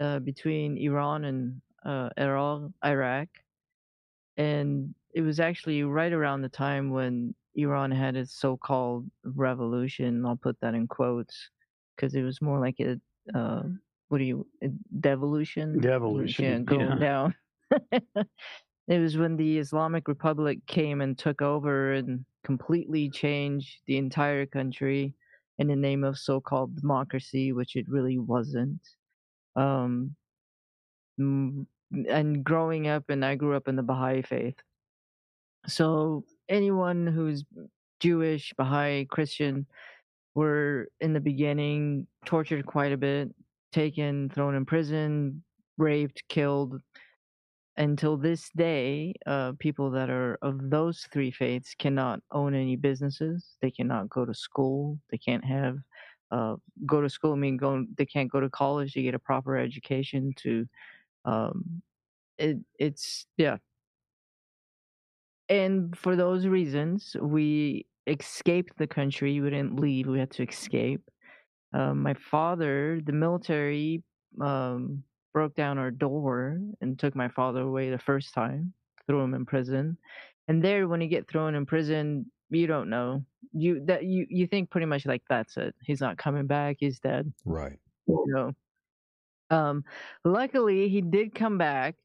uh, 0.00 0.18
between 0.18 0.76
Iran 0.76 1.24
and 1.24 1.60
uh, 1.84 2.10
Iraq, 2.18 2.70
Iraq, 2.84 3.28
and 4.36 4.94
it 5.14 5.22
was 5.22 5.40
actually 5.40 5.82
right 5.84 6.12
around 6.12 6.42
the 6.42 6.48
time 6.48 6.90
when 6.90 7.34
Iran 7.54 7.90
had 7.90 8.16
its 8.16 8.34
so-called 8.34 9.10
revolution. 9.24 10.24
I'll 10.26 10.36
put 10.36 10.58
that 10.60 10.74
in 10.74 10.86
quotes 10.86 11.50
because 11.96 12.14
it 12.14 12.22
was 12.22 12.42
more 12.42 12.58
like 12.58 12.80
a 12.80 12.98
uh, 13.36 13.62
what 14.08 14.18
do 14.18 14.24
you 14.24 14.46
a 14.62 14.68
devolution? 15.00 15.80
Devolution, 15.80 16.44
yeah, 16.44 16.58
going 16.76 16.88
yeah. 16.88 16.96
down. 16.96 17.34
it 18.88 18.98
was 18.98 19.16
when 19.16 19.36
the 19.36 19.58
Islamic 19.58 20.08
Republic 20.08 20.58
came 20.66 21.00
and 21.00 21.16
took 21.16 21.40
over 21.40 21.94
and 21.94 22.24
completely 22.44 23.10
change 23.10 23.80
the 23.86 23.96
entire 23.96 24.46
country 24.46 25.14
in 25.58 25.68
the 25.68 25.76
name 25.76 26.04
of 26.04 26.18
so-called 26.18 26.80
democracy, 26.80 27.52
which 27.52 27.76
it 27.76 27.88
really 27.88 28.18
wasn't. 28.18 28.80
Um, 29.54 30.16
and 31.18 32.42
growing 32.42 32.88
up, 32.88 33.10
and 33.10 33.24
I 33.24 33.34
grew 33.34 33.54
up 33.54 33.68
in 33.68 33.76
the 33.76 33.82
Baha'i 33.82 34.22
faith. 34.22 34.56
So 35.66 36.24
anyone 36.48 37.06
who's 37.06 37.44
Jewish, 38.00 38.52
Baha'i, 38.56 39.04
Christian 39.04 39.66
were 40.34 40.88
in 41.00 41.12
the 41.12 41.20
beginning 41.20 42.06
tortured 42.24 42.66
quite 42.66 42.92
a 42.92 42.96
bit, 42.96 43.28
taken, 43.72 44.30
thrown 44.30 44.54
in 44.54 44.64
prison, 44.64 45.42
raped, 45.78 46.22
killed. 46.28 46.80
Until 47.76 48.18
this 48.18 48.50
day, 48.54 49.14
uh, 49.26 49.52
people 49.58 49.90
that 49.92 50.10
are 50.10 50.38
of 50.42 50.70
those 50.70 51.08
three 51.12 51.30
faiths 51.30 51.74
cannot 51.78 52.20
own 52.30 52.54
any 52.54 52.76
businesses. 52.76 53.56
They 53.62 53.70
cannot 53.70 54.10
go 54.10 54.26
to 54.26 54.34
school. 54.34 54.98
They 55.10 55.16
can't 55.16 55.44
have 55.44 55.78
uh, 56.30 56.56
go 56.84 57.00
to 57.00 57.08
school. 57.08 57.32
I 57.32 57.36
mean, 57.36 57.56
go. 57.56 57.86
They 57.96 58.06
can't 58.06 58.30
go 58.30 58.40
to 58.40 58.50
college 58.50 58.92
to 58.92 59.02
get 59.02 59.14
a 59.14 59.18
proper 59.18 59.56
education. 59.56 60.34
To 60.38 60.66
um, 61.24 61.82
it, 62.38 62.58
it's 62.78 63.26
yeah. 63.36 63.56
And 65.48 65.96
for 65.96 66.16
those 66.16 66.46
reasons, 66.46 67.16
we 67.20 67.86
escaped 68.06 68.76
the 68.78 68.86
country. 68.86 69.40
We 69.40 69.50
didn't 69.50 69.78
leave. 69.78 70.06
We 70.06 70.18
had 70.18 70.30
to 70.32 70.48
escape. 70.48 71.02
Um, 71.74 72.02
my 72.02 72.14
father, 72.14 73.00
the 73.04 73.12
military, 73.12 74.02
um, 74.40 75.04
broke 75.32 75.54
down 75.54 75.78
our 75.78 75.90
door 75.90 76.60
and 76.80 76.98
took 76.98 77.14
my 77.14 77.28
father 77.28 77.60
away 77.60 77.90
the 77.90 77.98
first 77.98 78.34
time, 78.34 78.72
threw 79.06 79.20
him 79.20 79.34
in 79.34 79.46
prison. 79.46 79.96
And 80.48 80.62
there, 80.62 80.88
when 80.88 81.00
you 81.00 81.08
get 81.08 81.28
thrown 81.28 81.54
in 81.54 81.66
prison, 81.66 82.26
you 82.50 82.66
don't 82.66 82.90
know. 82.90 83.24
You 83.52 83.84
that 83.86 84.04
you 84.04 84.26
you 84.28 84.46
think 84.46 84.70
pretty 84.70 84.86
much 84.86 85.06
like 85.06 85.22
that's 85.28 85.56
it. 85.56 85.74
He's 85.82 86.00
not 86.00 86.18
coming 86.18 86.46
back. 86.46 86.76
He's 86.80 87.00
dead. 87.00 87.32
Right. 87.44 87.78
You 88.06 88.24
know. 88.28 88.52
Um, 89.50 89.84
luckily, 90.24 90.88
he 90.88 91.02
did 91.02 91.34
come 91.34 91.58
back, 91.58 91.96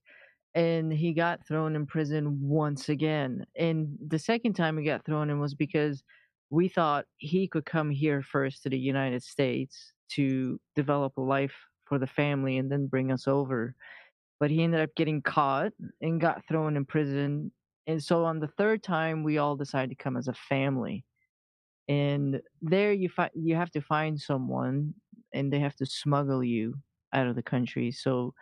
and 0.55 0.91
he 0.91 1.13
got 1.13 1.47
thrown 1.47 1.75
in 1.75 1.85
prison 1.85 2.39
once 2.41 2.89
again. 2.89 3.45
And 3.55 3.97
the 4.05 4.19
second 4.19 4.53
time 4.53 4.77
he 4.77 4.85
got 4.85 5.05
thrown 5.05 5.29
in 5.29 5.39
was 5.39 5.55
because 5.55 6.03
we 6.49 6.67
thought 6.67 7.05
he 7.17 7.47
could 7.47 7.65
come 7.65 7.89
here 7.89 8.21
first 8.21 8.63
to 8.63 8.69
the 8.69 8.79
United 8.79 9.23
States 9.23 9.93
to 10.09 10.59
develop 10.75 11.17
a 11.17 11.21
life 11.21 11.55
for 11.87 11.99
the 11.99 12.07
family 12.07 12.57
and 12.57 12.71
then 12.71 12.87
bring 12.87 13.11
us 13.11 13.27
over. 13.27 13.75
But 14.39 14.51
he 14.51 14.63
ended 14.63 14.81
up 14.81 14.95
getting 14.95 15.21
caught 15.21 15.73
and 16.01 16.21
got 16.21 16.45
thrown 16.47 16.77
in 16.77 16.85
prison. 16.85 17.51
And 17.87 18.03
so 18.03 18.25
on 18.25 18.39
the 18.39 18.49
third 18.57 18.83
time, 18.83 19.23
we 19.23 19.37
all 19.37 19.55
decided 19.55 19.89
to 19.89 20.03
come 20.03 20.17
as 20.17 20.27
a 20.27 20.33
family. 20.33 21.03
And 21.87 22.41
there 22.61 22.91
you 22.91 23.09
find 23.09 23.31
you 23.33 23.55
have 23.55 23.71
to 23.71 23.81
find 23.81 24.19
someone, 24.19 24.93
and 25.33 25.51
they 25.51 25.59
have 25.59 25.75
to 25.77 25.85
smuggle 25.85 26.43
you 26.43 26.75
out 27.13 27.27
of 27.27 27.35
the 27.35 27.41
country. 27.41 27.91
So 27.91 28.33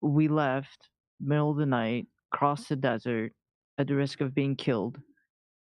we 0.00 0.28
left 0.28 0.88
middle 1.20 1.50
of 1.50 1.58
the 1.58 1.66
night, 1.66 2.06
crossed 2.30 2.70
the 2.70 2.76
desert 2.76 3.32
at 3.78 3.86
the 3.86 3.94
risk 3.94 4.20
of 4.20 4.34
being 4.34 4.56
killed. 4.56 4.98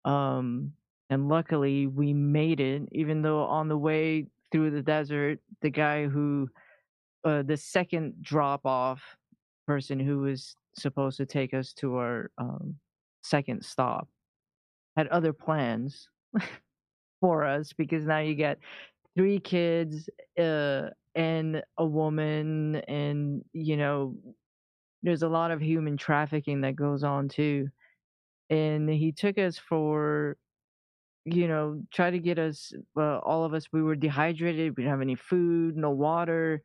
Um, 0.05 0.73
and 1.11 1.29
luckily 1.29 1.87
we 1.87 2.13
made 2.13 2.61
it, 2.61 2.83
even 2.93 3.23
though 3.23 3.41
on 3.41 3.69
the 3.69 3.79
way 3.79 4.27
through 4.53 4.71
the 4.71 4.83
desert, 4.83 5.41
the 5.63 5.71
guy 5.71 6.07
who, 6.07 6.49
uh, 7.25 7.43
the 7.43 7.57
second 7.57 8.15
drop 8.23 8.65
off 8.65 9.03
person 9.67 9.99
who 9.99 10.21
was 10.21 10.57
supposed 10.75 11.17
to 11.17 11.27
take 11.27 11.53
us 11.53 11.73
to 11.75 11.97
our 11.97 12.31
um, 12.39 12.75
second 13.23 13.65
stop 13.65 14.09
had 14.97 15.09
other 15.09 15.33
plans 15.33 16.09
for 17.21 17.45
us 17.45 17.73
because 17.73 18.05
now 18.05 18.19
you 18.19 18.35
get 18.35 18.59
three 19.17 19.39
kids 19.39 20.09
uh, 20.39 20.89
and 21.15 21.63
a 21.79 21.85
woman 21.85 22.77
and 22.89 23.45
you 23.53 23.77
know 23.77 24.15
there's 25.03 25.23
a 25.23 25.29
lot 25.29 25.51
of 25.51 25.61
human 25.61 25.97
trafficking 25.97 26.61
that 26.63 26.77
goes 26.77 27.05
on 27.05 27.29
too. 27.29 27.69
And 28.51 28.89
he 28.89 29.13
took 29.13 29.39
us 29.39 29.59
for 29.59 30.37
you 31.25 31.47
know 31.47 31.83
try 31.93 32.11
to 32.11 32.19
get 32.19 32.39
us 32.39 32.73
uh, 32.97 33.19
all 33.19 33.45
of 33.45 33.53
us 33.53 33.67
we 33.71 33.83
were 33.83 33.97
dehydrated 33.97 34.75
we 34.77 34.83
didn't 34.83 34.91
have 34.91 35.03
any 35.03 35.15
food 35.15 35.77
no 35.77 35.91
water 35.91 36.63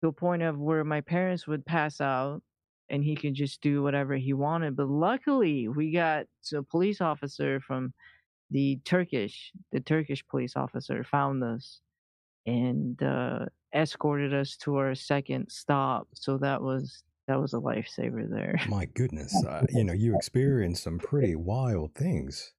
to 0.00 0.08
a 0.08 0.12
point 0.12 0.42
of 0.42 0.58
where 0.58 0.84
my 0.84 1.00
parents 1.00 1.46
would 1.46 1.64
pass 1.64 2.00
out 2.00 2.42
and 2.88 3.04
he 3.04 3.14
could 3.14 3.34
just 3.34 3.60
do 3.60 3.82
whatever 3.82 4.16
he 4.16 4.32
wanted 4.32 4.76
but 4.76 4.88
luckily 4.88 5.68
we 5.68 5.92
got 5.92 6.26
a 6.54 6.62
police 6.62 7.00
officer 7.00 7.60
from 7.60 7.92
the 8.50 8.78
turkish 8.84 9.52
the 9.72 9.80
turkish 9.80 10.26
police 10.26 10.56
officer 10.56 11.04
found 11.04 11.42
us 11.44 11.80
and 12.46 13.00
uh, 13.02 13.44
escorted 13.74 14.34
us 14.34 14.56
to 14.56 14.76
our 14.76 14.94
second 14.94 15.46
stop 15.50 16.08
so 16.14 16.36
that 16.38 16.60
was 16.60 17.02
that 17.28 17.40
was 17.40 17.54
a 17.54 17.58
lifesaver 17.58 18.28
there 18.28 18.58
My 18.68 18.86
goodness. 18.94 19.32
Uh, 19.44 19.64
you 19.68 19.84
know, 19.84 19.92
you 19.92 20.16
experienced 20.16 20.82
some 20.82 20.98
pretty 20.98 21.36
wild 21.36 21.94
things. 21.94 22.54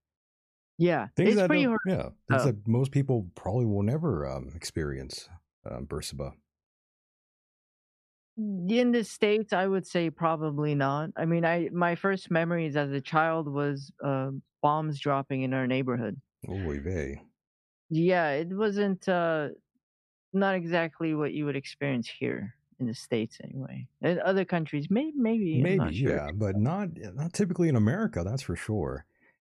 yeah 0.77 1.07
Things 1.17 1.31
it's 1.31 1.37
that 1.41 1.47
pretty 1.47 1.65
hard 1.65 1.79
yeah, 1.85 2.09
things 2.29 2.45
that 2.45 2.65
most 2.65 2.91
people 2.91 3.27
probably 3.35 3.65
will 3.65 3.83
never 3.83 4.25
um, 4.25 4.53
experience. 4.55 5.27
Um, 5.69 5.87
Bersabeh. 5.87 6.31
In 8.69 8.91
the 8.91 9.03
states 9.03 9.53
i 9.53 9.67
would 9.67 9.85
say 9.85 10.09
probably 10.09 10.75
not 10.75 11.09
i 11.17 11.25
mean 11.25 11.45
i 11.45 11.69
my 11.71 11.95
first 11.95 12.31
memories 12.31 12.75
as 12.75 12.91
a 12.91 13.01
child 13.01 13.47
was 13.47 13.91
uh, 14.03 14.31
bombs 14.61 14.99
dropping 14.99 15.41
in 15.43 15.53
our 15.53 15.67
neighborhood 15.67 16.19
Oy 16.47 16.79
vey. 16.79 17.23
yeah 17.89 18.29
it 18.31 18.49
wasn't 18.49 19.07
uh 19.09 19.49
not 20.33 20.55
exactly 20.55 21.13
what 21.15 21.33
you 21.33 21.45
would 21.45 21.55
experience 21.57 22.09
here 22.09 22.55
in 22.79 22.87
the 22.87 22.93
states 22.95 23.39
anyway. 23.43 23.87
In 24.01 24.19
other 24.21 24.45
countries, 24.45 24.87
maybe, 24.89 25.13
maybe, 25.17 25.61
Maybe, 25.61 25.93
sure. 25.93 26.13
yeah, 26.15 26.31
but 26.33 26.55
not 26.57 26.89
not 26.97 27.33
typically 27.33 27.69
in 27.69 27.75
America, 27.75 28.23
that's 28.23 28.41
for 28.43 28.55
sure. 28.55 29.05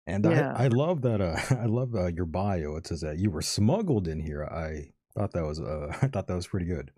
And 0.07 0.27
Yeah. 0.27 0.59
I 0.59 0.65
I 0.65 0.69
love 0.69 1.03
that 1.03 1.21
uh 1.21 1.39
I 1.61 1.67
love 1.67 1.95
uh, 1.95 2.07
your 2.09 2.27
bio. 2.27 2.77
It 2.77 2.87
says 2.89 3.03
that 3.03 3.19
you 3.19 3.31
were 3.31 3.43
smuggled 3.43 4.09
in 4.09 4.21
here. 4.21 4.45
I 4.45 4.93
thought 5.15 5.33
that 5.33 5.45
was 5.45 5.61
uh 5.61 5.89
I 6.03 6.09
thought 6.09 6.27
that 6.29 6.37
was 6.37 6.47
pretty 6.49 6.67
good. 6.67 6.93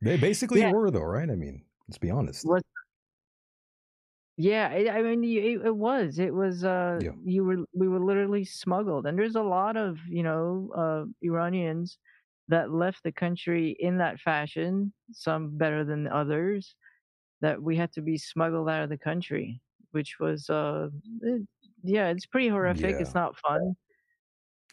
They 0.00 0.16
basically 0.16 0.60
Yeah. 0.60 0.72
were 0.72 0.90
though, 0.90 1.02
right? 1.04 1.30
I 1.30 1.34
mean, 1.36 1.64
let's 1.88 1.98
be 1.98 2.10
honest. 2.10 2.44
Was 2.44 2.62
yeah, 4.36 4.68
I, 4.72 4.98
I 4.98 5.02
mean, 5.02 5.22
it, 5.22 5.64
it 5.66 5.76
was. 5.76 6.18
It 6.18 6.34
was. 6.34 6.64
Uh, 6.64 6.98
Yeah. 7.00 7.12
you 7.24 7.44
were. 7.44 7.64
We 7.72 7.88
were 7.88 8.00
literally 8.00 8.44
smuggled, 8.44 9.06
and 9.06 9.16
there's 9.18 9.36
a 9.36 9.42
lot 9.42 9.76
of 9.76 9.98
you 10.08 10.22
know 10.24 10.70
uh, 10.76 11.04
Iranians 11.22 11.98
that 12.48 12.72
left 12.72 13.02
the 13.04 13.12
country 13.12 13.76
in 13.78 13.98
that 13.98 14.18
fashion. 14.20 14.92
Some 15.12 15.56
better 15.56 15.84
than 15.84 16.08
others. 16.08 16.74
That 17.42 17.62
we 17.62 17.76
had 17.76 17.92
to 17.92 18.02
be 18.02 18.18
smuggled 18.18 18.68
out 18.70 18.82
of 18.82 18.90
the 18.90 18.98
country, 18.98 19.60
which 19.92 20.18
was. 20.20 20.50
Uh, 20.50 20.88
it, 21.22 21.42
yeah, 21.84 22.08
it's 22.10 22.26
pretty 22.26 22.48
horrific. 22.48 22.92
Yeah. 22.92 23.02
It's 23.02 23.14
not 23.14 23.36
fun. 23.38 23.76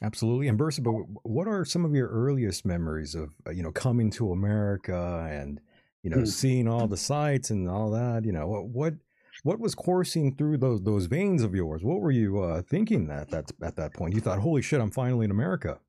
Absolutely. 0.03 0.47
And 0.47 0.57
Bursa, 0.59 0.81
but 0.83 0.93
what 1.29 1.47
are 1.47 1.63
some 1.63 1.85
of 1.85 1.93
your 1.93 2.07
earliest 2.09 2.65
memories 2.65 3.13
of 3.15 3.29
uh, 3.47 3.51
you 3.51 3.61
know 3.63 3.71
coming 3.71 4.09
to 4.11 4.31
America 4.31 5.27
and 5.31 5.59
you 6.03 6.09
know 6.09 6.17
Hmm. 6.19 6.25
seeing 6.25 6.67
all 6.67 6.87
the 6.87 6.97
sights 6.97 7.49
and 7.51 7.69
all 7.69 7.91
that? 7.91 8.25
You 8.25 8.31
know 8.31 8.47
what 8.47 8.67
what 8.69 8.93
what 9.43 9.59
was 9.59 9.75
coursing 9.75 10.35
through 10.35 10.57
those 10.57 10.81
those 10.81 11.05
veins 11.05 11.43
of 11.43 11.53
yours? 11.53 11.83
What 11.83 12.01
were 12.01 12.11
you 12.11 12.41
uh, 12.41 12.61
thinking 12.63 13.09
at 13.11 13.29
that 13.29 13.51
at 13.61 13.75
that 13.75 13.93
point? 13.93 14.15
You 14.15 14.21
thought, 14.21 14.39
"Holy 14.39 14.61
shit, 14.63 14.81
I'm 14.81 14.91
finally 14.91 15.25
in 15.25 15.31
America." 15.31 15.79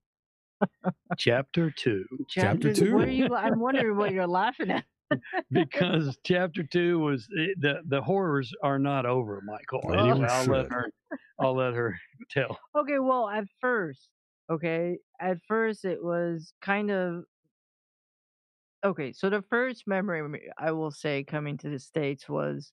Chapter 1.19 1.71
two, 1.77 2.05
Chapter 2.29 2.73
Chapter- 2.73 2.95
What 2.95 3.05
are 3.05 3.11
two. 3.11 3.13
you? 3.17 3.35
I'm 3.35 3.59
wondering 3.59 3.97
what 3.97 4.13
you're 4.13 4.27
laughing 4.29 4.71
at. 4.71 4.85
Because 5.51 6.19
chapter 6.25 6.63
two 6.63 6.99
was 6.99 7.29
eh, 7.39 7.55
the 7.59 7.83
the 7.87 8.03
horrors 8.03 8.53
are 8.63 8.79
not 8.79 9.07
over, 9.07 9.41
Michael. 9.45 9.81
Oh, 9.85 9.93
Anyway, 9.93 10.27
I'll 10.29 10.47
let 10.47 10.73
her. 10.73 10.91
I'll 11.41 11.57
let 11.57 11.75
her 11.75 11.99
tell. 12.31 12.59
Okay, 12.77 12.99
well, 12.99 13.29
at 13.29 13.45
first, 13.61 14.09
okay, 14.51 14.99
at 15.21 15.39
first 15.47 15.85
it 15.85 16.03
was 16.03 16.53
kind 16.61 16.91
of 16.91 17.25
okay. 18.85 19.13
So 19.13 19.31
the 19.31 19.43
first 19.43 19.87
memory 19.87 20.51
I 20.59 20.73
will 20.73 20.91
say 20.91 21.25
coming 21.25 21.57
to 21.59 21.69
the 21.71 21.79
States 21.79 22.29
was 22.29 22.73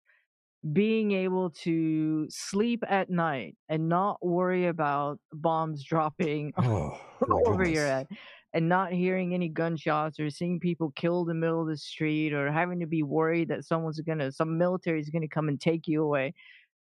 being 0.73 1.13
able 1.13 1.49
to 1.51 2.27
sleep 2.29 2.83
at 2.87 3.09
night 3.09 3.55
and 3.69 3.87
not 3.87 4.17
worry 4.25 4.67
about 4.67 5.19
bombs 5.31 5.83
dropping 5.83 6.51
Oh, 6.57 6.99
my 7.27 7.41
over 7.45 7.65
your 7.65 7.85
head 7.85 8.07
and 8.53 8.67
not 8.67 8.91
hearing 8.91 9.33
any 9.33 9.47
gunshots 9.47 10.19
or 10.19 10.29
seeing 10.29 10.59
people 10.59 10.91
killed 10.95 11.29
in 11.29 11.39
the 11.39 11.45
middle 11.45 11.61
of 11.61 11.67
the 11.67 11.77
street 11.77 12.33
or 12.33 12.51
having 12.51 12.79
to 12.79 12.87
be 12.87 13.03
worried 13.03 13.49
that 13.49 13.65
someone's 13.65 13.99
gonna 14.01 14.31
some 14.31 14.57
military 14.57 14.99
is 14.99 15.09
gonna 15.09 15.27
come 15.27 15.49
and 15.49 15.61
take 15.61 15.87
you 15.87 16.03
away. 16.03 16.33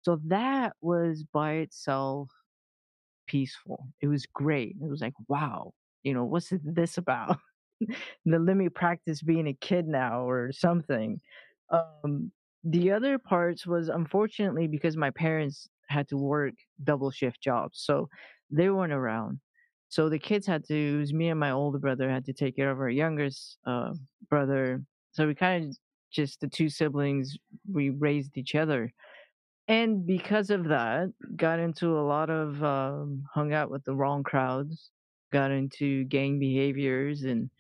So 0.03 0.21
that 0.27 0.75
was 0.81 1.25
by 1.33 1.55
itself 1.55 2.31
peaceful. 3.27 3.87
It 4.01 4.09
was 4.09 4.27
great. 4.27 4.77
It 4.81 4.89
was 4.89 5.01
like, 5.01 5.15
wow, 5.29 5.73
you 6.03 6.15
know, 6.15 6.25
what's 6.25 6.53
this 6.65 6.99
about? 6.99 7.39
Now 8.25 8.39
Let 8.39 8.57
me 8.57 8.69
practice 8.69 9.23
being 9.23 9.47
a 9.47 9.55
kid 9.55 9.87
now 9.87 10.29
or 10.29 10.51
something. 10.53 11.21
Um, 11.71 12.33
the 12.65 12.91
other 12.91 13.19
parts 13.19 13.67
was 13.67 13.89
unfortunately 13.89 14.67
because 14.67 14.97
my 14.97 15.11
parents 15.11 15.69
had 15.89 16.09
to 16.09 16.17
work 16.17 16.55
double 16.83 17.11
shift 17.11 17.41
jobs, 17.41 17.81
so 17.81 18.09
they 18.51 18.69
weren't 18.69 18.93
around. 18.93 19.41
So 19.89 20.09
the 20.09 20.19
kids 20.19 20.47
had 20.47 20.65
to, 20.67 20.75
it 20.75 20.99
was 20.99 21.13
me 21.13 21.29
and 21.29 21.41
my 21.41 21.51
older 21.51 21.79
brother 21.79 22.11
had 22.11 22.25
to 22.27 22.33
take 22.33 22.57
care 22.57 22.71
of 22.71 22.79
our 22.79 22.91
youngest 22.91 23.59
uh, 23.67 23.95
brother. 24.29 24.83
So 25.13 25.27
we 25.27 25.35
kind 25.35 25.65
of 25.65 25.77
just 26.11 26.41
the 26.41 26.49
two 26.49 26.69
siblings, 26.69 27.37
we 27.71 27.91
raised 27.91 28.37
each 28.37 28.55
other 28.55 28.93
and 29.69 30.07
because 30.07 30.49
of 30.49 30.69
that 30.69 31.13
got 31.37 31.61
into 31.61 31.99
a 31.99 32.01
lot 32.01 32.31
of 32.31 32.63
um, 32.65 33.23
hung 33.33 33.53
out 33.53 33.71
with 33.71 33.85
the 33.85 33.95
wrong 33.95 34.23
crowds 34.23 34.91
got 35.31 35.51
into 35.51 36.05
gang 36.05 36.39
behaviors 36.39 37.23
and 37.23 37.51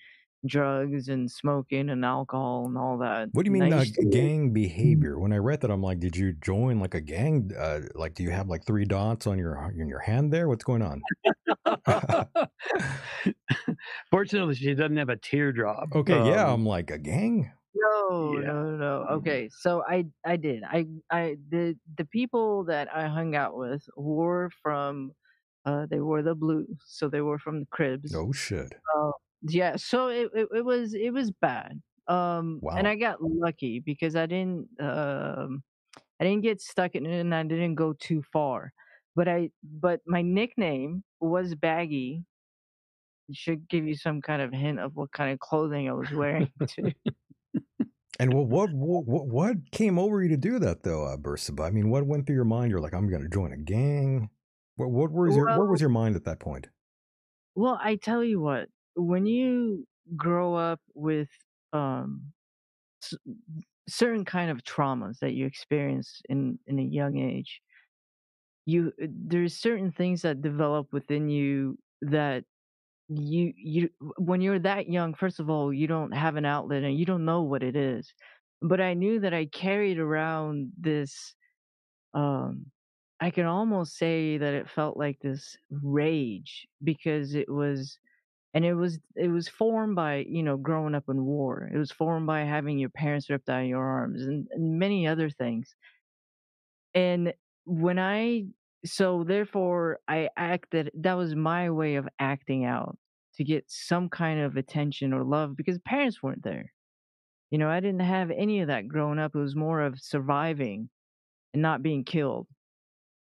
drugs 0.46 1.08
and 1.08 1.30
smoking 1.30 1.90
and 1.90 2.04
alcohol 2.04 2.64
and 2.66 2.78
all 2.78 2.96
that 2.96 3.28
What 3.32 3.44
do 3.44 3.52
you 3.52 3.60
mean 3.60 3.72
uh, 3.72 3.84
gang 4.10 4.52
behavior? 4.52 5.18
When 5.18 5.32
I 5.32 5.36
read 5.36 5.60
that, 5.60 5.70
I'm 5.70 5.82
like, 5.82 6.00
did 6.00 6.16
you 6.16 6.32
join 6.40 6.80
like 6.80 6.94
a 6.94 7.00
gang? 7.00 7.50
Uh, 7.58 7.80
like, 7.94 8.14
do 8.14 8.22
you 8.22 8.30
have 8.30 8.48
like 8.48 8.64
three 8.64 8.84
dots 8.84 9.26
on 9.26 9.36
your 9.36 9.58
on 9.58 9.88
your 9.88 9.98
hand 9.98 10.32
there? 10.32 10.48
What's 10.48 10.64
going 10.64 10.80
on? 10.80 11.02
Fortunately, 14.10 14.54
she 14.54 14.74
doesn't 14.74 14.96
have 14.96 15.08
a 15.08 15.16
teardrop. 15.16 15.90
Okay, 15.94 16.18
yeah, 16.20 16.46
Um, 16.46 16.52
I'm 16.52 16.66
like 16.66 16.90
a 16.90 16.98
gang. 16.98 17.52
no 17.74 18.40
Yeah. 18.40 18.40
no 18.40 18.62
no 18.64 18.76
no 18.76 19.06
Mm-hmm. 19.10 19.16
okay 19.16 19.48
so 19.50 19.82
i 19.86 20.04
i 20.24 20.36
did 20.36 20.62
i 20.64 20.86
i 21.10 21.36
the 21.50 21.78
the 21.96 22.04
people 22.06 22.64
that 22.64 22.92
i 22.94 23.06
hung 23.06 23.34
out 23.34 23.56
with 23.56 23.88
were 23.96 24.50
from 24.62 25.12
uh 25.64 25.86
they 25.86 26.00
were 26.00 26.22
the 26.22 26.34
blue 26.34 26.66
so 26.84 27.08
they 27.08 27.20
were 27.20 27.38
from 27.38 27.60
the 27.60 27.66
Crips 27.66 28.12
Oh 28.12 28.32
shit. 28.32 28.74
Yeah, 29.42 29.76
so 29.76 30.08
it, 30.08 30.30
it 30.34 30.48
it 30.54 30.64
was 30.64 30.94
it 30.94 31.10
was 31.12 31.30
bad. 31.30 31.80
Um 32.08 32.64
and 32.74 32.88
I 32.88 32.96
got 32.96 33.22
lucky 33.22 33.78
because 33.80 34.16
I 34.16 34.26
didn't 34.26 34.68
um 34.80 35.62
I 36.20 36.24
didn't 36.24 36.42
get 36.42 36.60
stuck 36.62 36.94
in 36.96 37.06
it 37.06 37.20
and 37.20 37.34
I 37.34 37.42
didn't 37.44 37.76
go 37.76 37.94
too 37.94 38.22
far. 38.22 38.72
But 39.18 39.26
I 39.26 39.50
but 39.64 39.98
my 40.06 40.22
nickname 40.22 41.02
was 41.18 41.56
Baggy. 41.56 42.22
It 43.28 43.34
should 43.34 43.68
give 43.68 43.84
you 43.84 43.96
some 43.96 44.22
kind 44.22 44.40
of 44.40 44.52
hint 44.52 44.78
of 44.78 44.94
what 44.94 45.10
kind 45.10 45.32
of 45.32 45.40
clothing 45.40 45.88
I 45.88 45.92
was 45.92 46.08
wearing 46.12 46.52
too. 46.68 46.92
And 48.20 48.32
what 48.32 48.46
what 48.46 48.70
what 48.72 49.26
what 49.26 49.56
came 49.72 49.98
over 49.98 50.22
you 50.22 50.28
to 50.28 50.36
do 50.36 50.60
that 50.60 50.84
though, 50.84 51.04
uh, 51.04 51.16
Bersabeh? 51.16 51.66
I 51.66 51.70
mean, 51.70 51.90
what 51.90 52.06
went 52.06 52.26
through 52.26 52.36
your 52.36 52.44
mind? 52.44 52.70
You're 52.70 52.80
like, 52.80 52.94
I'm 52.94 53.10
gonna 53.10 53.28
join 53.28 53.52
a 53.52 53.56
gang. 53.56 54.30
What 54.76 54.92
what 54.92 55.10
was 55.10 55.34
your 55.34 55.46
what 55.58 55.66
was 55.66 55.80
your 55.80 55.90
mind 55.90 56.14
at 56.14 56.24
that 56.26 56.38
point? 56.38 56.68
Well, 57.56 57.76
I 57.82 57.96
tell 57.96 58.22
you 58.22 58.40
what, 58.40 58.68
when 58.94 59.26
you 59.26 59.84
grow 60.16 60.54
up 60.54 60.80
with 60.94 61.28
um 61.72 62.22
certain 63.88 64.24
kind 64.24 64.52
of 64.52 64.62
traumas 64.62 65.18
that 65.18 65.32
you 65.34 65.44
experience 65.44 66.22
in 66.28 66.60
in 66.68 66.78
a 66.78 66.82
young 66.82 67.18
age, 67.18 67.60
you 68.68 68.92
there's 68.98 69.56
certain 69.56 69.90
things 69.92 70.22
that 70.22 70.42
develop 70.42 70.92
within 70.92 71.30
you 71.30 71.78
that 72.02 72.44
you 73.08 73.52
you 73.56 73.90
when 74.18 74.40
you're 74.42 74.58
that 74.60 74.88
young, 74.90 75.14
first 75.14 75.40
of 75.40 75.50
all, 75.50 75.72
you 75.72 75.86
don't 75.86 76.12
have 76.12 76.36
an 76.36 76.44
outlet 76.44 76.84
and 76.84 76.98
you 76.98 77.06
don't 77.06 77.24
know 77.24 77.42
what 77.42 77.62
it 77.62 77.76
is. 77.76 78.12
But 78.62 78.80
I 78.80 78.94
knew 78.94 79.20
that 79.20 79.34
I 79.34 79.46
carried 79.46 79.98
around 79.98 80.72
this 80.78 81.34
um 82.14 82.66
I 83.20 83.30
can 83.30 83.46
almost 83.46 83.96
say 83.98 84.38
that 84.38 84.54
it 84.54 84.70
felt 84.70 84.96
like 84.96 85.18
this 85.20 85.56
rage 85.70 86.66
because 86.84 87.34
it 87.34 87.50
was 87.50 87.98
and 88.54 88.64
it 88.64 88.74
was 88.74 88.98
it 89.16 89.28
was 89.28 89.48
formed 89.48 89.96
by 89.96 90.26
you 90.28 90.42
know 90.42 90.56
growing 90.58 90.94
up 90.94 91.04
in 91.08 91.24
war 91.24 91.70
it 91.74 91.78
was 91.78 91.92
formed 91.92 92.26
by 92.26 92.42
having 92.42 92.78
your 92.78 92.90
parents 92.90 93.30
ripped 93.30 93.48
out 93.50 93.62
of 93.62 93.68
your 93.68 93.84
arms 93.84 94.22
and, 94.22 94.48
and 94.52 94.78
many 94.78 95.06
other 95.06 95.30
things 95.30 95.74
and 96.94 97.32
when 97.68 97.98
i 97.98 98.44
so 98.84 99.24
therefore 99.24 99.98
i 100.08 100.28
acted 100.36 100.90
that 100.94 101.14
was 101.14 101.34
my 101.34 101.70
way 101.70 101.96
of 101.96 102.08
acting 102.18 102.64
out 102.64 102.98
to 103.34 103.44
get 103.44 103.64
some 103.68 104.08
kind 104.08 104.40
of 104.40 104.56
attention 104.56 105.12
or 105.12 105.22
love 105.24 105.56
because 105.56 105.78
parents 105.80 106.22
weren't 106.22 106.42
there. 106.42 106.72
You 107.50 107.58
know 107.58 107.68
i 107.70 107.80
didn't 107.80 108.00
have 108.00 108.30
any 108.30 108.60
of 108.60 108.68
that 108.68 108.88
growing 108.88 109.18
up. 109.18 109.34
It 109.34 109.38
was 109.38 109.56
more 109.56 109.80
of 109.82 110.00
surviving 110.00 110.90
and 111.54 111.62
not 111.62 111.82
being 111.82 112.04
killed 112.04 112.46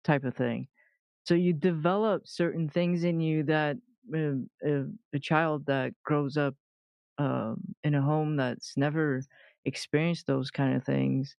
type 0.03 0.23
of 0.23 0.35
thing. 0.35 0.67
So 1.25 1.35
you 1.35 1.53
develop 1.53 2.27
certain 2.27 2.69
things 2.69 3.03
in 3.03 3.21
you 3.21 3.43
that 3.43 3.77
um, 4.13 4.49
uh, 4.67 4.83
a 5.13 5.19
child 5.19 5.65
that 5.67 5.93
grows 6.03 6.37
up 6.37 6.55
um, 7.17 7.61
in 7.83 7.95
a 7.95 8.01
home 8.01 8.37
that's 8.37 8.75
never 8.77 9.21
experienced 9.65 10.27
those 10.27 10.51
kind 10.51 10.75
of 10.75 10.83
things 10.83 11.35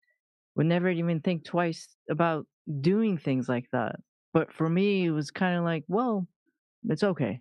would 0.56 0.66
never 0.66 0.90
even 0.90 1.20
think 1.20 1.44
twice 1.44 1.96
about 2.10 2.46
doing 2.80 3.18
things 3.18 3.48
like 3.48 3.70
that. 3.72 3.96
But 4.32 4.52
for 4.52 4.68
me, 4.68 5.06
it 5.06 5.10
was 5.10 5.30
kind 5.30 5.56
of 5.58 5.64
like, 5.64 5.84
well, 5.88 6.26
it's 6.88 7.02
okay. 7.04 7.40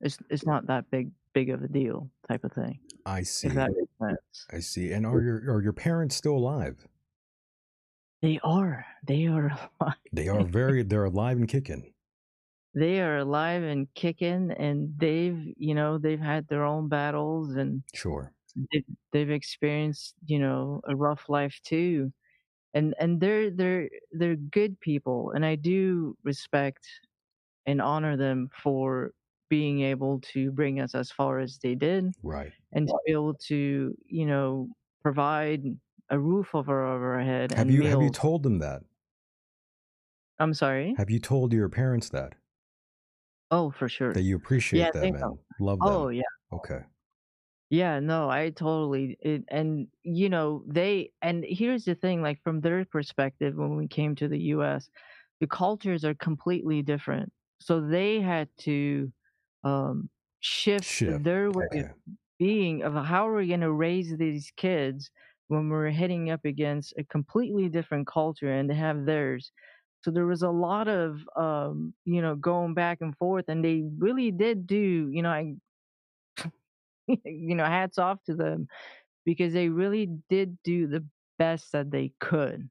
It's 0.00 0.18
it's 0.30 0.46
not 0.46 0.66
that 0.66 0.90
big 0.90 1.12
big 1.34 1.50
of 1.50 1.62
a 1.62 1.68
deal 1.68 2.10
type 2.28 2.44
of 2.44 2.52
thing. 2.52 2.80
I 3.04 3.22
see. 3.22 3.48
If 3.48 3.54
that 3.54 3.70
makes 3.72 3.92
sense. 4.00 4.46
I 4.50 4.60
see. 4.60 4.92
And 4.92 5.06
are 5.06 5.20
your 5.22 5.36
are 5.54 5.62
your 5.62 5.72
parents 5.72 6.16
still 6.16 6.36
alive? 6.36 6.88
They 8.20 8.38
are. 8.42 8.84
They 9.06 9.26
are 9.26 9.46
alive. 9.80 9.94
They 10.12 10.26
are 10.28 10.42
very 10.44 10.82
they're 10.82 11.04
alive 11.04 11.36
and 11.36 11.48
kicking. 11.48 11.94
They 12.74 13.00
are 13.00 13.18
alive 13.18 13.62
and 13.62 13.92
kicking, 13.94 14.50
and 14.52 14.98
they've 14.98 15.54
you 15.56 15.74
know 15.74 15.98
they've 15.98 16.20
had 16.20 16.48
their 16.48 16.64
own 16.64 16.88
battles 16.88 17.54
and 17.56 17.82
Sure. 17.94 18.34
they've, 18.72 18.84
they've 19.12 19.30
experienced 19.30 20.14
you 20.26 20.38
know 20.38 20.80
a 20.84 20.94
rough 20.96 21.28
life 21.28 21.60
too 21.64 22.12
and 22.76 22.94
and 23.00 23.20
they're 23.20 23.50
they're 23.50 23.90
they're 24.12 24.36
good 24.36 24.80
people 24.80 25.32
and 25.32 25.46
i 25.46 25.56
do 25.56 26.16
respect 26.24 26.88
and 27.66 27.80
honor 27.82 28.16
them 28.16 28.48
for 28.62 29.12
being 29.50 29.82
able 29.82 30.20
to 30.20 30.52
bring 30.52 30.80
us 30.80 30.94
as 30.94 31.10
far 31.10 31.38
as 31.40 31.58
they 31.62 31.74
did 31.74 32.12
Right. 32.22 32.52
and 32.72 32.88
to 32.88 32.94
be 33.06 33.12
able 33.12 33.34
to, 33.34 33.94
you 34.06 34.26
know, 34.26 34.68
provide 35.02 35.62
a 36.10 36.18
roof 36.18 36.54
over 36.54 36.82
our 36.82 37.20
head 37.20 37.52
Have 37.52 37.70
you 37.70 37.86
have 37.86 38.00
you 38.02 38.10
told 38.10 38.42
them 38.44 38.58
that? 38.60 38.84
I'm 40.38 40.54
sorry? 40.54 40.96
Have 40.96 41.10
you 41.10 41.20
told 41.20 41.52
your 41.52 41.68
parents 41.68 42.08
that? 42.08 42.34
Oh, 43.50 43.70
for 43.70 43.88
sure. 43.88 44.14
That 44.14 44.22
you 44.22 44.36
appreciate 44.36 44.92
they 44.92 44.92
them 44.92 45.14
and 45.14 45.38
love 45.60 45.80
Oh, 45.82 46.08
yeah. 46.08 46.22
Okay. 46.52 46.86
Yeah, 47.70 47.98
no, 47.98 48.30
I 48.30 48.50
totally 48.50 49.16
it, 49.20 49.44
and 49.48 49.88
you 50.02 50.28
know, 50.28 50.64
they 50.68 51.12
and 51.20 51.44
here's 51.48 51.84
the 51.84 51.96
thing, 51.96 52.22
like 52.22 52.40
from 52.42 52.60
their 52.60 52.84
perspective 52.84 53.56
when 53.56 53.76
we 53.76 53.88
came 53.88 54.14
to 54.16 54.28
the 54.28 54.38
US, 54.54 54.88
the 55.40 55.48
cultures 55.48 56.04
are 56.04 56.14
completely 56.14 56.82
different. 56.82 57.32
So 57.60 57.80
they 57.80 58.20
had 58.20 58.48
to 58.60 59.12
um 59.64 60.10
shift 60.40 60.92
Shift. 60.92 61.22
their 61.24 61.50
way 61.50 61.66
of 61.74 61.86
being 62.38 62.82
of 62.82 62.94
how 63.04 63.28
are 63.28 63.36
we 63.36 63.48
going 63.48 63.60
to 63.60 63.72
raise 63.72 64.16
these 64.16 64.52
kids 64.56 65.10
when 65.48 65.68
we're 65.68 65.90
hitting 65.90 66.30
up 66.30 66.44
against 66.44 66.94
a 66.98 67.04
completely 67.04 67.68
different 67.68 68.06
culture 68.06 68.50
and 68.52 68.68
they 68.70 68.74
have 68.74 69.06
theirs. 69.06 69.52
So 70.02 70.10
there 70.10 70.26
was 70.26 70.42
a 70.42 70.50
lot 70.50 70.88
of 70.88 71.20
um, 71.36 71.94
you 72.04 72.20
know, 72.22 72.36
going 72.36 72.74
back 72.74 72.98
and 73.00 73.16
forth 73.16 73.46
and 73.48 73.64
they 73.64 73.82
really 73.98 74.30
did 74.30 74.66
do, 74.66 75.08
you 75.12 75.22
know, 75.22 75.30
I 75.30 75.54
you 77.24 77.54
know, 77.54 77.64
hats 77.64 77.98
off 77.98 78.22
to 78.24 78.34
them 78.34 78.68
because 79.24 79.52
they 79.52 79.68
really 79.68 80.06
did 80.30 80.58
do 80.62 80.86
the 80.86 81.04
best 81.38 81.72
that 81.72 81.90
they 81.90 82.12
could. 82.20 82.70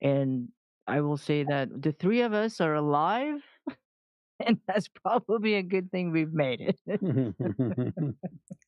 And 0.00 0.48
I 0.86 1.00
will 1.00 1.16
say 1.16 1.44
that 1.44 1.68
the 1.82 1.92
three 1.92 2.22
of 2.22 2.32
us 2.32 2.60
are 2.60 2.74
alive, 2.74 3.42
and 4.46 4.60
that's 4.66 4.88
probably 4.88 5.54
a 5.54 5.62
good 5.62 5.90
thing 5.90 6.10
we've 6.10 6.32
made 6.32 6.60
it. 6.60 6.78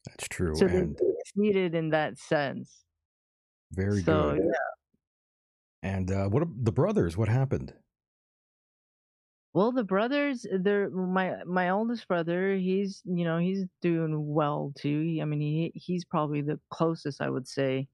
That's 0.06 0.28
true. 0.28 0.54
so 0.54 0.66
And 0.66 0.96
succeeded 1.26 1.74
in 1.74 1.90
that 1.90 2.18
sense. 2.18 2.84
very 3.72 4.02
So 4.02 4.34
good. 4.34 4.38
yeah. 4.38 4.52
And 5.82 6.10
uh, 6.10 6.28
what 6.28 6.44
the 6.64 6.72
brothers? 6.72 7.16
What 7.16 7.28
happened? 7.28 7.74
Well, 9.54 9.70
the 9.72 9.84
brothers, 9.84 10.44
they're 10.52 10.90
my 10.90 11.44
my 11.46 11.70
oldest 11.70 12.08
brother. 12.08 12.54
He's 12.56 13.00
you 13.04 13.24
know 13.24 13.38
he's 13.38 13.64
doing 13.80 14.26
well 14.34 14.72
too. 14.76 15.00
He- 15.02 15.22
I 15.22 15.24
mean 15.24 15.40
he 15.40 15.72
he's 15.74 16.04
probably 16.04 16.42
the 16.42 16.58
closest 16.70 17.20
I 17.22 17.30
would 17.30 17.46
say 17.48 17.88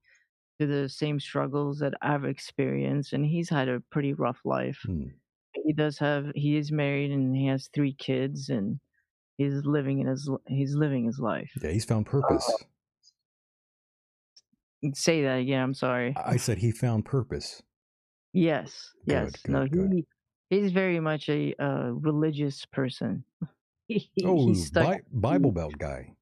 to 0.59 0.65
the 0.67 0.89
same 0.89 1.19
struggles 1.19 1.79
that 1.79 1.93
I've 2.01 2.25
experienced, 2.25 3.13
and 3.13 3.25
he's 3.25 3.49
had 3.49 3.69
a 3.69 3.79
pretty 3.91 4.13
rough 4.13 4.39
life. 4.43 4.79
Hmm. 4.83 5.07
He 5.65 5.73
does 5.73 5.97
have 5.99 6.31
he 6.35 6.57
is 6.57 6.71
married 6.71 7.11
and 7.11 7.35
he 7.35 7.45
has 7.47 7.69
three 7.73 7.93
kids 7.93 8.49
and 8.49 8.79
he's 9.37 9.63
living 9.65 9.99
in 9.99 10.07
his 10.07 10.29
he's 10.47 10.73
living 10.75 11.05
his 11.05 11.19
life. 11.19 11.51
Yeah, 11.61 11.71
he's 11.71 11.85
found 11.85 12.05
purpose. 12.07 12.49
Say 14.95 15.21
that 15.23 15.39
again. 15.41 15.61
I'm 15.61 15.73
sorry. 15.75 16.15
I 16.17 16.37
said 16.37 16.57
he 16.57 16.71
found 16.71 17.05
purpose. 17.05 17.61
Yes, 18.33 18.91
Good, 19.05 19.13
yes. 19.13 19.33
No, 19.47 19.67
good, 19.67 19.71
good. 19.73 19.91
he 19.93 20.05
he's 20.51 20.71
very 20.71 20.99
much 20.99 21.29
a 21.29 21.55
uh, 21.63 21.91
religious 21.93 22.65
person. 22.67 23.23
he, 23.87 24.07
Oh. 24.23 24.53
Bi- 24.73 25.01
Bible 25.11 25.51
Belt 25.51 25.77
guy. 25.79 26.13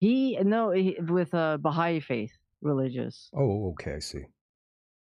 He 0.00 0.36
no 0.42 0.70
he, 0.70 0.96
with 0.98 1.32
uh, 1.34 1.58
Baha'i 1.58 2.00
faith, 2.00 2.32
religious. 2.62 3.30
Oh, 3.36 3.68
okay. 3.72 3.94
I 3.94 3.98
see. 4.00 4.24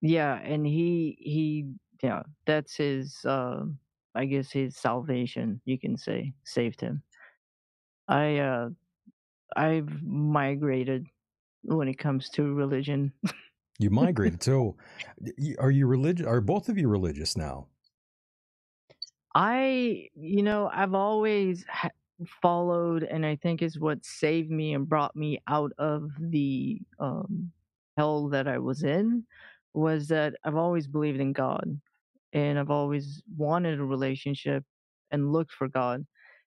Yeah, 0.01 0.37
and 0.37 0.65
he 0.65 1.19
he 1.19 1.73
yeah, 2.03 2.23
that's 2.47 2.77
his 2.77 3.25
um 3.25 3.79
I 4.15 4.25
guess 4.27 4.53
his 4.53 4.77
salvation, 4.77 5.61
you 5.65 5.79
can 5.79 5.97
say, 5.97 6.33
saved 6.45 6.81
him. 6.81 7.03
I 8.07 8.39
uh 8.39 8.69
I've 9.57 10.03
migrated 10.03 11.07
when 11.63 11.89
it 11.89 11.99
comes 11.99 12.29
to 12.31 12.55
religion. 12.55 13.13
You 13.81 13.91
migrated. 13.91 14.43
so, 14.51 14.77
are 15.59 15.71
you 15.71 15.87
religious? 15.89 16.27
Are 16.27 16.41
both 16.41 16.69
of 16.69 16.79
you 16.79 16.89
religious 16.89 17.37
now? 17.37 17.67
I, 19.35 20.09
you 20.15 20.43
know, 20.43 20.71
I've 20.73 20.95
always 20.95 21.65
ha- 21.69 21.91
followed, 22.41 23.03
and 23.03 23.27
I 23.27 23.37
think 23.37 23.63
is 23.63 23.79
what 23.79 24.05
saved 24.05 24.51
me 24.51 24.75
and 24.75 24.89
brought 24.89 25.17
me 25.17 25.41
out 25.49 25.73
of 25.79 26.11
the 26.21 26.81
um, 27.01 27.51
hell 27.97 28.29
that 28.29 28.47
I 28.47 28.59
was 28.59 28.85
in, 28.85 29.25
was 29.75 30.09
that 30.09 30.35
I've 30.45 30.57
always 30.57 30.87
believed 30.87 31.21
in 31.21 31.33
God, 31.33 31.81
and 32.33 32.59
I've 32.59 32.71
always 32.71 33.23
wanted 33.37 33.81
a 33.81 33.85
relationship 33.85 34.65
and 35.11 35.33
looked 35.33 35.53
for 35.53 35.69
God. 35.69 36.07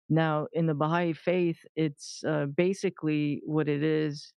Now, 0.10 0.48
in 0.54 0.66
the 0.68 0.74
Baha'i 0.74 1.14
faith, 1.14 1.60
it's 1.76 2.24
uh, 2.26 2.46
basically 2.46 3.42
what 3.46 3.68
it 3.68 3.84
is. 3.84 4.34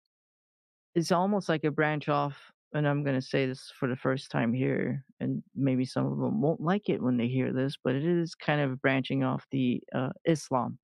It's 0.94 1.12
almost 1.12 1.48
like 1.48 1.64
a 1.64 1.70
branch 1.70 2.08
off, 2.08 2.52
and 2.74 2.87
I'm 2.87 3.02
going 3.02 3.16
to 3.16 3.26
say 3.26 3.46
this 3.46 3.72
for 3.78 3.88
the 3.88 3.96
first 3.96 4.30
time 4.30 4.52
here, 4.52 5.04
and 5.20 5.42
maybe 5.54 5.85
some 5.85 6.06
of 6.06 6.18
them 6.18 6.40
won't 6.40 6.61
like 6.61 6.88
it 6.88 7.02
when 7.02 7.16
they 7.16 7.28
hear 7.28 7.52
this, 7.52 7.76
but 7.83 7.94
it 7.94 8.04
is 8.04 8.35
kind 8.35 8.61
of 8.61 8.80
branching 8.80 9.24
off 9.24 9.44
the 9.50 9.83
uh, 9.94 10.11
Islam 10.24 10.78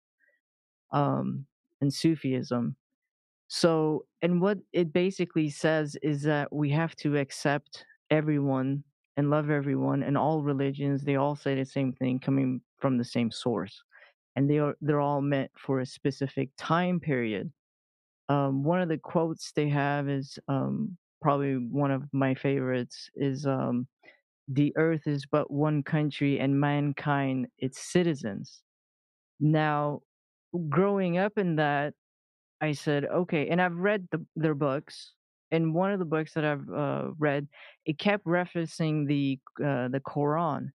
um, 0.93 1.47
and 1.81 1.93
Sufism. 1.93 2.77
So, 3.49 4.07
and 4.23 4.41
what 4.41 4.59
it 4.73 4.93
basically 4.93 5.51
says 5.51 5.97
is 6.03 6.23
that 6.23 6.53
we 6.53 6.71
have 6.71 6.97
to 6.97 7.17
accept 7.17 7.85
everyone 8.11 8.83
and 9.17 9.31
love 9.31 9.51
everyone, 9.51 10.03
and 10.03 10.19
all 10.19 10.43
religions, 10.43 11.03
they 11.03 11.17
all 11.17 11.37
say 11.37 11.55
the 11.55 11.65
same 11.65 11.93
thing 11.93 12.19
coming 12.19 12.61
from 12.79 12.99
the 12.99 13.05
same 13.05 13.31
source. 13.31 13.83
And 14.35 14.51
they 14.51 14.59
are 14.59 14.77
they're 14.83 15.01
all 15.01 15.23
meant 15.23 15.51
for 15.57 15.81
a 15.81 15.87
specific 15.87 16.51
time 16.59 17.01
period 17.01 17.51
um, 18.29 18.63
one 18.63 18.81
of 18.81 18.89
the 18.89 18.99
quotes 18.99 19.53
they 19.53 19.69
have 19.69 20.09
is 20.09 20.39
um, 20.49 20.97
probably 21.27 21.55
one 21.55 21.91
of 21.91 22.05
my 22.13 22.33
favorites 22.35 23.11
is 23.17 23.47
um, 23.47 23.85
the 24.47 24.73
earth 24.77 25.09
is 25.09 25.27
but 25.27 25.51
one 25.51 25.83
country 25.83 26.39
and 26.39 26.61
mankind 26.61 27.49
its 27.59 27.81
citizens. 27.93 28.63
Now 29.41 30.03
growing 30.69 31.19
up 31.19 31.33
in 31.37 31.57
that 31.57 31.93
i 32.63 32.73
said 32.73 33.05
okay 33.07 33.49
and 33.49 33.61
i've 33.61 33.77
read 33.77 34.07
the, 34.13 34.25
their 34.37 34.55
books 34.55 35.13
and 35.51 35.75
one 35.75 35.91
of 35.93 35.99
the 35.99 36.05
books 36.05 36.33
that 36.33 36.45
i've 36.45 36.67
uh, 36.71 37.09
read 37.19 37.47
it 37.85 37.99
kept 37.99 38.25
referencing 38.25 39.07
the 39.07 39.39
uh, 39.61 39.89
the 39.89 40.01
quran. 40.01 40.71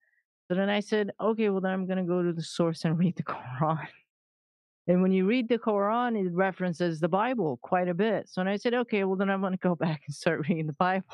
So 0.48 0.54
then 0.54 0.70
i 0.70 0.80
said 0.80 1.10
okay 1.20 1.50
well 1.50 1.60
then 1.60 1.72
i'm 1.72 1.86
going 1.86 1.98
to 2.04 2.10
go 2.14 2.22
to 2.22 2.32
the 2.32 2.42
source 2.42 2.86
and 2.86 2.98
read 2.98 3.16
the 3.16 3.22
quran 3.34 3.86
and 4.88 5.02
when 5.02 5.12
you 5.12 5.26
read 5.26 5.48
the 5.48 5.58
Quran, 5.58 6.18
it 6.18 6.32
references 6.32 6.98
the 6.98 7.08
Bible 7.08 7.58
quite 7.62 7.88
a 7.88 7.94
bit. 7.94 8.26
So 8.28 8.42
I 8.42 8.56
said, 8.56 8.72
okay, 8.72 9.04
well, 9.04 9.16
then 9.16 9.28
I'm 9.28 9.42
going 9.42 9.52
to 9.52 9.58
go 9.58 9.74
back 9.86 10.02
and 10.06 10.14
start 10.14 10.48
reading 10.48 10.66
the 10.66 10.72
Bible. 10.72 11.04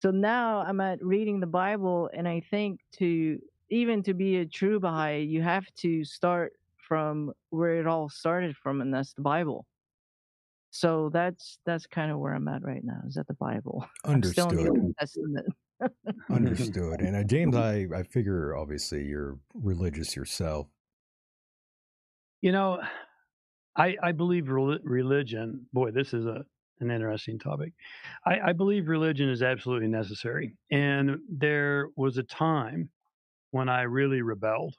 So 0.00 0.10
now 0.10 0.60
I'm 0.60 0.80
at 0.80 1.04
reading 1.04 1.40
the 1.40 1.46
Bible, 1.46 2.08
and 2.12 2.26
I 2.26 2.40
think 2.50 2.80
to 2.98 3.38
even 3.70 4.02
to 4.04 4.14
be 4.14 4.38
a 4.38 4.46
true 4.46 4.78
Baha'i, 4.78 5.22
you 5.22 5.42
have 5.42 5.64
to 5.76 6.04
start 6.04 6.52
from 6.76 7.32
where 7.50 7.80
it 7.80 7.86
all 7.86 8.08
started 8.08 8.56
from, 8.56 8.80
and 8.80 8.92
that's 8.92 9.12
the 9.12 9.22
Bible. 9.22 9.66
So 10.70 11.10
that's 11.12 11.58
that's 11.66 11.86
kind 11.86 12.10
of 12.10 12.18
where 12.18 12.34
I'm 12.34 12.48
at 12.48 12.62
right 12.62 12.82
now. 12.82 13.00
Is 13.06 13.16
at 13.16 13.26
the 13.26 13.34
Bible. 13.34 13.86
I'm 14.04 14.22
still 14.22 14.48
in 14.50 14.56
the 14.56 14.62
Understood. 14.62 14.82
Old 14.82 14.94
Testament. 14.98 15.46
Understood. 16.30 17.00
And 17.00 17.16
uh, 17.16 17.22
James, 17.24 17.56
I 17.56 17.86
I 17.94 18.02
figure 18.02 18.56
obviously 18.56 19.04
you're 19.04 19.38
religious 19.54 20.16
yourself. 20.16 20.66
You 22.42 22.52
know, 22.52 22.82
I 23.76 23.96
I 24.02 24.12
believe 24.12 24.48
religion. 24.50 25.68
Boy, 25.72 25.90
this 25.90 26.14
is 26.14 26.26
a 26.26 26.44
an 26.80 26.90
interesting 26.90 27.38
topic. 27.38 27.74
I, 28.26 28.40
I 28.50 28.52
believe 28.52 28.88
religion 28.88 29.28
is 29.30 29.42
absolutely 29.42 29.88
necessary, 29.88 30.56
and 30.70 31.20
there 31.28 31.88
was 31.96 32.18
a 32.18 32.24
time 32.24 32.90
when 33.52 33.68
I 33.68 33.82
really 33.82 34.22
rebelled. 34.22 34.76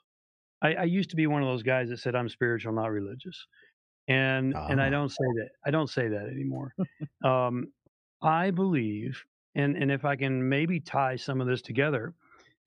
I, 0.62 0.74
I 0.74 0.84
used 0.84 1.10
to 1.10 1.16
be 1.16 1.26
one 1.26 1.42
of 1.42 1.48
those 1.48 1.62
guys 1.64 1.90
that 1.90 1.98
said 1.98 2.16
I'm 2.16 2.28
spiritual, 2.30 2.72
not 2.74 2.92
religious, 2.92 3.46
and 4.08 4.56
and 4.68 4.80
I 4.80 4.90
Ah. 4.90 4.90
don't 4.90 5.10
say 5.10 5.24
that. 5.36 5.50
I 5.66 5.70
don't 5.70 5.88
say 5.90 6.08
that 6.08 6.26
anymore. 6.28 6.74
um, 7.24 7.72
I 8.22 8.50
believe, 8.50 9.24
and 9.54 9.76
and 9.76 9.90
if 9.90 10.04
I 10.04 10.16
can 10.16 10.48
maybe 10.48 10.80
tie 10.80 11.16
some 11.16 11.40
of 11.40 11.46
this 11.46 11.62
together, 11.62 12.14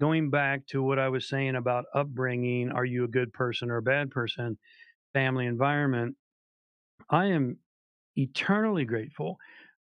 going 0.02 0.30
back 0.30 0.66
to 0.68 0.84
what 0.84 1.00
I 1.00 1.10
was 1.10 1.28
saying 1.28 1.56
about 1.56 1.86
upbringing, 1.94 2.72
are 2.72 2.86
you 2.86 3.04
a 3.04 3.08
good 3.10 3.34
person 3.34 3.70
or 3.72 3.78
a 3.78 3.82
bad 3.84 4.12
person? 4.12 4.58
Family 5.14 5.46
environment, 5.46 6.18
I 7.10 7.28
am 7.28 7.60
eternally 8.18 8.86
grateful 8.86 9.38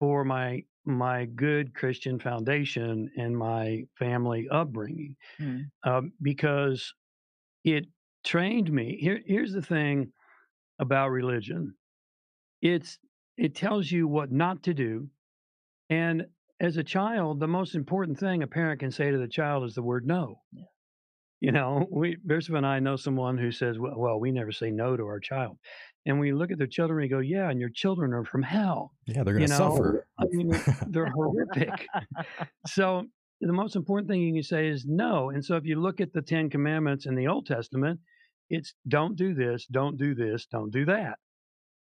for 0.01 0.25
my 0.25 0.65
my 0.87 1.27
good 1.27 1.75
Christian 1.75 2.19
foundation 2.19 3.11
and 3.17 3.37
my 3.39 3.85
family 3.99 4.49
upbringing 4.51 5.17
Mm. 5.41 5.71
um, 5.85 6.13
because 6.23 6.95
it 7.65 7.87
trained 8.25 8.73
me. 8.73 8.99
Here, 8.99 9.23
here's 9.27 9.53
the 9.53 9.63
thing 9.63 10.13
about 10.81 11.11
religion: 11.11 11.77
it's 12.63 12.99
it 13.37 13.55
tells 13.55 13.91
you 13.91 14.09
what 14.09 14.33
not 14.33 14.63
to 14.65 14.75
do, 14.75 15.11
and 15.91 16.27
as 16.61 16.77
a 16.77 16.85
child, 16.85 17.41
the 17.41 17.49
most 17.49 17.75
important 17.75 18.19
thing 18.19 18.43
a 18.43 18.47
parent 18.47 18.81
can 18.81 18.91
say 18.93 19.11
to 19.11 19.19
the 19.19 19.29
child 19.29 19.65
is 19.65 19.75
the 19.75 19.83
word 19.83 20.07
no. 20.07 20.43
Yeah. 20.53 20.65
You 21.43 21.51
know, 21.51 21.89
we 21.91 22.17
Bishop 22.25 22.55
and 22.55 22.65
I 22.65 22.79
know 22.79 22.95
someone 22.95 23.37
who 23.37 23.51
says, 23.51 23.77
well, 23.77 23.95
well, 23.97 24.21
we 24.21 24.31
never 24.31 24.53
say 24.53 24.71
no 24.71 24.97
to 24.97 25.03
our 25.07 25.19
child. 25.19 25.59
And 26.07 26.21
we 26.21 26.33
look 26.33 26.53
at 26.53 26.59
their 26.59 26.69
children 26.69 27.03
and 27.03 27.11
we 27.11 27.17
go, 27.17 27.19
yeah, 27.19 27.51
and 27.51 27.59
your 27.59 27.69
children 27.69 28.13
are 28.13 28.25
from 28.25 28.43
hell. 28.43 28.93
Yeah, 29.09 29.25
they're 29.25 29.35
going 29.35 29.49
to 29.49 29.57
suffer. 29.57 30.07
I 30.21 30.27
mean, 30.31 30.55
they're 30.87 31.11
horrific. 31.17 31.89
So 32.69 33.07
the 33.41 33.53
most 33.53 33.75
important 33.75 34.09
thing 34.09 34.21
you 34.21 34.35
can 34.35 34.45
say 34.45 34.69
is 34.69 34.85
no. 34.87 35.31
And 35.31 35.45
so 35.45 35.57
if 35.57 35.65
you 35.65 35.81
look 35.81 36.01
at 36.01 36.13
the 36.13 36.23
Ten 36.23 36.49
Commandments 36.49 37.07
in 37.07 37.17
the 37.17 37.27
Old 37.27 37.47
Testament, 37.47 37.99
it's 38.49 38.75
don't 38.87 39.17
do 39.17 39.35
this, 39.35 39.67
don't 39.67 39.97
do 39.99 40.15
this, 40.15 40.47
don't 40.47 40.71
do 40.71 40.85
that. 40.85 41.19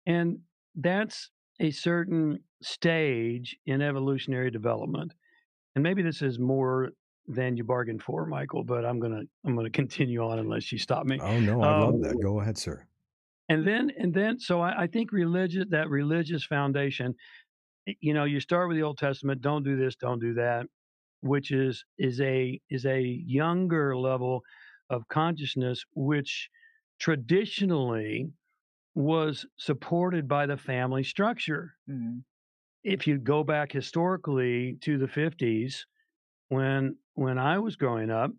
And 0.07 0.39
that's 0.77 1.29
a 1.61 1.73
certain 1.73 2.39
stage 2.63 3.55
in 3.67 3.83
evolutionary 3.83 4.51
development. 4.51 5.13
And 5.75 5.83
maybe 5.83 6.01
this 6.01 6.23
is 6.23 6.39
more 6.39 6.93
than 7.27 7.57
you 7.57 7.65
bargained 7.65 8.03
for, 8.03 8.27
Michael, 8.27 8.65
but 8.65 8.85
I'm 8.85 9.01
gonna 9.01 9.23
I'm 9.45 9.55
gonna 9.57 9.71
continue 9.71 10.23
on 10.25 10.39
unless 10.39 10.73
you 10.73 10.79
stop 10.79 11.07
me. 11.07 11.19
Oh 11.19 11.41
no, 11.41 11.63
I 11.65 11.71
love 11.73 11.95
Um, 11.95 12.03
that. 12.03 12.21
Go 12.21 12.41
ahead, 12.41 12.59
sir. 12.59 12.87
and 13.49 13.67
then 13.67 13.91
and 13.99 14.15
then 14.15 14.39
so 14.39 14.61
I, 14.61 14.83
I 14.83 14.87
think 14.87 15.13
religious 15.13 15.67
that 15.71 15.89
religious 15.89 16.45
foundation 16.45 17.15
you 18.01 18.15
know 18.15 18.25
you 18.25 18.41
start 18.41 18.69
with 18.69 18.77
the 18.77 18.83
old 18.85 18.99
testament 18.99 19.41
don't 19.43 19.65
do 19.65 19.77
this 19.77 19.97
don't 19.97 20.21
do 20.21 20.35
that 20.35 20.67
which 21.23 21.51
is 21.53 21.85
is 21.99 22.21
a 22.21 22.61
is 22.71 22.87
a 22.87 23.01
younger 23.01 23.97
level 23.97 24.43
of 24.91 25.09
consciousness 25.09 25.85
which 25.95 26.49
traditionally 27.01 28.33
was 28.95 29.47
supported 29.59 30.29
by 30.29 30.47
the 30.47 30.57
family 30.57 31.05
structure 31.05 31.75
Mhm. 31.89 32.25
if 32.85 33.07
you 33.07 33.19
go 33.19 33.45
back 33.45 33.73
historically 33.73 34.77
to 34.83 34.99
the 34.99 35.09
50s 35.09 35.87
when 36.53 36.99
when 37.15 37.39
I 37.39 37.59
was 37.59 37.77
growing 37.77 38.11
up, 38.11 38.33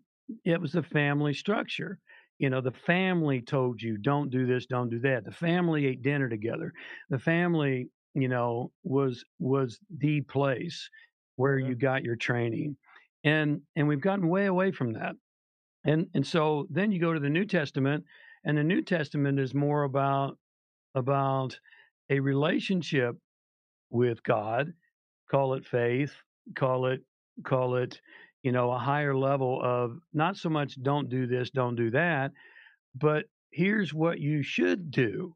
it 0.44 0.60
was 0.60 0.72
the 0.72 0.82
family 0.82 1.34
structure. 1.34 1.98
You 2.38 2.50
know, 2.50 2.60
the 2.60 2.72
family 2.72 3.42
told 3.42 3.82
you 3.82 3.98
don't 3.98 4.30
do 4.30 4.46
this, 4.46 4.66
don't 4.66 4.90
do 4.90 5.00
that. 5.00 5.24
The 5.24 5.32
family 5.32 5.86
ate 5.86 6.02
dinner 6.02 6.28
together. 6.28 6.72
The 7.10 7.18
family, 7.18 7.90
you 8.14 8.28
know, 8.28 8.72
was 8.84 9.24
was 9.38 9.80
the 9.90 10.20
place 10.22 10.88
where 11.36 11.58
Yeah. 11.58 11.68
you 11.68 11.76
got 11.76 12.04
your 12.04 12.16
training. 12.16 12.76
And 13.24 13.62
and 13.76 13.88
we've 13.88 14.00
gotten 14.00 14.28
way 14.28 14.46
away 14.46 14.72
from 14.72 14.92
that. 14.94 15.16
And 15.84 16.08
and 16.14 16.26
so 16.26 16.66
then 16.70 16.92
you 16.92 17.00
go 17.00 17.14
to 17.14 17.20
the 17.20 17.30
New 17.30 17.46
Testament 17.46 18.04
and 18.44 18.58
the 18.58 18.64
New 18.64 18.82
Testament 18.82 19.40
is 19.40 19.54
more 19.54 19.84
about 19.84 20.38
about 20.94 21.58
a 22.10 22.20
relationship 22.20 23.16
with 23.90 24.22
God, 24.24 24.74
call 25.30 25.54
it 25.54 25.66
faith, 25.66 26.14
call 26.56 26.86
it 26.86 27.02
call 27.44 27.76
it, 27.76 28.00
you 28.42 28.52
know, 28.52 28.70
a 28.72 28.78
higher 28.78 29.16
level 29.16 29.60
of 29.62 29.98
not 30.12 30.36
so 30.36 30.48
much 30.48 30.80
don't 30.82 31.08
do 31.08 31.26
this, 31.26 31.50
don't 31.50 31.76
do 31.76 31.90
that, 31.90 32.32
but 32.94 33.24
here's 33.50 33.94
what 33.94 34.20
you 34.20 34.42
should 34.42 34.90
do. 34.90 35.34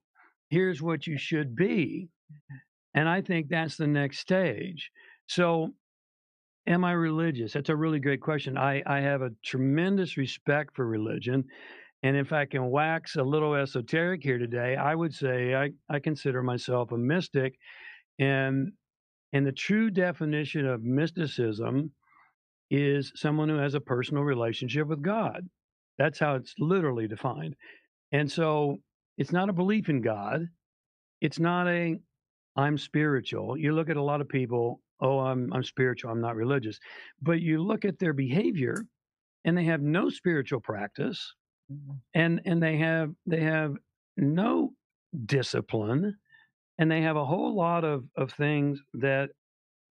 Here's 0.50 0.82
what 0.82 1.06
you 1.06 1.18
should 1.18 1.54
be. 1.56 2.08
And 2.94 3.08
I 3.08 3.20
think 3.22 3.48
that's 3.48 3.76
the 3.76 3.86
next 3.86 4.18
stage. 4.18 4.90
So 5.26 5.74
am 6.66 6.84
I 6.84 6.92
religious? 6.92 7.52
That's 7.52 7.68
a 7.68 7.76
really 7.76 7.98
great 7.98 8.20
question. 8.20 8.56
I, 8.58 8.82
I 8.86 9.00
have 9.00 9.22
a 9.22 9.30
tremendous 9.44 10.16
respect 10.16 10.74
for 10.74 10.86
religion. 10.86 11.44
And 12.02 12.16
if 12.16 12.32
I 12.32 12.44
can 12.44 12.70
wax 12.70 13.16
a 13.16 13.22
little 13.22 13.54
esoteric 13.54 14.22
here 14.22 14.38
today, 14.38 14.76
I 14.76 14.94
would 14.94 15.14
say 15.14 15.54
I, 15.54 15.70
I 15.88 15.98
consider 15.98 16.42
myself 16.42 16.92
a 16.92 16.98
mystic. 16.98 17.58
And 18.18 18.72
and 19.32 19.46
the 19.46 19.52
true 19.52 19.90
definition 19.90 20.66
of 20.66 20.82
mysticism 20.82 21.92
is 22.70 23.12
someone 23.14 23.48
who 23.48 23.56
has 23.58 23.74
a 23.74 23.80
personal 23.80 24.24
relationship 24.24 24.88
with 24.88 25.02
God. 25.02 25.48
That's 25.98 26.18
how 26.18 26.34
it's 26.36 26.54
literally 26.58 27.08
defined. 27.08 27.56
And 28.12 28.30
so 28.30 28.78
it's 29.18 29.32
not 29.32 29.48
a 29.50 29.54
belief 29.54 29.88
in 29.88 30.02
God. 30.02 30.48
It's 31.20 31.38
not 31.38 31.68
a 31.68 31.98
I'm 32.56 32.78
spiritual. 32.78 33.56
You 33.58 33.72
look 33.72 33.90
at 33.90 33.96
a 33.96 34.02
lot 34.02 34.20
of 34.20 34.28
people, 34.28 34.82
oh, 35.00 35.20
I'm 35.20 35.52
I'm 35.52 35.64
spiritual, 35.64 36.10
I'm 36.10 36.20
not 36.20 36.36
religious. 36.36 36.78
But 37.22 37.40
you 37.40 37.62
look 37.62 37.84
at 37.84 37.98
their 37.98 38.12
behavior 38.12 38.86
and 39.44 39.56
they 39.58 39.64
have 39.64 39.82
no 39.82 40.10
spiritual 40.10 40.60
practice 40.60 41.34
Mhm. 41.70 42.00
and 42.14 42.40
and 42.46 42.62
they 42.62 42.78
have 42.78 43.14
they 43.26 43.40
have 43.40 43.76
no 44.16 44.74
discipline 45.26 46.16
and 46.78 46.90
they 46.90 47.02
have 47.02 47.16
a 47.16 47.24
whole 47.26 47.54
lot 47.54 47.84
of 47.84 48.04
of 48.16 48.32
things 48.32 48.82
that 48.94 49.30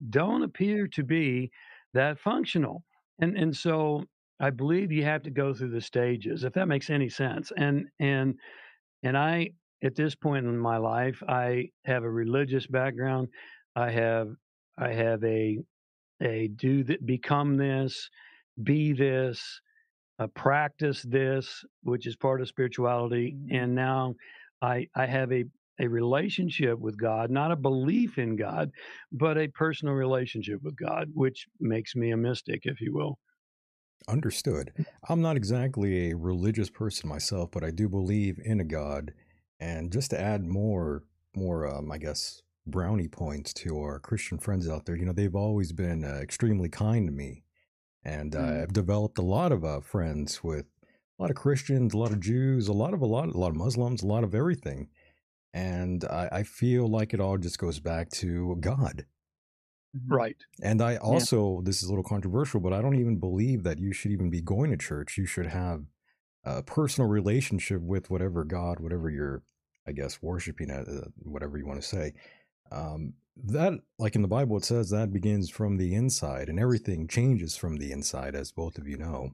don't 0.10 0.44
appear 0.44 0.88
to 0.88 1.04
be 1.04 1.52
that 1.94 2.20
functional 2.20 2.84
and 3.20 3.38
and 3.38 3.56
so 3.56 4.04
i 4.40 4.50
believe 4.50 4.92
you 4.92 5.04
have 5.04 5.24
to 5.24 5.32
go 5.32 5.54
through 5.54 5.72
the 5.72 5.82
stages 5.82 6.44
if 6.44 6.54
that 6.54 6.68
makes 6.68 6.90
any 6.90 7.10
sense 7.10 7.52
and 7.58 7.88
and 8.00 8.40
and 9.04 9.18
i 9.18 9.50
at 9.84 9.96
this 9.96 10.16
point 10.16 10.46
in 10.46 10.58
my 10.58 10.78
life 10.78 11.24
i 11.28 11.70
have 11.86 12.04
a 12.04 12.10
religious 12.12 12.68
background 12.68 13.30
i 13.76 13.92
have 13.92 14.30
i 14.78 14.90
have 14.94 15.24
a 15.24 15.60
a 16.22 16.48
do 16.50 16.84
that 16.84 17.06
become 17.06 17.58
this 17.58 18.10
be 18.64 18.94
this 18.94 19.62
uh, 20.20 20.28
practice 20.28 21.04
this, 21.04 21.64
which 21.84 22.08
is 22.08 22.16
part 22.16 22.42
of 22.42 22.48
spirituality, 22.48 23.36
Mhm. 23.36 23.52
and 23.52 23.76
now 23.76 24.16
I 24.62 24.88
I 24.96 25.06
have 25.06 25.32
a 25.32 25.46
a 25.80 25.88
relationship 25.88 26.80
with 26.80 26.98
God, 26.98 27.30
not 27.32 27.52
a 27.52 27.56
belief 27.56 28.18
in 28.18 28.36
God, 28.36 28.72
but 29.12 29.38
a 29.38 29.48
personal 29.50 29.94
relationship 29.94 30.62
with 30.64 30.76
God, 30.78 31.10
which 31.14 31.48
makes 31.60 31.96
me 31.96 32.12
a 32.12 32.18
mystic, 32.18 32.62
if 32.66 32.82
you 32.82 32.94
will. 32.94 33.20
Understood. 34.08 34.74
I'm 35.10 35.22
not 35.22 35.36
exactly 35.36 36.12
a 36.12 36.16
religious 36.16 36.70
person 36.70 37.10
myself, 37.10 37.52
but 37.52 37.64
I 37.64 37.72
do 37.72 37.90
believe 37.90 38.40
in 38.44 38.60
a 38.62 38.64
God. 38.64 39.14
And 39.60 39.92
just 39.92 40.12
to 40.12 40.20
add 40.20 40.44
more, 40.46 41.04
more, 41.36 41.68
um, 41.68 41.92
I 41.92 41.98
guess, 41.98 42.42
brownie 42.66 43.08
points 43.10 43.54
to 43.56 43.78
our 43.80 44.00
Christian 44.00 44.38
friends 44.38 44.70
out 44.70 44.86
there, 44.86 44.96
you 44.96 45.06
know, 45.06 45.14
they've 45.14 45.36
always 45.36 45.74
been 45.74 46.04
uh, 46.06 46.20
extremely 46.22 46.70
kind 46.70 47.08
to 47.08 47.12
me. 47.12 47.44
And 48.04 48.36
uh, 48.36 48.40
Mm. 48.40 48.64
I've 48.64 48.74
developed 48.74 49.18
a 49.20 49.24
lot 49.24 49.52
of 49.52 49.66
uh, 49.66 49.82
friends 49.82 50.44
with 50.44 50.68
a 51.20 51.24
lot 51.24 51.32
of 51.32 51.38
Christians, 51.38 51.94
a 51.94 51.98
lot 51.98 52.12
of 52.12 52.20
Jews, 52.22 52.68
a 52.68 52.74
lot 52.74 52.94
of 52.94 53.02
a 53.02 53.06
lot, 53.08 53.30
a 53.30 53.38
lot 53.38 53.50
of 53.52 53.58
Muslims, 53.58 54.04
a 54.04 54.08
lot 54.08 54.24
of 54.24 54.36
everything. 54.36 54.90
And 55.58 56.04
I, 56.06 56.30
I 56.32 56.44
feel 56.44 56.88
like 56.88 57.14
it 57.14 57.20
all 57.20 57.38
just 57.38 57.58
goes 57.58 57.80
back 57.80 58.10
to 58.12 58.58
God. 58.60 59.06
Mhm. 59.96 60.02
Right. 60.08 60.38
And 60.62 60.82
I 60.82 60.98
also, 60.98 61.62
this 61.64 61.82
is 61.82 61.88
a 61.88 61.90
little 61.90 62.04
controversial, 62.04 62.60
but 62.60 62.74
I 62.74 62.82
don't 62.82 63.00
even 63.00 63.18
believe 63.18 63.64
that 63.64 63.80
you 63.80 63.92
should 63.92 64.12
even 64.12 64.30
be 64.30 64.42
going 64.42 64.70
to 64.70 64.78
church. 64.78 65.18
You 65.18 65.26
should 65.26 65.48
have 65.48 65.86
a 66.44 66.62
personal 66.62 67.10
relationship 67.10 67.82
with 67.82 68.10
whatever 68.12 68.44
God, 68.44 68.80
whatever 68.80 69.10
you're, 69.10 69.42
I 69.88 69.94
guess, 69.94 70.22
worshiping 70.22 70.70
at, 70.70 70.88
uh, 70.88 71.10
whatever 71.24 71.58
you 71.58 71.66
want 71.66 71.82
to 71.82 71.88
say. 71.88 72.14
Um, 72.72 73.14
that, 73.46 73.74
like 73.98 74.16
in 74.16 74.22
the 74.22 74.28
Bible, 74.28 74.58
it 74.58 74.66
says 74.66 74.90
that 74.92 75.14
begins 75.14 75.50
from 75.50 75.78
the 75.78 75.96
inside, 75.96 76.50
and 76.50 76.60
everything 76.60 77.08
changes 77.08 77.56
from 77.56 77.78
the 77.78 77.92
inside, 77.92 78.36
as 78.36 78.52
both 78.52 78.78
of 78.78 78.88
you 78.88 78.98
know. 78.98 79.32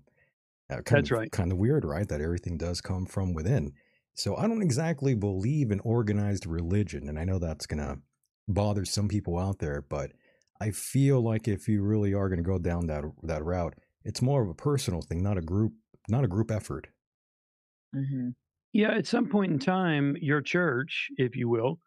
Uh, 0.69 0.75
kind 0.75 1.03
That's 1.03 1.11
of, 1.11 1.17
right. 1.17 1.31
Kind 1.31 1.51
of 1.51 1.57
weird, 1.57 1.83
right? 1.83 2.07
That 2.07 2.21
everything 2.21 2.57
does 2.57 2.81
come 2.81 3.05
from 3.05 3.33
within. 3.33 3.73
So 4.15 4.35
I 4.35 4.47
don't 4.47 4.61
exactly 4.61 5.15
believe 5.15 5.71
in 5.71 5.79
organized 5.81 6.45
religion, 6.45 7.09
and 7.09 7.19
I 7.19 7.23
know 7.25 7.39
that's 7.39 7.65
gonna 7.65 7.97
bother 8.47 8.85
some 8.85 9.07
people 9.07 9.37
out 9.39 9.59
there, 9.59 9.81
but 9.81 10.13
I 10.61 10.71
feel 10.71 11.21
like 11.21 11.47
if 11.47 11.67
you 11.67 11.83
really 11.83 12.13
are 12.13 12.29
going 12.29 12.37
to 12.37 12.43
go 12.43 12.57
down 12.59 12.87
that 12.87 13.03
that 13.23 13.43
route, 13.43 13.75
it's 14.03 14.21
more 14.21 14.41
of 14.43 14.49
a 14.49 14.53
personal 14.53 15.01
thing, 15.01 15.21
not 15.23 15.37
a 15.37 15.41
group, 15.41 15.73
not 16.09 16.23
a 16.23 16.27
group 16.27 16.51
effort. 16.51 16.87
Mhm. 17.95 18.33
Yeah, 18.73 18.91
at 18.91 19.05
some 19.05 19.29
point 19.29 19.51
in 19.51 19.59
time, 19.59 20.17
your 20.17 20.41
church, 20.41 21.09
if 21.17 21.35
you 21.35 21.47
will, 21.47 21.79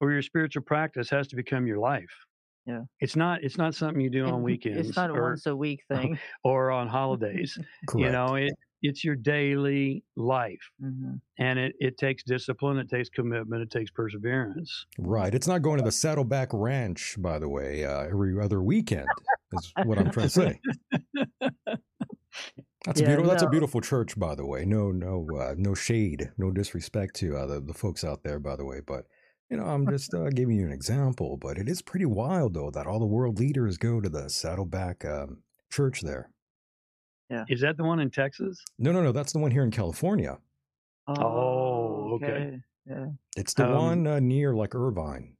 or 0.00 0.12
your 0.12 0.22
spiritual 0.22 0.62
practice 0.62 1.10
has 1.10 1.28
to 1.28 1.36
become 1.36 1.66
your 1.66 1.78
life. 1.78 2.26
Yeah. 2.66 2.82
It's 3.00 3.16
not 3.16 3.42
it's 3.44 3.58
not 3.58 3.74
something 3.74 4.00
you 4.02 4.10
do 4.10 4.26
on 4.26 4.42
weekends 4.44 4.90
It's 4.90 4.96
not 4.96 5.10
a 5.10 5.14
or, 5.14 5.22
once 5.30 5.46
a 5.46 5.56
week 5.56 5.84
thing. 5.88 6.18
or 6.44 6.70
on 6.70 6.88
holidays. 6.98 7.58
You 7.96 8.10
know, 8.10 8.36
it 8.36 8.54
it's 8.82 9.04
your 9.04 9.16
daily 9.16 10.04
life. 10.16 10.70
hmm 10.80 11.14
and 11.38 11.58
it, 11.58 11.74
it 11.78 11.96
takes 11.96 12.22
discipline, 12.22 12.76
it 12.76 12.90
takes 12.90 13.08
commitment, 13.08 13.62
it 13.62 13.70
takes 13.70 13.90
perseverance. 13.90 14.84
right. 14.98 15.34
It's 15.34 15.48
not 15.48 15.62
going 15.62 15.78
to 15.78 15.82
the 15.82 15.90
Saddleback 15.90 16.50
Ranch, 16.52 17.16
by 17.18 17.38
the 17.38 17.48
way, 17.48 17.84
uh, 17.84 18.02
every 18.02 18.38
other 18.38 18.62
weekend. 18.62 19.08
Is 19.52 19.72
what 19.84 19.98
I'm 19.98 20.10
trying 20.10 20.28
to 20.28 20.30
say. 20.30 20.60
That's 22.86 23.00
a 23.00 23.02
Yeah, 23.02 23.08
beautiful. 23.08 23.28
That's 23.30 23.42
a 23.42 23.48
beautiful 23.48 23.80
church, 23.80 24.18
by 24.18 24.34
the 24.34 24.46
way. 24.46 24.64
No, 24.64 24.90
no, 24.92 25.36
uh, 25.40 25.54
no 25.56 25.74
shade, 25.74 26.30
no 26.38 26.50
disrespect 26.50 27.16
to 27.16 27.36
uh, 27.36 27.46
the 27.46 27.60
the 27.60 27.74
folks 27.74 28.04
out 28.04 28.22
there, 28.22 28.38
by 28.38 28.56
the 28.56 28.64
way. 28.64 28.80
But 28.86 29.06
you 29.50 29.56
know, 29.56 29.64
I'm 29.64 29.88
just 29.88 30.14
uh, 30.14 30.30
giving 30.30 30.56
you 30.56 30.66
an 30.66 30.72
example. 30.72 31.36
But 31.36 31.58
it 31.58 31.68
is 31.68 31.82
pretty 31.82 32.06
wild, 32.06 32.54
though, 32.54 32.70
that 32.70 32.86
all 32.86 33.00
the 33.00 33.06
world 33.06 33.38
leaders 33.38 33.76
go 33.76 34.00
to 34.00 34.08
the 34.08 34.30
Saddleback 34.30 35.04
um, 35.04 35.42
Church 35.70 36.00
there. 36.00 36.30
Is 37.48 37.60
that 37.60 37.76
the 37.76 37.84
one 37.84 38.00
in 38.00 38.10
Texas? 38.10 38.58
No, 38.78 38.92
no, 38.92 39.02
no. 39.02 39.12
That's 39.12 39.32
the 39.32 39.38
one 39.38 39.50
here 39.50 39.62
in 39.62 39.70
California. 39.70 40.38
Oh, 41.06 42.12
okay. 42.14 42.58
Yeah. 42.86 43.06
It's 43.36 43.54
the 43.54 43.66
Um, 43.68 43.74
one 43.74 44.06
uh, 44.06 44.20
near 44.20 44.54
like 44.54 44.74
Irvine. 44.74 45.36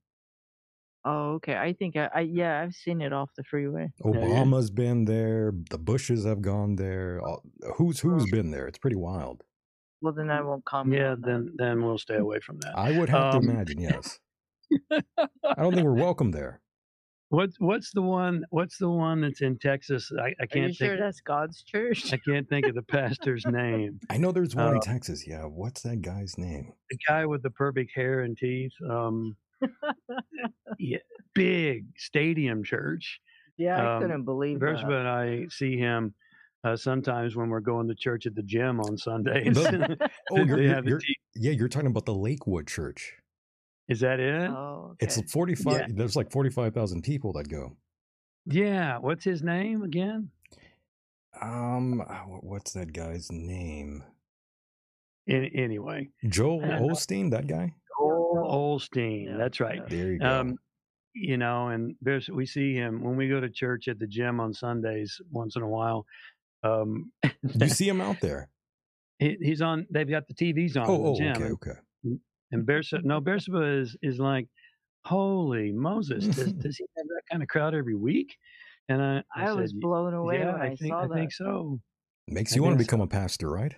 Oh, 1.04 1.32
okay. 1.34 1.56
I 1.56 1.72
think 1.72 1.96
I, 1.96 2.10
I 2.14 2.20
yeah, 2.20 2.60
I've 2.60 2.74
seen 2.74 3.00
it 3.00 3.12
off 3.12 3.30
the 3.36 3.42
freeway. 3.44 3.90
Yeah, 4.04 4.10
yeah. 4.12 4.18
Obama's 4.20 4.70
been 4.70 5.04
there. 5.06 5.52
The 5.70 5.78
Bushes 5.78 6.24
have 6.26 6.42
gone 6.42 6.76
there. 6.76 7.20
all- 7.22 7.42
Who's 7.76 8.00
who's 8.00 8.30
been 8.30 8.50
there? 8.50 8.66
It's 8.66 8.78
pretty 8.78 8.96
wild. 8.96 9.42
Well, 10.02 10.12
then 10.12 10.30
I 10.30 10.42
won't 10.42 10.64
comment. 10.64 10.98
Yeah, 11.00 11.14
then 11.18 11.52
then 11.56 11.82
we'll 11.82 11.98
stay 11.98 12.16
away 12.16 12.40
from 12.40 12.58
that. 12.60 12.76
I 12.78 12.98
would 12.98 13.08
have 13.08 13.34
Um, 13.34 13.42
to 13.42 13.50
imagine. 13.50 13.80
Yes. 13.80 14.18
I 14.92 15.54
don't 15.56 15.74
think 15.74 15.84
we're 15.86 15.94
welcome 15.94 16.30
there. 16.32 16.60
What's 17.30 17.58
what's 17.60 17.92
the 17.92 18.02
one? 18.02 18.44
What's 18.50 18.76
the 18.78 18.90
one 18.90 19.20
that's 19.20 19.40
in 19.40 19.56
Texas? 19.58 20.10
I, 20.18 20.22
I 20.22 20.24
Are 20.26 20.34
you 20.40 20.48
can't 20.48 20.74
sure 20.74 20.88
think. 20.88 21.00
that's 21.00 21.20
God's 21.20 21.62
church? 21.62 22.12
I 22.12 22.18
can't 22.28 22.48
think 22.48 22.66
of 22.66 22.74
the 22.74 22.82
pastor's 22.82 23.46
name. 23.46 24.00
I 24.10 24.16
know 24.16 24.32
there's 24.32 24.54
one 24.56 24.66
Uh, 24.66 24.72
in 24.72 24.80
Texas. 24.80 25.26
Yeah. 25.28 25.44
What's 25.44 25.82
that 25.82 26.02
guy's 26.02 26.36
name? 26.36 26.72
The 26.90 26.98
guy 27.06 27.26
with 27.26 27.42
the 27.44 27.50
perfect 27.50 27.92
hair 27.94 28.20
and 28.22 28.36
teeth. 28.36 28.72
Um, 28.90 29.36
yeah, 30.78 30.98
big 31.34 31.86
stadium 31.96 32.64
church. 32.64 33.20
yeah, 33.56 33.80
I 33.80 33.94
Um, 33.96 34.02
couldn't 34.02 34.24
believe 34.24 34.58
First, 34.58 34.82
that. 34.82 34.92
and 34.92 35.08
I 35.08 35.46
see 35.50 35.76
him 35.76 36.14
uh, 36.64 36.76
sometimes 36.76 37.36
when 37.36 37.48
we're 37.48 37.60
going 37.60 37.86
to 37.88 37.94
church 37.94 38.26
at 38.26 38.34
the 38.34 38.42
gym 38.42 38.80
on 38.80 38.98
Sundays. 38.98 39.54
The- 39.54 40.10
Oh, 40.32 40.36
you're, 40.38 40.60
you're, 40.62 40.74
have 40.74 40.84
the 40.84 40.90
you're- 40.90 41.00
T- 41.00 41.16
yeah. 41.36 41.52
You're 41.52 41.68
talking 41.68 41.86
about 41.88 42.06
the 42.06 42.14
Lakewood 42.14 42.66
Church. 42.66 43.12
Is 43.90 44.00
that 44.00 44.20
it? 44.20 44.48
oh, 44.50 44.94
It's 45.00 45.20
45. 45.32 45.72
Yeah. 45.74 45.86
There's 45.90 46.16
like 46.16 46.30
45,000 46.30 47.02
people 47.02 47.32
that 47.34 47.48
go. 47.48 47.76
Yeah. 48.46 48.98
What's 48.98 49.24
his 49.24 49.42
name 49.42 49.82
again? 49.82 50.30
Um, 51.42 52.00
uh, 52.00 52.14
what's 52.40 52.72
that 52.72 52.92
guy's 52.92 53.30
name? 53.30 54.02
In, 55.26 55.44
anyway, 55.54 56.08
Joel 56.28 56.64
Uh, 56.64 56.78
Osteen, 56.80 57.30
that 57.32 57.46
guy. 57.46 57.74
Joel 57.98 58.48
Olstein. 58.50 59.36
That's 59.36 59.60
right. 59.60 59.86
There 59.88 60.12
you 60.12 60.18
go. 60.18 60.26
Um, 60.40 60.56
you 61.14 61.36
know, 61.36 61.68
and 61.68 61.94
there's 62.00 62.28
we 62.28 62.46
see 62.46 62.74
him 62.74 63.02
when 63.02 63.16
we 63.16 63.28
go 63.28 63.40
to 63.40 63.50
church 63.50 63.88
at 63.88 63.98
the 63.98 64.06
gym 64.06 64.38
on 64.40 64.54
Sundays 64.54 65.20
once 65.30 65.56
in 65.56 65.62
a 65.62 65.68
while. 65.68 66.06
Um, 66.62 67.12
you 67.42 67.68
see 67.68 67.88
him 67.88 68.00
out 68.00 68.20
there. 68.20 68.48
he, 69.18 69.36
he's 69.40 69.60
on. 69.62 69.86
They've 69.90 70.08
got 70.08 70.28
the 70.28 70.34
TVs 70.34 70.76
on 70.76 70.88
Oh, 70.88 71.06
oh, 71.06 71.30
okay, 71.30 71.44
okay. 71.44 71.78
And 72.52 72.66
Bersabeh, 72.66 73.04
no, 73.04 73.20
Bersabeh 73.20 73.82
is 73.82 73.96
is 74.02 74.18
like, 74.18 74.46
holy 75.04 75.72
Moses, 75.72 76.26
does, 76.26 76.52
does 76.64 76.76
he 76.76 76.84
have 76.96 77.06
that 77.06 77.22
kind 77.30 77.42
of 77.42 77.48
crowd 77.48 77.74
every 77.74 77.94
week? 77.94 78.36
And 78.88 79.02
I, 79.02 79.22
I, 79.34 79.44
I 79.44 79.46
said, 79.46 79.56
was 79.56 79.72
blown 79.72 80.14
away 80.14 80.38
yeah, 80.40 80.52
when 80.52 80.62
I 80.62 80.66
I, 80.66 80.76
think 80.76 80.92
saw 80.92 81.04
I 81.04 81.06
that. 81.06 81.14
think 81.14 81.32
so. 81.32 81.80
Makes 82.26 82.56
you 82.56 82.62
want 82.62 82.74
to 82.74 82.78
think 82.78 82.90
so. 82.90 82.96
become 82.96 83.00
a 83.02 83.06
pastor, 83.06 83.50
right? 83.50 83.74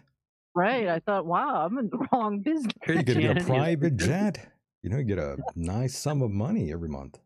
Right. 0.54 0.88
I 0.88 1.00
thought, 1.00 1.26
wow, 1.26 1.66
I'm 1.66 1.78
in 1.78 1.90
the 1.90 2.06
wrong 2.12 2.40
business. 2.40 2.72
Here 2.84 2.96
you 2.96 3.02
get 3.02 3.20
get 3.20 3.42
a 3.42 3.44
private 3.44 3.96
jet. 3.96 4.52
You 4.82 4.90
know, 4.90 4.98
you 4.98 5.04
get 5.04 5.18
a 5.18 5.36
nice 5.54 5.96
sum 5.96 6.22
of 6.22 6.30
money 6.30 6.72
every 6.72 6.88
month. 6.88 7.18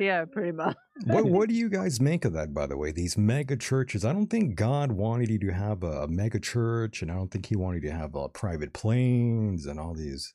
Yeah, 0.00 0.24
pretty 0.24 0.52
much. 0.52 0.76
What 1.04 1.24
What 1.26 1.48
do 1.50 1.54
you 1.54 1.68
guys 1.68 2.00
make 2.00 2.24
of 2.24 2.32
that? 2.32 2.54
By 2.54 2.66
the 2.66 2.76
way, 2.76 2.90
these 2.90 3.18
mega 3.18 3.54
churches. 3.54 4.02
I 4.02 4.14
don't 4.14 4.28
think 4.28 4.54
God 4.54 4.92
wanted 4.92 5.28
you 5.28 5.38
to 5.40 5.52
have 5.52 5.82
a 5.82 6.08
mega 6.08 6.40
church, 6.40 7.02
and 7.02 7.10
I 7.10 7.14
don't 7.14 7.30
think 7.30 7.46
He 7.46 7.54
wanted 7.54 7.84
you 7.84 7.90
to 7.90 7.96
have 7.96 8.16
uh, 8.16 8.28
private 8.28 8.72
planes 8.72 9.66
and 9.66 9.78
all 9.78 9.92
these 9.92 10.32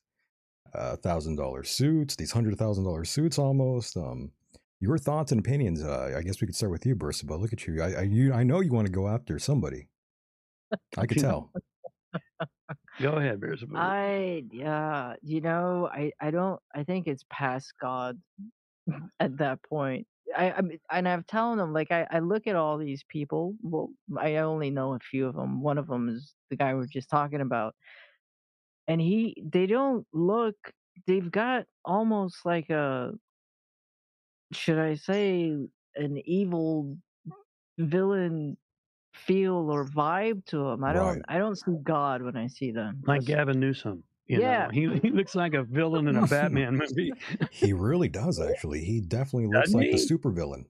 uh, 0.75 0.97
thousand 0.97 1.37
dollar 1.37 1.63
suits, 1.63 2.15
these 2.15 2.31
hundred 2.31 2.57
thousand 2.57 2.83
dollar 2.83 3.05
suits 3.05 3.39
almost. 3.39 3.97
Um, 3.97 4.31
your 4.79 4.99
thoughts 4.99 5.31
and 5.31 5.39
opinions. 5.39 5.81
Uh, 5.81 6.13
I 6.15 6.21
guess 6.21 6.39
we 6.39 6.47
could 6.47 6.55
start 6.55 6.71
with 6.71 6.85
you, 6.85 6.95
Bursa. 6.95 7.27
Look 7.27 7.51
at 7.51 7.65
you. 7.65 7.81
I 7.81 7.93
I, 7.93 8.01
you, 8.01 8.33
I 8.33 8.43
know 8.43 8.59
you 8.59 8.71
want 8.71 8.85
to 8.85 8.93
go 8.93 9.07
after 9.07 9.39
somebody. 9.39 9.87
I 10.95 11.07
could 11.07 11.17
tell. 11.17 11.51
Go 13.01 13.13
ahead, 13.13 13.39
Bersabeh. 13.41 13.75
I 13.75 14.43
yeah, 14.51 15.15
you 15.21 15.41
know, 15.41 15.89
I 15.91 16.11
I 16.21 16.31
don't 16.31 16.59
I 16.73 16.83
think 16.83 17.07
it's 17.07 17.25
past 17.29 17.73
God 17.81 18.19
at 19.19 19.37
that 19.37 19.61
point. 19.63 20.07
I, 20.35 20.51
I 20.51 20.61
and 20.91 21.07
I've 21.07 21.25
telling 21.27 21.57
them 21.57 21.71
like 21.71 21.91
I 21.91 22.07
I 22.09 22.19
look 22.19 22.47
at 22.47 22.55
all 22.55 22.77
these 22.77 23.03
people. 23.07 23.55
Well, 23.61 23.89
I 24.19 24.37
only 24.37 24.69
know 24.69 24.93
a 24.93 24.99
few 24.99 25.27
of 25.27 25.35
them. 25.35 25.61
One 25.61 25.77
of 25.77 25.87
them 25.87 26.09
is 26.09 26.33
the 26.49 26.55
guy 26.55 26.73
we 26.73 26.83
are 26.83 26.87
just 26.87 27.09
talking 27.09 27.41
about, 27.41 27.75
and 28.87 28.99
he 28.99 29.41
they 29.51 29.65
don't 29.67 30.05
look. 30.13 30.55
They've 31.07 31.29
got 31.31 31.65
almost 31.83 32.37
like 32.45 32.69
a 32.69 33.11
should 34.51 34.79
I 34.79 34.95
say 34.95 35.55
an 35.95 36.21
evil 36.25 36.97
villain 37.77 38.57
feel 39.13 39.71
or 39.71 39.85
vibe 39.85 40.45
to 40.47 40.57
them. 40.57 40.83
I 40.83 40.93
don't 40.93 41.21
I 41.27 41.37
don't 41.37 41.55
see 41.55 41.77
God 41.83 42.21
when 42.21 42.35
I 42.35 42.47
see 42.47 42.71
them. 42.71 43.03
like 43.05 43.21
That's- 43.21 43.37
Gavin 43.37 43.59
Newsom. 43.59 44.03
You 44.27 44.39
Yeah. 44.41 44.65
know, 44.65 44.69
he, 44.71 44.99
he 44.99 45.09
looks 45.11 45.35
like 45.35 45.53
a 45.53 45.63
villain 45.63 46.07
in 46.07 46.15
a 46.15 46.25
Batman 46.27 46.77
movie. 46.77 47.11
He 47.51 47.73
really 47.73 48.09
does. 48.09 48.39
Actually, 48.39 48.83
he 48.83 49.01
definitely 49.01 49.47
looks 49.47 49.67
Doesn't 49.67 49.79
like 49.79 49.91
the 49.91 49.97
he? 49.97 50.07
supervillain. 50.07 50.65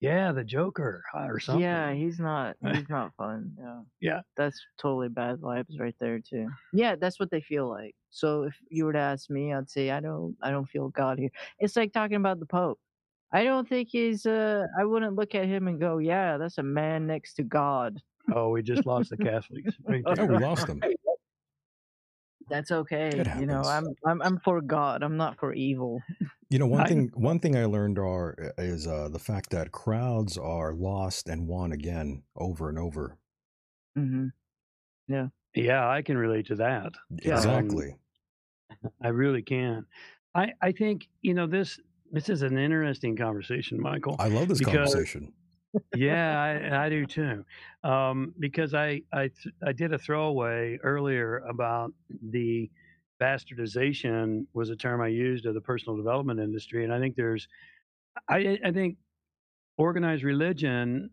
Yeah, 0.00 0.32
the 0.32 0.44
Joker 0.44 1.02
uh, 1.14 1.26
or 1.26 1.38
something. 1.38 1.60
Yeah, 1.60 1.92
he's 1.92 2.18
not. 2.18 2.56
He's 2.72 2.88
not 2.88 3.12
fun. 3.16 3.52
Yeah. 3.60 3.80
Yeah. 4.00 4.20
That's 4.34 4.58
totally 4.80 5.08
bad 5.10 5.36
vibes 5.40 5.78
right 5.78 5.94
there 6.00 6.18
too. 6.20 6.48
Yeah, 6.72 6.96
that's 6.96 7.20
what 7.20 7.30
they 7.30 7.42
feel 7.42 7.68
like. 7.68 7.94
So 8.08 8.44
if 8.44 8.54
you 8.70 8.86
were 8.86 8.94
to 8.94 8.98
ask 8.98 9.28
me, 9.28 9.52
I'd 9.52 9.68
say 9.68 9.90
I 9.90 10.00
don't. 10.00 10.34
I 10.42 10.50
don't 10.50 10.64
feel 10.68 10.88
God 10.88 11.18
here. 11.18 11.28
It's 11.58 11.76
like 11.76 11.92
talking 11.92 12.16
about 12.16 12.40
the 12.40 12.46
Pope. 12.46 12.80
I 13.30 13.44
don't 13.44 13.68
think 13.68 13.88
he's. 13.92 14.24
Uh, 14.24 14.64
I 14.80 14.86
wouldn't 14.86 15.16
look 15.16 15.34
at 15.34 15.44
him 15.44 15.68
and 15.68 15.78
go, 15.78 15.98
"Yeah, 15.98 16.38
that's 16.38 16.56
a 16.56 16.62
man 16.62 17.06
next 17.06 17.34
to 17.34 17.42
God." 17.42 18.00
Oh, 18.34 18.48
we 18.48 18.62
just 18.62 18.86
lost 18.86 19.10
the 19.10 19.18
Catholics. 19.18 19.76
Oh, 19.86 20.24
we 20.26 20.38
lost 20.38 20.66
him. 20.66 20.82
That's 22.50 22.70
okay. 22.72 23.24
You 23.38 23.46
know, 23.46 23.62
I'm. 23.62 23.86
I'm. 24.06 24.20
I'm 24.22 24.38
for 24.40 24.60
God. 24.60 25.02
I'm 25.02 25.16
not 25.16 25.38
for 25.38 25.52
evil. 25.54 26.02
You 26.50 26.58
know, 26.58 26.66
one 26.76 26.80
I- 26.82 26.86
thing 26.88 27.10
one 27.14 27.38
thing 27.38 27.56
I 27.56 27.64
learned 27.64 27.98
are 27.98 28.52
is 28.58 28.86
uh, 28.86 29.08
the 29.08 29.18
fact 29.18 29.50
that 29.50 29.72
crowds 29.72 30.36
are 30.36 30.74
lost 30.74 31.28
and 31.28 31.46
won 31.46 31.72
again 31.72 32.22
over 32.36 32.68
and 32.68 32.78
over. 32.78 33.16
hmm 33.96 34.26
Yeah, 35.08 35.28
Yeah, 35.54 35.88
I 35.88 36.02
can 36.02 36.18
relate 36.18 36.46
to 36.48 36.56
that. 36.56 36.92
Yeah. 37.22 37.36
Exactly. 37.36 37.96
I 39.02 39.08
really 39.08 39.42
can. 39.42 39.86
I, 40.34 40.52
I 40.62 40.70
think, 40.72 41.08
you 41.22 41.34
know, 41.34 41.46
this 41.46 41.78
this 42.12 42.28
is 42.28 42.42
an 42.42 42.56
interesting 42.58 43.16
conversation, 43.16 43.80
Michael. 43.80 44.16
I 44.18 44.28
love 44.28 44.48
this 44.48 44.58
Because- 44.58 44.74
conversation. 44.92 45.32
Yeah, 45.92 46.40
I, 46.40 46.86
I 46.86 46.88
do 46.88 47.06
too. 47.06 47.44
Um, 47.82 48.34
because 48.38 48.74
I, 48.74 49.02
I 49.12 49.28
th- 49.28 49.54
I 49.66 49.72
did 49.72 49.92
a 49.92 49.98
throwaway 49.98 50.78
earlier 50.82 51.38
about 51.38 51.92
the 52.22 52.70
bastardization 53.20 54.46
was 54.52 54.70
a 54.70 54.76
term 54.76 55.00
I 55.00 55.08
used 55.08 55.46
of 55.46 55.54
the 55.54 55.60
personal 55.60 55.96
development 55.96 56.40
industry, 56.40 56.84
and 56.84 56.92
I 56.92 56.98
think 57.00 57.16
there's, 57.16 57.48
I 58.28 58.58
I 58.64 58.72
think, 58.72 58.98
organized 59.78 60.24
religion, 60.24 61.10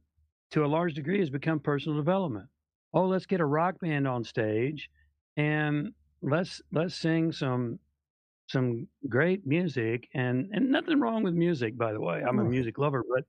to 0.52 0.66
a 0.66 0.68
large 0.68 0.94
degree, 0.96 1.20
has 1.20 1.30
become 1.30 1.60
personal 1.60 1.98
development. 1.98 2.50
Oh, 2.94 3.06
let's 3.08 3.26
get 3.26 3.42
a 3.42 3.46
rock 3.46 3.80
band 3.82 4.08
on 4.08 4.24
stage, 4.24 4.90
and 5.38 5.94
let's 6.22 6.62
let's 6.72 6.96
sing 6.96 7.32
some 7.32 7.80
some 8.48 8.88
great 9.10 9.46
music 9.46 10.08
and 10.14 10.50
and 10.54 10.70
nothing 10.72 11.00
wrong 11.00 11.24
with 11.24 11.34
music 11.34 11.78
by 11.78 11.92
the 11.92 12.00
way 12.00 12.24
i'm 12.24 12.40
a 12.40 12.46
music 12.46 12.78
lover 12.78 13.04
but 13.14 13.26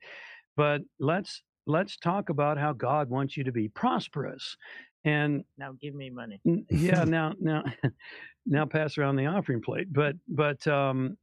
but 0.59 0.83
let's 0.99 1.43
let's 1.67 1.97
talk 1.97 2.29
about 2.29 2.59
how 2.59 2.73
god 2.75 3.09
wants 3.09 3.37
you 3.37 3.45
to 3.45 3.53
be 3.53 3.69
prosperous 3.69 4.57
and 5.05 5.45
Now 5.57 5.73
give 5.81 5.95
me 5.95 6.11
money. 6.11 6.41
yeah 6.71 7.05
now 7.19 7.33
now 7.41 7.63
now 8.47 8.67
pass 8.67 8.99
around 8.99 9.17
the 9.17 9.27
offering 9.27 9.63
plate 9.63 9.87
but 9.93 10.15
but 10.29 10.67
um 10.67 11.17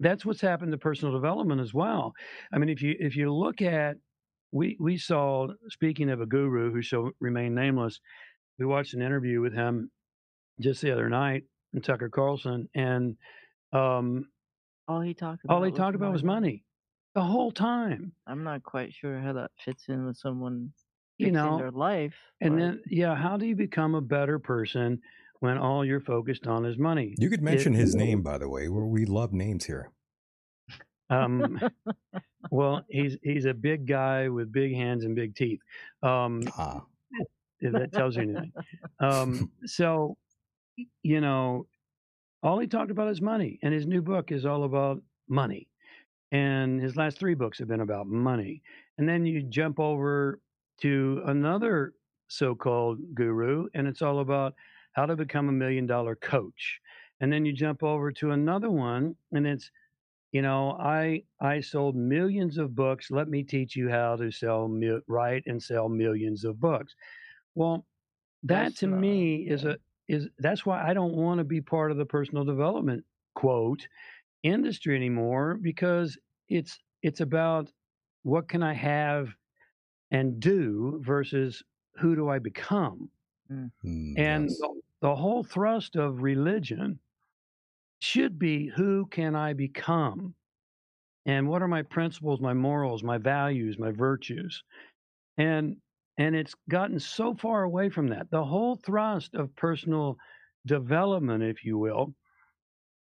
that's 0.00 0.24
what's 0.26 0.40
happened 0.40 0.72
to 0.72 0.78
personal 0.78 1.14
development 1.14 1.60
as 1.60 1.72
well 1.72 2.12
i 2.52 2.58
mean 2.58 2.68
if 2.70 2.82
you 2.82 2.96
if 2.98 3.14
you 3.14 3.32
look 3.32 3.62
at 3.62 3.96
we 4.50 4.76
we 4.80 4.96
saw 4.96 5.46
speaking 5.68 6.10
of 6.10 6.20
a 6.20 6.26
guru 6.26 6.72
who 6.72 6.82
shall 6.82 7.10
remain 7.20 7.54
nameless 7.54 8.00
we 8.58 8.64
watched 8.66 8.94
an 8.94 9.02
interview 9.02 9.40
with 9.40 9.52
him 9.52 9.90
just 10.60 10.80
the 10.80 10.90
other 10.92 11.08
night 11.08 11.42
and 11.74 11.84
tucker 11.84 12.08
carlson 12.08 12.68
and 12.74 13.16
um 13.72 14.24
All 14.88 15.00
he 15.00 15.12
talked 15.14 15.44
about. 15.44 15.54
all 15.56 15.62
he 15.62 15.72
talked 15.72 15.96
about 15.96 16.12
was 16.12 16.24
money 16.24 16.64
the 17.14 17.22
whole 17.22 17.52
time 17.52 18.12
I'm 18.26 18.42
not 18.44 18.62
quite 18.62 18.92
sure 18.92 19.18
how 19.20 19.32
that 19.34 19.50
fits 19.64 19.84
in 19.88 20.04
with 20.06 20.16
someone 20.16 20.72
You 21.18 21.30
know, 21.30 21.58
their 21.58 21.70
life. 21.70 22.14
and 22.40 22.54
but- 22.54 22.58
then 22.60 22.82
yeah 22.90 23.14
how 23.14 23.36
do 23.36 23.46
you 23.46 23.56
become 23.56 23.94
a 23.94 24.00
better 24.00 24.38
person 24.38 25.00
when 25.40 25.58
all 25.58 25.84
you're 25.84 26.00
focused 26.00 26.46
on 26.46 26.64
is 26.64 26.78
money 26.78 27.14
You 27.18 27.28
could 27.30 27.42
mention 27.42 27.74
his 27.74 27.94
name, 27.94 28.22
by 28.22 28.38
the 28.38 28.48
way. 28.48 28.68
Where 28.68 28.84
we 28.86 29.04
love 29.04 29.32
names 29.32 29.64
here. 29.64 29.90
um 31.10 31.60
well 32.50 32.82
he's 32.88 33.16
he's 33.22 33.44
a 33.44 33.54
big 33.54 33.86
guy 33.86 34.28
with 34.28 34.50
big 34.52 34.72
hands 34.74 35.04
and 35.04 35.14
big 35.14 35.34
teeth 35.36 35.60
um 36.02 36.42
Ah, 36.58 36.82
if 37.60 37.72
that 37.72 37.92
tells 37.92 38.16
you 38.16 38.22
anything. 38.22 38.52
Um, 39.00 39.50
so, 39.64 40.16
you 41.02 41.20
know, 41.20 41.66
all 42.42 42.58
he 42.58 42.66
talked 42.66 42.90
about 42.90 43.08
is 43.08 43.22
money, 43.22 43.58
and 43.62 43.72
his 43.72 43.86
new 43.86 44.02
book 44.02 44.32
is 44.32 44.44
all 44.44 44.64
about 44.64 45.00
money. 45.28 45.68
And 46.34 46.82
his 46.82 46.96
last 46.96 47.18
three 47.18 47.34
books 47.34 47.60
have 47.60 47.68
been 47.68 47.80
about 47.80 48.08
money. 48.08 48.62
And 48.98 49.08
then 49.08 49.26
you 49.26 49.42
jump 49.42 49.80
over 49.80 50.42
to 50.80 51.22
another 51.26 51.94
so 52.28 52.56
called 52.56 53.14
guru, 53.14 53.68
and 53.74 53.88
it's 53.88 54.02
all 54.02 54.20
about 54.20 54.54
how 54.94 55.06
to 55.06 55.16
become 55.16 55.48
a 55.48 55.52
million 55.52 55.86
dollar 55.86 56.16
coach. 56.16 56.80
and 57.20 57.32
then 57.32 57.46
you 57.46 57.54
jump 57.54 57.82
over 57.84 58.12
to 58.12 58.32
another 58.32 58.70
one, 58.70 59.16
and 59.32 59.46
it's, 59.46 59.70
you 60.32 60.42
know, 60.42 60.72
I 60.72 61.24
I 61.40 61.60
sold 61.60 61.96
millions 61.96 62.58
of 62.58 62.74
books. 62.74 63.10
Let 63.10 63.28
me 63.28 63.44
teach 63.44 63.76
you 63.76 63.90
how 63.90 64.16
to 64.16 64.30
sell, 64.32 64.68
mil- 64.68 65.02
write, 65.08 65.44
and 65.46 65.62
sell 65.62 65.88
millions 65.88 66.44
of 66.44 66.60
books. 66.60 66.96
Well, 67.54 67.86
that 68.44 68.74
That's 68.74 68.78
to 68.78 68.86
not 68.86 69.06
me 69.06 69.48
is 69.48 69.64
a 69.64 69.78
is 70.08 70.28
that's 70.38 70.66
why 70.66 70.82
I 70.88 70.94
don't 70.94 71.14
want 71.16 71.38
to 71.38 71.44
be 71.44 71.62
part 71.62 71.92
of 71.92 71.98
the 71.98 72.06
personal 72.06 72.44
development 72.44 73.06
quote 73.36 73.88
industry 74.44 74.96
anymore 74.96 75.56
because 75.56 76.18
it's 76.48 76.78
it's 77.02 77.20
about 77.20 77.72
what 78.22 78.48
can 78.48 78.62
I 78.62 78.74
have 78.74 79.36
and 80.10 80.40
do 80.40 81.00
versus 81.04 81.62
who 81.96 82.16
do 82.16 82.28
I 82.28 82.38
become. 82.38 83.10
Mm. 83.50 83.70
Mm, 83.84 84.16
And 84.16 84.50
yes. 84.50 84.58
the, 84.58 84.82
the 85.00 85.16
whole 85.16 85.44
thrust 85.44 85.96
of 85.96 86.22
religion 86.22 87.00
should 88.00 88.38
be 88.38 88.68
who 88.68 89.06
can 89.06 89.34
I 89.34 89.52
become? 89.52 90.34
And 91.26 91.48
what 91.48 91.62
are 91.62 91.68
my 91.68 91.82
principles, 91.82 92.40
my 92.40 92.54
morals, 92.54 93.02
my 93.02 93.18
values, 93.18 93.78
my 93.78 93.92
virtues? 93.92 94.62
And 95.38 95.80
and 96.18 96.36
it's 96.36 96.54
gotten 96.70 97.00
so 97.00 97.34
far 97.34 97.64
away 97.64 97.90
from 97.90 98.08
that. 98.08 98.30
The 98.30 98.44
whole 98.44 98.76
thrust 98.76 99.34
of 99.34 99.54
personal 99.56 100.18
development, 100.66 101.42
if 101.44 101.64
you 101.64 101.78
will, 101.78 102.14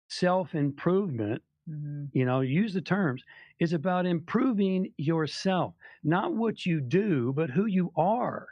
self-improvement, 0.09 1.43
Mhm. 1.69 2.11
you 2.13 2.25
know, 2.25 2.41
use 2.41 2.75
the 2.75 2.81
terms, 2.81 3.25
is 3.59 3.73
about 3.73 4.07
improving 4.07 4.93
yourself, 4.99 5.75
not 6.03 6.35
what 6.35 6.67
you 6.67 6.81
do, 6.81 7.33
but 7.33 7.51
who 7.51 7.67
you 7.67 7.93
are. 7.97 8.49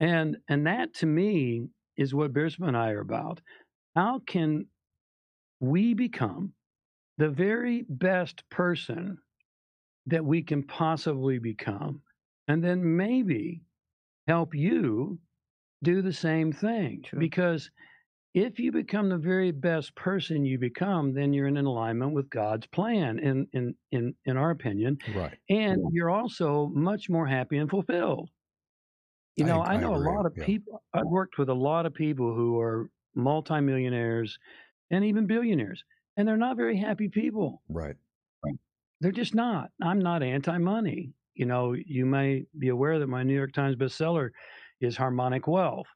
And 0.00 0.38
and 0.48 0.66
that 0.66 0.94
to 0.94 1.06
me 1.06 1.68
is 1.96 2.14
what 2.14 2.32
Bersabeh 2.32 2.66
and 2.68 2.76
I 2.76 2.90
are 2.90 3.00
about. 3.00 3.40
How 3.96 4.20
can 4.20 4.66
we 5.60 5.94
become 5.94 6.54
the 7.18 7.30
very 7.30 7.82
best 7.88 8.48
person 8.50 9.18
that 10.06 10.24
we 10.24 10.42
can 10.42 10.62
possibly 10.64 11.38
become? 11.38 12.02
And 12.48 12.64
then 12.64 12.96
maybe 12.96 13.62
help 14.28 14.54
you 14.54 15.20
do 15.82 16.02
the 16.02 16.12
same 16.12 16.52
thing. 16.52 17.06
Because 17.18 17.70
if 18.34 18.58
you 18.58 18.72
become 18.72 19.08
the 19.08 19.18
very 19.18 19.52
best 19.52 19.94
person 19.94 20.44
you 20.44 20.58
become, 20.58 21.14
then 21.14 21.32
you're 21.32 21.46
in 21.48 21.56
alignment 21.56 22.12
with 22.14 22.30
God's 22.30 22.66
plan, 22.66 23.18
in 23.18 23.48
in 23.52 23.76
in, 23.92 24.16
in 24.24 24.36
our 24.36 24.50
opinion. 24.50 24.98
Right. 25.06 25.38
And 25.48 25.80
you're 25.92 26.10
also 26.10 26.68
much 26.68 27.08
more 27.10 27.26
happy 27.26 27.58
and 27.58 27.70
fulfilled. 27.70 28.30
You 29.36 29.44
I, 29.44 29.46
know, 29.46 29.60
I 29.62 29.74
I 29.74 29.76
know 29.76 29.94
a 29.94 29.98
lot 29.98 30.26
of 30.26 30.32
Yeah. 30.34 30.46
people, 30.46 30.82
I've 30.92 31.06
worked 31.06 31.38
with 31.38 31.48
a 31.48 31.54
lot 31.54 31.86
of 31.86 31.94
people 31.94 32.34
who 32.34 32.58
are 32.60 32.90
multimillionaires 33.14 34.38
and 34.90 35.04
even 35.04 35.26
billionaires, 35.26 35.84
and 36.16 36.26
they're 36.28 36.36
not 36.36 36.56
very 36.56 36.76
happy 36.76 37.08
people. 37.08 37.62
Right. 37.68 37.96
They're 39.00 39.12
just 39.12 39.34
not. 39.34 39.70
I'm 39.82 39.98
not 40.00 40.22
anti 40.22 40.58
money. 40.58 41.12
You 41.34 41.46
know, 41.46 41.72
you 41.72 42.06
may 42.06 42.46
be 42.58 42.68
aware 42.68 42.98
that 42.98 43.08
my 43.08 43.22
New 43.22 43.34
York 43.34 43.52
Times 43.52 43.76
bestseller 43.76 44.30
is 44.80 44.96
Harmonic 44.96 45.46
Wealth. 45.46 45.88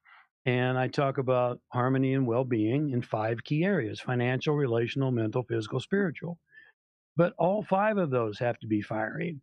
And 0.49 0.79
I 0.79 0.89
talk 0.89 1.19
about 1.19 1.61
harmony 1.75 2.15
and 2.15 2.27
well 2.27 2.43
being 2.43 2.89
in 2.93 3.03
five 3.03 3.45
key 3.45 3.65
areas 3.65 4.01
financial, 4.01 4.55
relational, 4.55 5.11
mental, 5.11 5.43
physical, 5.43 5.79
spiritual. 5.79 6.39
But 7.17 7.35
all 7.37 7.63
five 7.63 7.99
of 7.99 8.09
those 8.09 8.39
have 8.39 8.59
to 8.61 8.67
be 8.67 8.81
firing, 8.81 9.43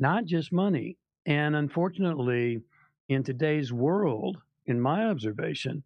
not 0.00 0.24
just 0.24 0.52
money. 0.52 0.96
And 1.24 1.54
unfortunately, 1.54 2.62
in 3.08 3.22
today's 3.22 3.72
world, 3.72 4.38
in 4.66 4.80
my 4.80 5.04
observation, 5.04 5.84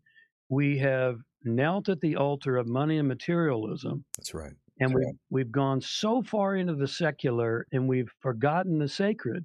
we 0.48 0.78
have 0.78 1.18
knelt 1.42 1.90
at 1.90 2.00
the 2.00 2.16
altar 2.16 2.56
of 2.56 2.66
money 2.66 2.96
and 2.96 3.06
materialism 3.06 4.02
That's 4.16 4.32
right. 4.32 4.54
and 4.80 4.94
we've, 4.94 5.14
we've 5.28 5.52
gone 5.52 5.82
so 5.82 6.22
far 6.22 6.56
into 6.56 6.74
the 6.74 6.88
secular 6.88 7.66
and 7.72 7.86
we've 7.86 8.10
forgotten 8.20 8.78
the 8.78 8.88
sacred 8.88 9.44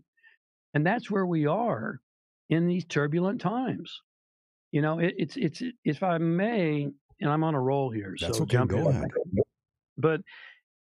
and 0.73 0.87
that's 0.87 1.11
where 1.11 1.25
we 1.25 1.45
are 1.45 1.99
in 2.49 2.67
these 2.67 2.85
turbulent 2.85 3.41
times 3.41 4.01
you 4.71 4.81
know 4.81 4.99
it, 4.99 5.13
it's 5.17 5.35
it's 5.37 5.61
if 5.83 6.03
i 6.03 6.17
may 6.17 6.87
and 7.21 7.29
i'm 7.29 7.43
on 7.43 7.55
a 7.55 7.59
roll 7.59 7.89
here 7.89 8.15
That's 8.19 8.37
so 8.37 8.43
okay. 8.43 8.53
jump 8.53 8.73
in 8.73 8.85
ahead. 8.87 9.07
but 9.97 10.21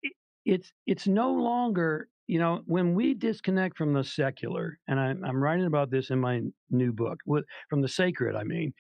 it, 0.04 0.14
it's 0.46 0.72
it's 0.86 1.08
no 1.08 1.32
longer 1.32 2.10
you 2.28 2.40
know 2.40 2.62
when 2.66 2.94
we 2.94 3.14
disconnect 3.14 3.78
from 3.78 3.94
the 3.94 4.04
secular 4.04 4.80
and 4.88 5.00
I, 5.00 5.10
i'm 5.28 5.42
writing 5.42 5.66
about 5.66 5.90
this 5.90 6.10
in 6.10 6.20
my 6.20 6.42
new 6.70 6.92
book 6.92 7.20
from 7.70 7.82
the 7.82 7.88
sacred 7.88 8.36
i 8.36 8.44
mean 8.44 8.74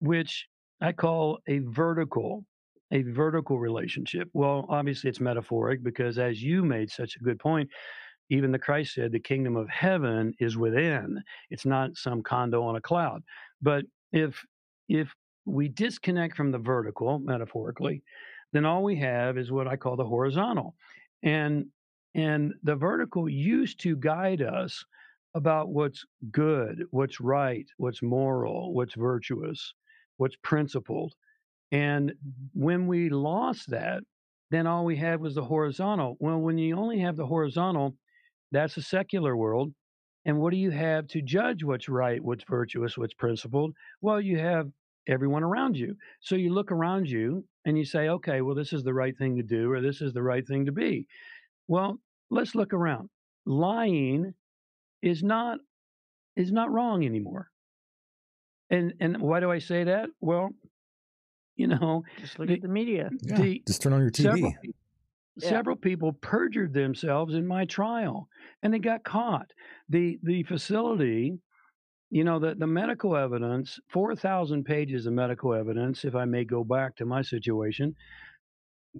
which 0.00 0.46
i 0.80 0.92
call 0.92 1.38
a 1.48 1.58
vertical 1.58 2.44
a 2.92 3.02
vertical 3.02 3.58
relationship 3.58 4.28
well 4.32 4.64
obviously 4.68 5.10
it's 5.10 5.20
metaphoric 5.20 5.82
because 5.82 6.18
as 6.18 6.42
you 6.42 6.64
made 6.64 6.90
such 6.90 7.16
a 7.16 7.24
good 7.24 7.38
point 7.38 7.68
even 8.30 8.52
the 8.52 8.58
christ 8.58 8.94
said 8.94 9.12
the 9.12 9.20
kingdom 9.20 9.56
of 9.56 9.68
heaven 9.68 10.32
is 10.38 10.56
within 10.56 11.22
it's 11.50 11.66
not 11.66 11.94
some 11.96 12.22
condo 12.22 12.62
on 12.62 12.76
a 12.76 12.80
cloud 12.80 13.22
but 13.60 13.84
if 14.12 14.44
if 14.88 15.12
we 15.44 15.68
disconnect 15.68 16.36
from 16.36 16.50
the 16.50 16.58
vertical 16.58 17.18
metaphorically 17.18 18.02
then 18.52 18.64
all 18.64 18.82
we 18.82 18.96
have 18.96 19.36
is 19.36 19.50
what 19.52 19.68
I 19.68 19.76
call 19.76 19.96
the 19.96 20.04
horizontal. 20.04 20.74
And 21.22 21.66
and 22.14 22.54
the 22.62 22.74
vertical 22.74 23.28
used 23.28 23.80
to 23.80 23.96
guide 23.96 24.42
us 24.42 24.84
about 25.34 25.68
what's 25.68 26.04
good, 26.32 26.84
what's 26.90 27.20
right, 27.20 27.66
what's 27.76 28.02
moral, 28.02 28.72
what's 28.72 28.94
virtuous, 28.94 29.74
what's 30.16 30.36
principled. 30.42 31.14
And 31.70 32.14
when 32.54 32.86
we 32.86 33.10
lost 33.10 33.70
that, 33.70 34.02
then 34.50 34.66
all 34.66 34.86
we 34.86 34.96
had 34.96 35.20
was 35.20 35.34
the 35.34 35.44
horizontal. 35.44 36.16
Well, 36.18 36.38
when 36.38 36.56
you 36.56 36.76
only 36.76 36.98
have 37.00 37.16
the 37.16 37.26
horizontal, 37.26 37.94
that's 38.50 38.78
a 38.78 38.82
secular 38.82 39.36
world. 39.36 39.72
And 40.28 40.38
what 40.38 40.50
do 40.50 40.58
you 40.58 40.70
have 40.70 41.08
to 41.08 41.22
judge 41.22 41.64
what's 41.64 41.88
right, 41.88 42.22
what's 42.22 42.44
virtuous, 42.44 42.98
what's 42.98 43.14
principled? 43.14 43.72
Well, 44.02 44.20
you 44.20 44.38
have 44.38 44.68
everyone 45.08 45.42
around 45.42 45.74
you. 45.74 45.96
So 46.20 46.34
you 46.36 46.52
look 46.52 46.70
around 46.70 47.08
you 47.08 47.46
and 47.64 47.78
you 47.78 47.86
say, 47.86 48.10
okay, 48.10 48.42
well, 48.42 48.54
this 48.54 48.74
is 48.74 48.84
the 48.84 48.92
right 48.92 49.16
thing 49.16 49.36
to 49.38 49.42
do, 49.42 49.72
or 49.72 49.80
this 49.80 50.02
is 50.02 50.12
the 50.12 50.22
right 50.22 50.46
thing 50.46 50.66
to 50.66 50.72
be. 50.72 51.06
Well, 51.66 51.98
let's 52.30 52.54
look 52.54 52.74
around. 52.74 53.08
Lying 53.46 54.34
is 55.00 55.22
not 55.22 55.60
is 56.36 56.52
not 56.52 56.70
wrong 56.70 57.06
anymore. 57.06 57.48
And 58.68 58.92
and 59.00 59.16
why 59.22 59.40
do 59.40 59.50
I 59.50 59.60
say 59.60 59.84
that? 59.84 60.10
Well, 60.20 60.50
you 61.56 61.68
know, 61.68 62.04
Just 62.20 62.38
look 62.38 62.48
the 62.48 62.54
at 62.54 62.60
the 62.60 62.68
media. 62.68 63.08
Yeah. 63.22 63.36
the 63.40 63.62
Just 63.66 63.80
turn 63.80 63.94
on 63.94 64.02
your 64.02 64.10
TV. 64.10 64.52
pe- 64.62 64.70
Yeah. 65.40 65.48
several 65.50 65.76
people 65.76 66.12
perjured 66.14 66.72
themselves 66.74 67.34
in 67.34 67.46
my 67.46 67.64
trial 67.64 68.28
and 68.62 68.72
they 68.72 68.78
got 68.78 69.04
caught. 69.04 69.52
The 69.88 70.18
the 70.22 70.42
facility, 70.44 71.38
you 72.10 72.24
know, 72.24 72.38
the, 72.38 72.54
the 72.54 72.66
medical 72.66 73.16
evidence, 73.16 73.78
4,000 73.92 74.64
pages 74.64 75.06
of 75.06 75.12
medical 75.14 75.54
evidence, 75.54 76.04
if 76.04 76.14
I 76.14 76.24
may 76.26 76.44
go 76.44 76.64
back 76.64 76.96
to 76.96 77.06
my 77.06 77.22
situation, 77.22 77.96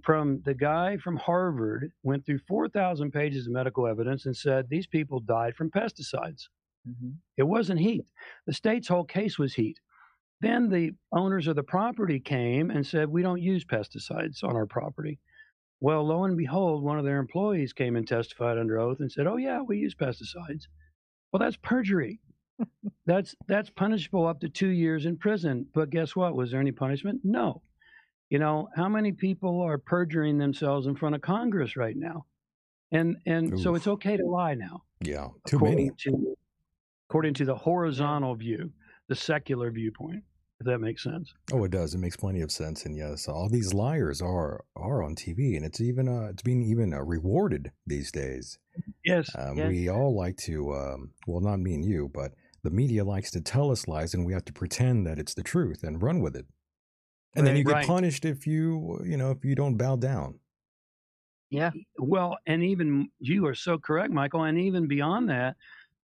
from 0.05 0.43
the 0.45 0.55
guy 0.55 0.97
from 0.99 1.16
Harvard 1.16 1.93
went 2.03 2.24
through 2.24 2.39
4,000 2.47 3.11
pages 3.11 3.47
of 3.47 3.53
medical 3.53 3.86
evidence 3.86 4.26
and 4.26 4.36
said 4.36 4.68
these 4.68 4.86
people 4.86 5.20
died 5.20 5.55
from 5.57 5.70
pesticides. 5.70 6.49
Mhm. 6.86 7.16
It 7.36 7.45
wasn't 7.45 7.80
heat. 7.80 8.07
The 8.47 8.53
state's 8.53 8.89
whole 8.89 9.05
case 9.05 9.39
was 9.39 9.55
heat. 9.55 9.80
Then 10.41 10.68
the 10.68 10.93
owners 11.12 11.49
of 11.49 11.57
the 11.57 11.62
property 11.64 12.20
came 12.20 12.70
and 12.70 12.86
said, 12.86 13.09
We 13.09 13.22
don't 13.22 13.43
use 13.43 13.64
pesticides 13.64 14.45
on 14.45 14.57
our 14.57 14.66
property. 14.66 15.18
Well, 15.81 16.05
lo 16.07 16.24
and 16.24 16.37
behold, 16.37 16.83
one 16.83 16.99
of 16.99 17.05
their 17.05 17.18
employees 17.18 17.72
came 17.72 17.97
and 17.97 18.07
testified 18.07 18.59
under 18.59 18.79
oath 18.79 19.01
and 19.01 19.11
said, 19.11 19.26
Oh, 19.26 19.37
yeah, 19.37 19.61
we 19.61 19.79
use 19.79 19.95
pesticides. 19.95 20.64
Well, 21.33 21.39
that's 21.39 21.57
perjury. 21.57 22.20
that's 23.07 23.37
that's 23.47 23.70
punishable 23.70 24.26
up 24.26 24.41
to 24.41 24.49
two 24.49 24.68
years 24.70 25.07
in 25.07 25.16
prison. 25.16 25.66
But 25.74 25.91
guess 25.91 26.16
what? 26.16 26.35
Was 26.35 26.51
there 26.51 26.61
any 26.61 26.72
punishment? 26.72 27.20
No. 27.22 27.62
You 28.31 28.39
know, 28.41 28.68
how 28.74 28.89
many 28.89 29.12
people 29.12 29.61
are 29.61 29.79
perjuring 29.79 30.39
themselves 30.39 30.87
in 30.87 30.97
front 30.97 31.14
of 31.14 31.20
Congress 31.20 31.76
right 31.76 31.97
now? 31.97 32.26
And 32.91 33.16
and 33.26 33.61
so 33.61 33.74
it's 33.74 33.87
okay 33.87 34.16
to 34.16 34.24
lie 34.26 34.55
now 34.55 34.83
Yeah. 35.03 35.29
Too 35.47 35.59
many. 35.61 35.91
to 36.05 36.37
according 37.09 37.35
to 37.35 37.45
the 37.45 37.55
horizontal 37.55 38.35
view, 38.35 38.72
the 39.09 39.14
secular 39.14 39.70
viewpoint. 39.70 40.24
If 40.61 40.66
that 40.66 40.78
makes 40.78 41.02
sense. 41.02 41.34
Oh, 41.52 41.64
it 41.64 41.70
does. 41.70 41.94
It 41.94 41.98
makes 41.98 42.16
plenty 42.16 42.40
of 42.42 42.50
sense. 42.50 42.84
And 42.84 42.96
yes, 42.96 43.26
all 43.28 43.48
these 43.48 43.72
liars 43.72 44.20
are 44.20 44.64
are 44.76 45.02
on 45.02 45.14
TV, 45.14 45.56
and 45.56 45.64
it's 45.64 45.80
even 45.80 46.09
uh, 46.09 46.28
it's 46.32 46.42
being 46.42 46.62
even 46.62 46.92
uh, 46.92 47.00
rewarded 47.02 47.72
these 47.86 48.12
days. 48.12 48.59
Yes. 49.04 49.36
Um, 49.36 49.62
Yes. 49.62 49.66
We 49.66 49.88
all 49.88 50.16
like 50.16 50.36
to, 50.38 50.74
um, 50.74 51.14
well, 51.26 51.40
not 51.40 51.61
me 51.61 51.74
and 51.74 51.84
you, 51.84 52.09
but 52.12 52.34
the 52.64 52.70
media 52.70 53.04
likes 53.04 53.30
to 53.32 53.40
tell 53.42 53.70
us 53.72 53.88
lies, 53.88 54.14
and 54.14 54.26
we 54.26 54.32
have 54.34 54.44
to 54.46 54.52
pretend 54.54 55.06
that 55.06 55.18
it's 55.18 55.34
the 55.34 55.42
truth 55.44 55.82
and 55.84 56.02
run 56.02 56.20
with 56.22 56.36
it. 56.36 56.46
And 57.36 57.46
then 57.46 57.56
you 57.56 57.64
get 57.64 57.74
Right. 57.74 57.82
punished 57.82 58.24
if 58.26 58.46
you, 58.46 59.00
you 59.04 59.16
know, 59.18 59.32
if 59.32 59.44
you 59.44 59.54
don't 59.56 59.76
bow 59.78 59.96
down. 59.96 60.40
Yeah. 61.50 61.70
Well, 61.98 62.38
and 62.46 62.62
even 62.62 63.11
you 63.20 63.46
are 63.46 63.54
so 63.54 63.78
correct, 63.78 64.12
Michael. 64.12 64.44
And 64.44 64.59
even 64.59 64.86
beyond 64.86 65.30
that, 65.30 65.56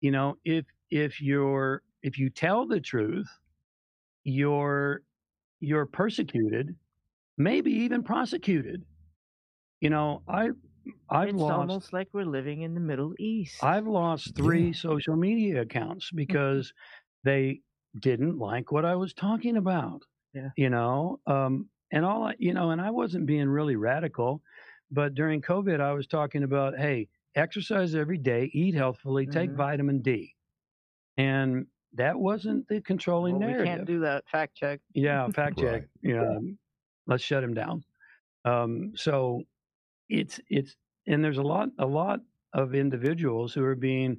you 0.00 0.10
know, 0.12 0.38
if 0.44 0.66
if 0.90 1.20
you're 1.20 1.82
if 2.02 2.18
you 2.18 2.30
tell 2.30 2.66
the 2.66 2.80
truth, 2.80 3.28
you're 4.26 5.02
you're 5.60 5.86
persecuted 5.86 6.76
maybe 7.38 7.72
even 7.72 8.02
prosecuted. 8.04 8.84
You 9.80 9.90
know, 9.90 10.22
I 10.28 10.50
I've 11.10 11.34
it's 11.34 11.48
lost 11.50 11.50
almost 11.50 11.92
like 11.92 12.08
we're 12.14 12.24
living 12.24 12.62
in 12.62 12.74
the 12.74 12.80
Middle 12.80 13.14
East. 13.18 13.60
I've 13.60 13.86
lost 13.86 14.34
three 14.34 14.72
Yeah. 14.72 14.72
social 14.72 15.16
media 15.16 15.62
accounts 15.62 16.10
Mm-hmm. 16.28 16.36
because 16.36 16.72
they 17.24 17.62
didn't 17.98 18.38
like 18.38 18.70
what 18.72 18.84
I 18.84 18.94
was 18.96 19.14
talking 19.14 19.56
about. 19.56 20.02
Yeah. 20.32 20.50
You 20.56 20.70
know, 20.70 21.20
um, 21.26 21.70
and 21.92 22.04
all 22.04 22.24
I, 22.24 22.34
you 22.38 22.52
know, 22.54 22.70
and 22.70 22.80
I 22.80 22.90
wasn't 22.90 23.26
being 23.26 23.48
really 23.48 23.76
radical, 23.76 24.42
but 24.90 25.14
during 25.14 25.42
COVID, 25.42 25.80
I 25.80 25.92
was 25.92 26.06
talking 26.06 26.42
about, 26.42 26.78
hey, 26.78 27.08
exercise 27.34 27.94
every 27.94 28.18
day, 28.18 28.46
eat 28.52 28.74
healthfully, 28.74 29.26
take 29.26 29.52
Mhm. 29.52 29.56
vitamin 29.56 30.00
D, 30.02 30.34
and 31.16 31.66
that 31.96 32.18
wasn't 32.18 32.66
the 32.68 32.80
controlling 32.80 33.38
Well, 33.38 33.48
we 33.48 33.64
can't 33.64 33.84
do 33.86 34.00
that. 34.00 34.28
Fact 34.28 34.56
check. 34.56 34.80
Yeah, 34.94 35.28
fact 35.34 35.58
check. 35.58 35.84
Right. 36.02 36.14
Yeah, 36.14 36.38
let's 37.06 37.22
shut 37.22 37.44
him 37.44 37.54
down. 37.54 37.84
Um, 38.44 38.92
so 38.94 39.42
it's 40.08 40.40
it's 40.48 40.76
and 41.06 41.24
there's 41.24 41.38
a 41.38 41.42
lot 41.42 41.68
a 41.78 41.86
lot 41.86 42.20
of 42.52 42.74
individuals 42.74 43.52
who 43.52 43.64
are 43.64 43.74
being 43.74 44.18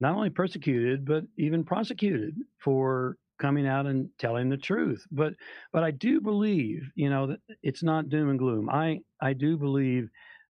not 0.00 0.14
only 0.14 0.30
persecuted 0.30 1.04
but 1.04 1.24
even 1.36 1.64
prosecuted 1.64 2.34
for 2.58 3.16
coming 3.38 3.66
out 3.66 3.86
and 3.86 4.08
telling 4.18 4.48
the 4.48 4.56
truth. 4.56 5.04
But 5.10 5.34
but 5.72 5.82
I 5.82 5.90
do 5.90 6.20
believe 6.20 6.90
you 6.94 7.10
know 7.10 7.28
that 7.28 7.40
it's 7.62 7.82
not 7.82 8.08
doom 8.08 8.30
and 8.30 8.38
gloom. 8.38 8.70
I 8.70 9.00
I 9.20 9.32
do 9.32 9.56
believe 9.56 10.08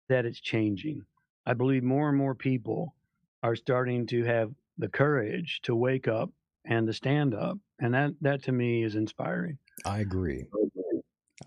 that 0.09 0.25
it's 0.25 0.41
changing. 0.41 1.03
I 1.45 1.53
believe 1.53 1.83
more 1.83 2.09
and 2.09 2.17
more 2.17 2.35
people 2.35 2.95
are 3.43 3.55
starting 3.55 4.05
to 4.07 4.23
have 4.23 4.51
the 4.77 4.89
courage 4.89 5.59
to 5.63 5.75
wake 5.75 6.07
up 6.07 6.31
and 6.65 6.87
to 6.87 6.93
stand 6.93 7.33
up, 7.33 7.57
and 7.79 7.93
that 7.93 8.11
that 8.21 8.43
to 8.43 8.51
me 8.51 8.83
is 8.83 8.95
inspiring. 8.95 9.57
I 9.85 9.99
agree. 9.99 10.45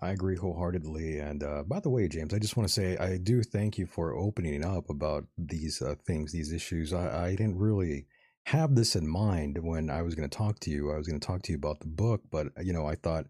I 0.01 0.11
agree 0.11 0.35
wholeheartedly. 0.35 1.19
And 1.19 1.43
uh, 1.43 1.63
by 1.63 1.79
the 1.79 1.89
way, 1.89 2.07
James, 2.07 2.33
I 2.33 2.39
just 2.39 2.57
want 2.57 2.67
to 2.67 2.73
say 2.73 2.97
I 2.97 3.17
do 3.17 3.41
thank 3.43 3.77
you 3.77 3.85
for 3.85 4.13
opening 4.13 4.63
up 4.63 4.89
about 4.89 5.25
these 5.37 5.81
uh, 5.81 5.95
things, 6.05 6.31
these 6.31 6.51
issues. 6.51 6.93
I, 6.93 7.27
I 7.27 7.29
didn't 7.31 7.57
really 7.57 8.07
have 8.47 8.75
this 8.75 8.95
in 8.95 9.07
mind 9.07 9.57
when 9.61 9.89
I 9.89 10.01
was 10.01 10.13
going 10.13 10.29
to 10.29 10.37
talk 10.37 10.59
to 10.61 10.69
you. 10.69 10.91
I 10.91 10.97
was 10.97 11.07
going 11.07 11.19
to 11.19 11.25
talk 11.25 11.41
to 11.43 11.51
you 11.51 11.57
about 11.57 11.79
the 11.79 11.87
book, 11.87 12.21
but 12.29 12.47
you 12.61 12.73
know, 12.73 12.85
I 12.85 12.95
thought 12.95 13.25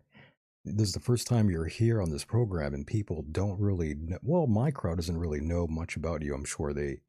this 0.65 0.87
is 0.87 0.93
the 0.93 0.99
first 0.99 1.27
time 1.27 1.49
you're 1.49 1.67
here 1.67 2.01
on 2.01 2.09
this 2.09 2.25
program, 2.25 2.73
and 2.73 2.87
people 2.87 3.23
don't 3.31 3.59
really. 3.59 3.95
Know, 3.95 4.17
well, 4.23 4.47
my 4.47 4.71
crowd 4.71 4.97
doesn't 4.97 5.17
really 5.17 5.41
know 5.41 5.67
much 5.67 5.95
about 5.95 6.23
you. 6.23 6.33
I'm 6.33 6.45
sure 6.45 6.73
they 6.73 7.01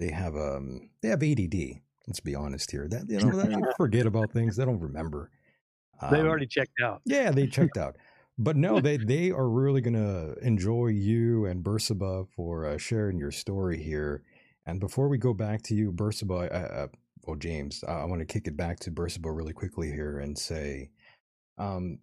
they 0.00 0.10
have 0.10 0.34
um 0.34 0.90
they 1.02 1.08
have 1.08 1.22
ADD. 1.22 1.82
Let's 2.06 2.20
be 2.20 2.34
honest 2.34 2.70
here. 2.70 2.88
That 2.88 3.08
you 3.08 3.18
know 3.24 3.30
they 3.36 3.54
forget 3.76 4.06
about 4.06 4.32
things. 4.32 4.56
They 4.56 4.64
don't 4.64 4.80
remember. 4.80 5.30
They've 6.10 6.20
Um, 6.20 6.26
already 6.26 6.46
checked 6.46 6.80
out. 6.82 7.02
yeah, 7.04 7.30
they 7.30 7.46
checked 7.58 7.76
out. 7.76 7.96
But 8.38 8.56
no, 8.56 8.80
they 8.80 8.96
they 9.12 9.30
are 9.30 9.48
really 9.48 9.80
gonna 9.80 10.34
enjoy 10.42 10.88
you 10.88 11.46
and 11.46 11.64
Bersabeh 11.64 12.28
for 12.34 12.66
uh, 12.66 12.78
sharing 12.78 13.18
your 13.18 13.30
story 13.30 13.82
here. 13.82 14.22
And 14.66 14.80
before 14.80 15.08
we 15.08 15.18
go 15.18 15.34
back 15.34 15.62
to 15.64 15.74
you, 15.74 15.92
Bersabeh, 15.92 16.50
uh, 16.52 16.54
uh, 16.54 16.88
well, 17.24 17.36
James, 17.36 17.84
I, 17.86 18.00
I 18.00 18.04
want 18.04 18.20
to 18.20 18.26
kick 18.26 18.46
it 18.46 18.56
back 18.56 18.78
to 18.80 18.90
Bersabeh 18.90 19.34
really 19.36 19.52
quickly 19.52 19.90
here 19.90 20.18
and 20.20 20.36
say, 20.38 20.90
um, 21.58 21.98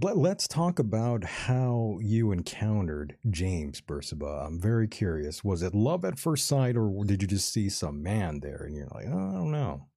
let, 0.00 0.16
let's 0.16 0.46
talk 0.46 0.78
about 0.78 1.24
how 1.24 1.98
you 2.00 2.32
encountered 2.32 3.16
James 3.30 3.80
Bersabeh. 3.80 4.46
I'm 4.46 4.60
very 4.60 4.86
curious. 4.86 5.42
Was 5.42 5.62
it 5.62 5.74
love 5.74 6.04
at 6.04 6.18
first 6.18 6.46
sight, 6.46 6.76
or 6.76 7.04
did 7.04 7.22
you 7.22 7.28
just 7.28 7.52
see 7.52 7.68
some 7.68 8.02
man 8.02 8.40
there 8.40 8.64
and 8.64 8.76
you're 8.76 8.88
like, 8.94 9.06
oh, 9.08 9.28
I 9.28 9.32
don't 9.32 9.50
know, 9.50 9.88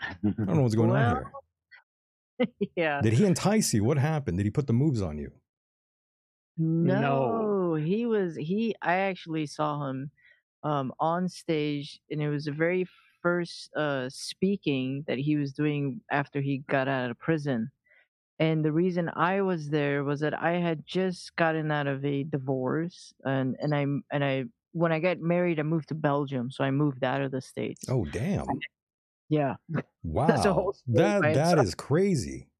I 0.00 0.16
don't 0.22 0.56
know 0.56 0.62
what's 0.62 0.74
going 0.74 0.90
on 0.90 1.26
here? 2.40 2.68
yeah. 2.76 3.00
Did 3.02 3.14
he 3.14 3.26
entice 3.26 3.74
you? 3.74 3.84
What 3.84 3.98
happened? 3.98 4.38
Did 4.38 4.44
he 4.44 4.50
put 4.50 4.66
the 4.66 4.72
moves 4.72 5.02
on 5.02 5.18
you? 5.18 5.32
No, 6.56 7.74
he 7.74 8.06
was 8.06 8.34
he 8.34 8.74
I 8.82 8.94
actually 8.94 9.46
saw 9.46 9.88
him 9.88 10.10
um 10.64 10.92
on 10.98 11.28
stage 11.28 12.00
and 12.10 12.20
it 12.20 12.28
was 12.28 12.46
the 12.46 12.52
very 12.52 12.84
first 13.22 13.70
uh 13.76 14.08
speaking 14.08 15.04
that 15.06 15.18
he 15.18 15.36
was 15.36 15.52
doing 15.52 16.00
after 16.10 16.40
he 16.40 16.64
got 16.68 16.88
out 16.88 17.10
of 17.10 17.18
prison. 17.18 17.70
And 18.40 18.64
the 18.64 18.72
reason 18.72 19.10
I 19.14 19.42
was 19.42 19.70
there 19.70 20.04
was 20.04 20.20
that 20.20 20.34
I 20.40 20.52
had 20.58 20.86
just 20.86 21.34
gotten 21.36 21.70
out 21.72 21.86
of 21.88 22.04
a 22.04 22.24
divorce 22.24 23.12
and 23.24 23.56
and 23.60 23.74
I 23.74 23.82
and 24.12 24.24
I 24.24 24.44
when 24.72 24.92
I 24.92 25.00
got 25.00 25.18
married 25.20 25.58
I 25.60 25.64
moved 25.64 25.88
to 25.88 25.94
Belgium, 25.96 26.50
so 26.50 26.64
I 26.64 26.70
moved 26.70 27.04
out 27.04 27.22
of 27.22 27.32
the 27.32 27.40
states. 27.40 27.84
Oh, 27.88 28.04
damn! 28.06 28.64
Yeah. 29.28 29.56
Wow, 30.02 30.26
That's 30.28 30.44
a 30.46 30.54
whole 30.54 30.74
that 30.86 31.32
that 31.34 31.58
itself. 31.58 31.58
is 31.58 31.74
crazy. 31.74 32.50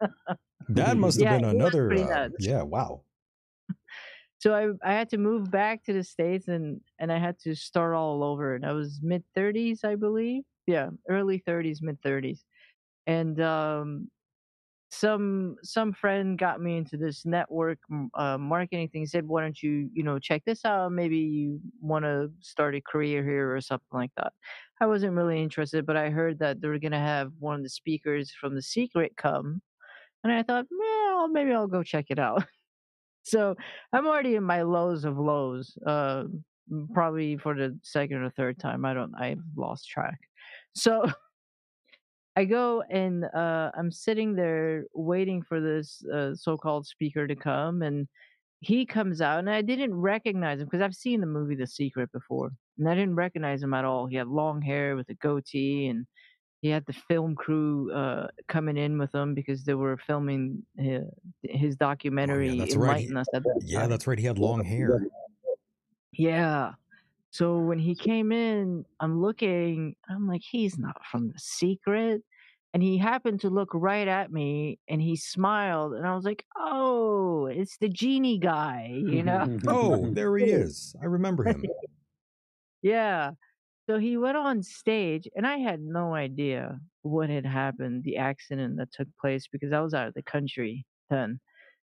That 0.68 0.98
must 0.98 1.20
have 1.20 1.28
Yeah, 1.30 1.30
been 1.30 1.44
another. 1.44 1.94
Uh, 1.96 2.28
yeah, 2.38 2.62
wow. 2.62 3.04
so 4.38 4.54
I 4.54 4.88
I 4.88 4.92
had 4.94 5.08
to 5.10 5.18
move 5.18 5.50
back 5.50 5.84
to 5.84 5.92
the 5.92 6.04
states 6.04 6.48
and 6.48 6.80
and 6.98 7.12
I 7.12 7.18
had 7.18 7.38
to 7.40 7.54
start 7.54 7.94
all 7.94 8.22
over. 8.22 8.54
And 8.54 8.64
I 8.66 8.72
was 8.72 9.00
mid 9.02 9.24
thirties, 9.34 9.84
I 9.84 9.94
believe. 9.96 10.44
Yeah, 10.66 10.90
early 11.08 11.38
thirties, 11.38 11.82
mid 11.82 12.00
thirties, 12.02 12.44
and 13.06 13.40
um, 13.40 14.10
some 14.94 15.56
some 15.62 15.92
friend 15.92 16.38
got 16.38 16.60
me 16.60 16.76
into 16.76 16.96
this 16.96 17.24
network 17.26 17.78
uh, 18.14 18.38
marketing 18.38 18.88
thing. 18.88 19.06
Said, 19.06 19.26
"Why 19.26 19.42
don't 19.42 19.62
you 19.62 19.90
you 19.92 20.02
know 20.02 20.18
check 20.18 20.42
this 20.44 20.64
out? 20.64 20.92
Maybe 20.92 21.18
you 21.18 21.60
want 21.80 22.04
to 22.04 22.30
start 22.40 22.74
a 22.74 22.80
career 22.80 23.22
here 23.24 23.54
or 23.54 23.60
something 23.60 23.86
like 23.92 24.12
that." 24.16 24.32
I 24.80 24.86
wasn't 24.86 25.14
really 25.14 25.42
interested, 25.42 25.86
but 25.86 25.96
I 25.96 26.10
heard 26.10 26.38
that 26.40 26.60
they 26.60 26.68
were 26.68 26.78
gonna 26.78 26.98
have 26.98 27.32
one 27.38 27.56
of 27.56 27.62
the 27.62 27.68
speakers 27.68 28.32
from 28.32 28.54
The 28.54 28.62
Secret 28.62 29.16
come, 29.16 29.62
and 30.24 30.32
I 30.32 30.42
thought, 30.42 30.66
well, 30.70 31.28
maybe 31.28 31.52
I'll 31.52 31.66
go 31.68 31.82
check 31.82 32.06
it 32.10 32.18
out. 32.18 32.44
So 33.26 33.56
I'm 33.92 34.06
already 34.06 34.34
in 34.34 34.44
my 34.44 34.62
lows 34.62 35.04
of 35.06 35.18
lows. 35.18 35.78
Uh, 35.86 36.24
probably 36.92 37.36
for 37.36 37.54
the 37.54 37.78
second 37.82 38.18
or 38.18 38.30
third 38.30 38.58
time. 38.58 38.84
I 38.84 38.94
don't. 38.94 39.14
I've 39.14 39.42
lost 39.56 39.88
track. 39.88 40.18
So 40.74 41.04
I 42.36 42.44
go 42.44 42.82
and 42.90 43.24
uh, 43.24 43.70
I'm 43.76 43.92
sitting 43.92 44.34
there 44.34 44.84
waiting 44.92 45.42
for 45.42 45.60
this 45.60 46.04
uh, 46.12 46.34
so-called 46.34 46.86
speaker 46.86 47.26
to 47.28 47.36
come, 47.36 47.82
and 47.82 48.08
he 48.60 48.84
comes 48.84 49.20
out, 49.20 49.38
and 49.40 49.50
I 49.50 49.62
didn't 49.62 49.94
recognize 49.94 50.58
him 50.60 50.66
because 50.66 50.80
I've 50.82 50.94
seen 50.96 51.20
the 51.20 51.26
movie 51.26 51.54
The 51.54 51.66
Secret 51.66 52.10
before, 52.12 52.50
and 52.78 52.88
I 52.88 52.94
didn't 52.94 53.14
recognize 53.14 53.62
him 53.62 53.72
at 53.74 53.84
all. 53.84 54.06
He 54.06 54.16
had 54.16 54.26
long 54.26 54.60
hair 54.60 54.96
with 54.96 55.08
a 55.10 55.14
goatee, 55.14 55.86
and 55.88 56.06
he 56.60 56.70
had 56.70 56.84
the 56.86 56.92
film 56.92 57.36
crew 57.36 57.92
uh, 57.92 58.26
coming 58.48 58.78
in 58.78 58.98
with 58.98 59.14
him 59.14 59.34
because 59.34 59.62
they 59.64 59.74
were 59.74 59.96
filming 59.98 60.62
his, 60.76 61.02
his 61.42 61.76
documentary 61.76 62.58
that's 62.58 62.74
right. 62.74 63.06
He- 63.08 63.14
Us 63.14 63.28
at 63.32 63.44
that 63.44 63.60
Yeah, 63.64 63.80
time. 63.80 63.90
that's 63.90 64.06
right. 64.08 64.18
He 64.18 64.24
had 64.26 64.38
long 64.38 64.64
hair. 64.64 65.06
Yeah. 66.12 66.72
So 67.34 67.58
when 67.58 67.80
he 67.80 67.96
came 67.96 68.30
in, 68.30 68.84
I'm 69.00 69.20
looking, 69.20 69.96
I'm 70.08 70.28
like, 70.28 70.42
he's 70.48 70.78
not 70.78 71.04
from 71.10 71.32
the 71.32 71.38
secret. 71.38 72.22
And 72.72 72.80
he 72.80 72.96
happened 72.96 73.40
to 73.40 73.50
look 73.50 73.70
right 73.74 74.06
at 74.06 74.30
me 74.30 74.78
and 74.88 75.02
he 75.02 75.16
smiled. 75.16 75.94
And 75.94 76.06
I 76.06 76.14
was 76.14 76.24
like, 76.24 76.44
oh, 76.56 77.46
it's 77.46 77.76
the 77.78 77.88
genie 77.88 78.38
guy, 78.38 78.88
you 78.94 79.24
know? 79.24 79.40
Mm-hmm, 79.40 79.68
mm-hmm. 79.68 79.68
Oh, 79.68 80.10
there 80.12 80.38
he 80.38 80.44
is. 80.44 80.94
I 81.02 81.06
remember 81.06 81.42
him. 81.42 81.64
yeah. 82.82 83.32
So 83.90 83.98
he 83.98 84.16
went 84.16 84.36
on 84.36 84.62
stage 84.62 85.26
and 85.34 85.44
I 85.44 85.56
had 85.56 85.80
no 85.80 86.14
idea 86.14 86.78
what 87.02 87.30
had 87.30 87.46
happened, 87.46 88.04
the 88.04 88.16
accident 88.16 88.76
that 88.76 88.92
took 88.92 89.08
place 89.20 89.48
because 89.50 89.72
I 89.72 89.80
was 89.80 89.92
out 89.92 90.06
of 90.06 90.14
the 90.14 90.22
country 90.22 90.86
then. 91.10 91.40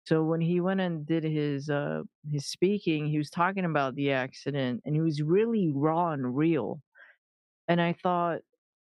So 0.06 0.24
when 0.24 0.42
he 0.42 0.60
went 0.62 0.82
and 0.82 1.06
did 1.06 1.24
his 1.24 1.70
uh 1.70 2.04
his 2.32 2.46
speaking, 2.48 3.08
he 3.08 3.18
was 3.18 3.30
talking 3.30 3.66
about 3.66 3.96
the 3.96 4.12
accident 4.12 4.82
and 4.86 4.96
he 4.96 5.02
was 5.02 5.22
really 5.22 5.72
raw 5.74 6.12
and 6.12 6.36
real. 6.36 6.82
And 7.68 7.82
I 7.82 7.94
thought, 7.94 8.42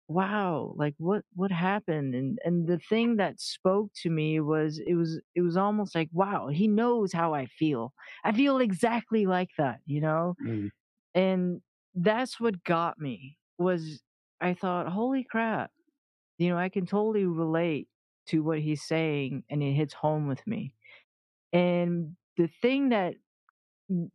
wow, 0.08 0.74
like 0.78 0.96
what 0.98 1.24
what 1.36 1.52
happened? 1.52 2.16
And 2.16 2.40
and 2.46 2.68
the 2.68 2.80
thing 2.80 3.18
that 3.18 3.40
spoke 3.42 3.92
to 4.04 4.10
me 4.10 4.40
was 4.42 4.80
it 4.86 4.96
was 4.96 5.22
it 5.36 5.42
was 5.42 5.58
almost 5.58 5.96
like, 5.96 6.10
wow, 6.14 6.50
he 6.50 6.68
knows 6.68 7.14
how 7.14 7.34
I 7.34 7.48
feel. 7.48 7.94
I 8.24 8.32
feel 8.34 8.60
exactly 8.60 9.26
like 9.26 9.50
that, 9.58 9.82
you 9.86 10.02
know? 10.02 10.36
Mm. 10.44 10.70
And 11.16 11.62
that's 11.96 12.40
what 12.40 12.64
got 12.64 13.00
me 13.00 13.38
was 13.58 14.02
I 14.42 14.54
thought, 14.54 14.90
holy 14.90 15.24
crap, 15.24 15.72
you 16.38 16.50
know, 16.50 16.58
I 16.58 16.70
can 16.70 16.86
totally 16.86 17.26
relate 17.26 17.88
to 18.28 18.44
what 18.44 18.60
he's 18.60 18.84
saying 18.84 19.44
and 19.50 19.64
it 19.64 19.74
hits 19.74 19.94
home 19.94 20.28
with 20.28 20.46
me. 20.48 20.74
And 21.54 22.16
the 22.36 22.50
thing 22.62 22.90
that 22.90 23.14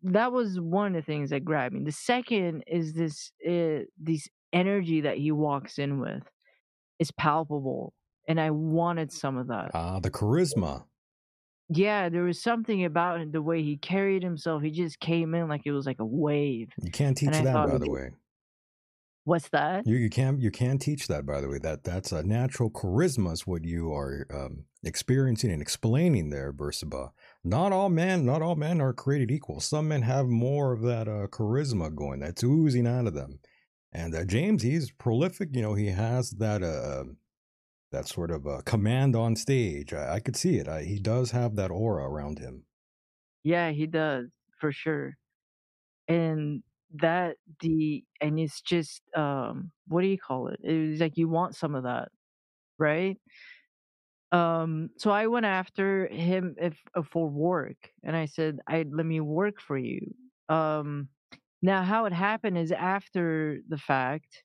that 0.02 0.32
was 0.32 0.58
one 0.60 0.88
of 0.88 0.92
the 0.94 1.02
things 1.02 1.30
that 1.30 1.44
grabbed 1.44 1.74
me. 1.74 1.84
The 1.84 1.92
second 1.92 2.64
is 2.66 2.94
this 2.94 3.32
uh, 3.48 3.84
this 3.98 4.28
energy 4.52 5.02
that 5.02 5.18
he 5.18 5.30
walks 5.30 5.78
in 5.78 6.00
with 6.00 6.22
is 6.98 7.10
palpable, 7.12 7.92
and 8.26 8.40
I 8.40 8.50
wanted 8.50 9.12
some 9.12 9.36
of 9.36 9.48
that. 9.48 9.70
Ah, 9.74 10.00
the 10.00 10.10
charisma. 10.10 10.84
Yeah, 11.70 12.08
there 12.08 12.22
was 12.22 12.40
something 12.42 12.84
about 12.84 13.30
the 13.30 13.42
way 13.42 13.62
he 13.62 13.76
carried 13.76 14.22
himself. 14.22 14.62
He 14.62 14.70
just 14.70 15.00
came 15.00 15.34
in 15.34 15.48
like 15.48 15.62
it 15.66 15.72
was 15.72 15.86
like 15.86 16.00
a 16.00 16.06
wave. 16.06 16.70
You 16.82 16.90
can't 16.90 17.16
teach 17.16 17.30
that, 17.30 17.44
thought 17.44 17.70
by 17.70 17.78
the 17.78 17.90
way. 17.90 18.10
What's 19.24 19.50
that? 19.50 19.86
You 19.86 19.96
you 19.96 20.08
can 20.08 20.40
you 20.40 20.50
can't 20.50 20.80
teach 20.80 21.06
that 21.08 21.26
by 21.26 21.42
the 21.42 21.48
way. 21.48 21.58
That 21.58 21.84
that's 21.84 22.12
a 22.12 22.22
natural 22.22 22.70
charisma 22.70 23.32
is 23.34 23.46
what 23.46 23.64
you 23.64 23.92
are 23.92 24.26
um, 24.32 24.64
experiencing 24.82 25.50
and 25.50 25.60
explaining 25.60 26.30
there, 26.30 26.50
Bersabeh. 26.50 27.10
Not 27.44 27.72
all 27.72 27.88
men, 27.88 28.26
not 28.26 28.42
all 28.42 28.56
men 28.56 28.80
are 28.80 28.92
created 28.92 29.30
equal. 29.30 29.60
Some 29.60 29.88
men 29.88 30.02
have 30.02 30.26
more 30.26 30.72
of 30.72 30.82
that 30.82 31.08
uh, 31.08 31.28
charisma 31.28 31.94
going 31.94 32.20
that's 32.20 32.42
oozing 32.42 32.86
out 32.86 33.06
of 33.06 33.14
them. 33.14 33.38
And 33.92 34.14
uh, 34.14 34.24
James, 34.24 34.62
he's 34.62 34.90
prolific. 34.90 35.50
You 35.52 35.62
know, 35.62 35.74
he 35.74 35.86
has 35.86 36.30
that 36.32 36.62
uh, 36.62 37.04
that 37.92 38.06
sort 38.06 38.30
of 38.30 38.46
uh, 38.46 38.60
command 38.64 39.16
on 39.16 39.36
stage. 39.36 39.92
I, 39.92 40.16
I 40.16 40.20
could 40.20 40.36
see 40.36 40.56
it. 40.56 40.68
I, 40.68 40.82
he 40.82 40.98
does 40.98 41.30
have 41.30 41.56
that 41.56 41.70
aura 41.70 42.04
around 42.04 42.38
him. 42.38 42.64
Yeah, 43.44 43.70
he 43.70 43.86
does 43.86 44.26
for 44.60 44.72
sure. 44.72 45.16
And 46.06 46.62
that 47.00 47.36
the 47.60 48.02
and 48.20 48.40
it's 48.40 48.60
just 48.62 49.02
um 49.14 49.70
what 49.86 50.02
do 50.02 50.08
you 50.08 50.18
call 50.18 50.48
it? 50.48 50.60
It's 50.62 51.00
like 51.00 51.16
you 51.16 51.28
want 51.28 51.54
some 51.54 51.74
of 51.74 51.84
that, 51.84 52.08
right? 52.78 53.18
Um 54.30 54.90
so 54.98 55.10
I 55.10 55.26
went 55.26 55.46
after 55.46 56.06
him 56.08 56.54
if 56.58 56.78
uh, 56.94 57.02
for 57.02 57.28
work 57.28 57.90
and 58.02 58.14
I 58.16 58.26
said, 58.26 58.58
I 58.66 58.84
let 58.90 59.06
me 59.06 59.20
work 59.20 59.60
for 59.60 59.78
you. 59.78 60.14
Um 60.48 61.08
now 61.62 61.82
how 61.82 62.04
it 62.04 62.12
happened 62.12 62.58
is 62.58 62.70
after 62.72 63.60
the 63.68 63.78
fact, 63.78 64.44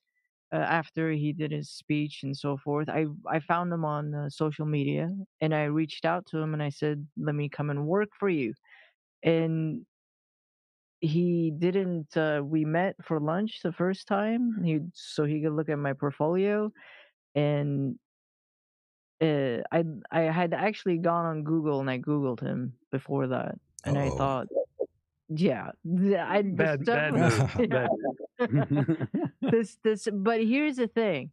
uh, 0.52 0.56
after 0.58 1.12
he 1.12 1.32
did 1.32 1.52
his 1.52 1.70
speech 1.70 2.22
and 2.22 2.36
so 2.36 2.56
forth, 2.56 2.88
I 2.88 3.06
I 3.28 3.40
found 3.40 3.72
him 3.72 3.84
on 3.84 4.14
uh, 4.14 4.30
social 4.30 4.66
media 4.66 5.10
and 5.40 5.54
I 5.54 5.64
reached 5.64 6.04
out 6.06 6.26
to 6.28 6.38
him 6.38 6.54
and 6.54 6.62
I 6.62 6.70
said, 6.70 7.06
"Let 7.18 7.34
me 7.34 7.48
come 7.50 7.70
and 7.70 7.86
work 7.86 8.10
for 8.18 8.28
you." 8.30 8.54
And 9.22 9.86
he 11.00 11.50
didn't 11.58 12.16
uh, 12.16 12.40
we 12.44 12.64
met 12.64 12.96
for 13.04 13.20
lunch 13.20 13.60
the 13.62 13.72
first 13.72 14.06
time 14.08 14.62
he 14.64 14.80
so 14.94 15.24
he 15.24 15.42
could 15.42 15.52
look 15.52 15.68
at 15.68 15.78
my 15.78 15.92
portfolio 15.92 16.70
and 17.34 17.98
uh, 19.24 19.62
i 19.72 19.84
i 20.10 20.20
had 20.22 20.52
actually 20.54 20.98
gone 20.98 21.24
on 21.26 21.42
google 21.44 21.80
and 21.80 21.88
i 21.90 21.98
googled 21.98 22.40
him 22.40 22.72
before 22.92 23.26
that 23.28 23.54
and 23.84 23.96
i 23.98 24.08
Uh-oh. 24.08 24.16
thought 24.18 24.46
yeah 25.28 25.70
I, 26.30 26.42
Bad, 26.42 26.84
bad 26.84 27.14
move. 27.14 27.68
Bad 27.70 27.88
this 29.40 29.78
this 29.82 30.08
but 30.12 30.40
here's 30.44 30.76
the 30.76 30.88
thing 30.88 31.30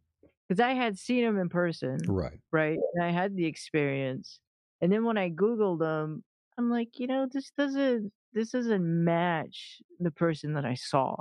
because 0.48 0.60
i 0.60 0.72
had 0.72 0.98
seen 0.98 1.22
him 1.24 1.38
in 1.38 1.48
person 1.48 1.98
Right. 2.08 2.38
right? 2.50 2.78
And 2.94 3.04
I 3.04 3.10
had 3.10 3.36
the 3.36 3.44
experience. 3.46 4.38
And 4.80 4.90
then 4.92 5.04
when 5.04 5.16
I 5.16 5.30
Googled 5.30 5.80
him, 5.80 6.24
I'm 6.58 6.68
like, 6.70 6.98
you 6.98 7.06
know, 7.06 7.26
this 7.32 7.52
doesn't 7.56 8.10
this 8.32 8.50
doesn't 8.50 8.84
match 9.04 9.80
the 10.00 10.10
person 10.10 10.54
that 10.54 10.64
I 10.64 10.74
saw. 10.74 11.14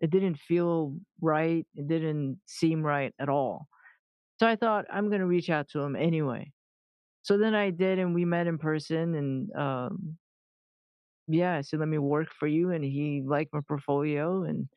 It 0.00 0.10
didn't 0.10 0.38
feel 0.38 0.94
right. 1.20 1.66
It 1.74 1.88
didn't 1.88 2.38
seem 2.46 2.82
right 2.82 3.14
at 3.18 3.28
all. 3.28 3.68
So 4.40 4.46
I 4.46 4.56
thought 4.56 4.86
I'm 4.92 5.10
gonna 5.10 5.26
reach 5.26 5.50
out 5.50 5.68
to 5.70 5.80
him 5.80 5.96
anyway. 5.96 6.52
So 7.22 7.38
then 7.38 7.54
I 7.54 7.70
did 7.70 7.98
and 7.98 8.14
we 8.14 8.24
met 8.24 8.46
in 8.48 8.58
person 8.58 9.14
and 9.14 9.54
um 9.56 10.18
yeah, 11.26 11.56
I 11.56 11.60
said 11.60 11.80
let 11.80 11.88
me 11.88 11.98
work 11.98 12.28
for 12.32 12.46
you 12.46 12.70
and 12.70 12.84
he 12.84 13.22
liked 13.24 13.52
my 13.52 13.60
portfolio 13.66 14.44
and 14.44 14.68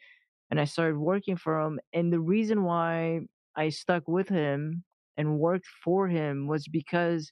and 0.52 0.60
I 0.62 0.66
started 0.66 0.98
working 1.00 1.38
for 1.38 1.62
him. 1.62 1.80
And 1.94 2.14
the 2.14 2.22
reason 2.22 2.64
why 2.66 3.22
I 3.58 3.70
stuck 3.70 4.08
with 4.08 4.30
him 4.30 4.84
and 5.18 5.40
worked 5.40 5.68
for 5.84 6.08
him 6.08 6.48
was 6.48 6.68
because 6.68 7.32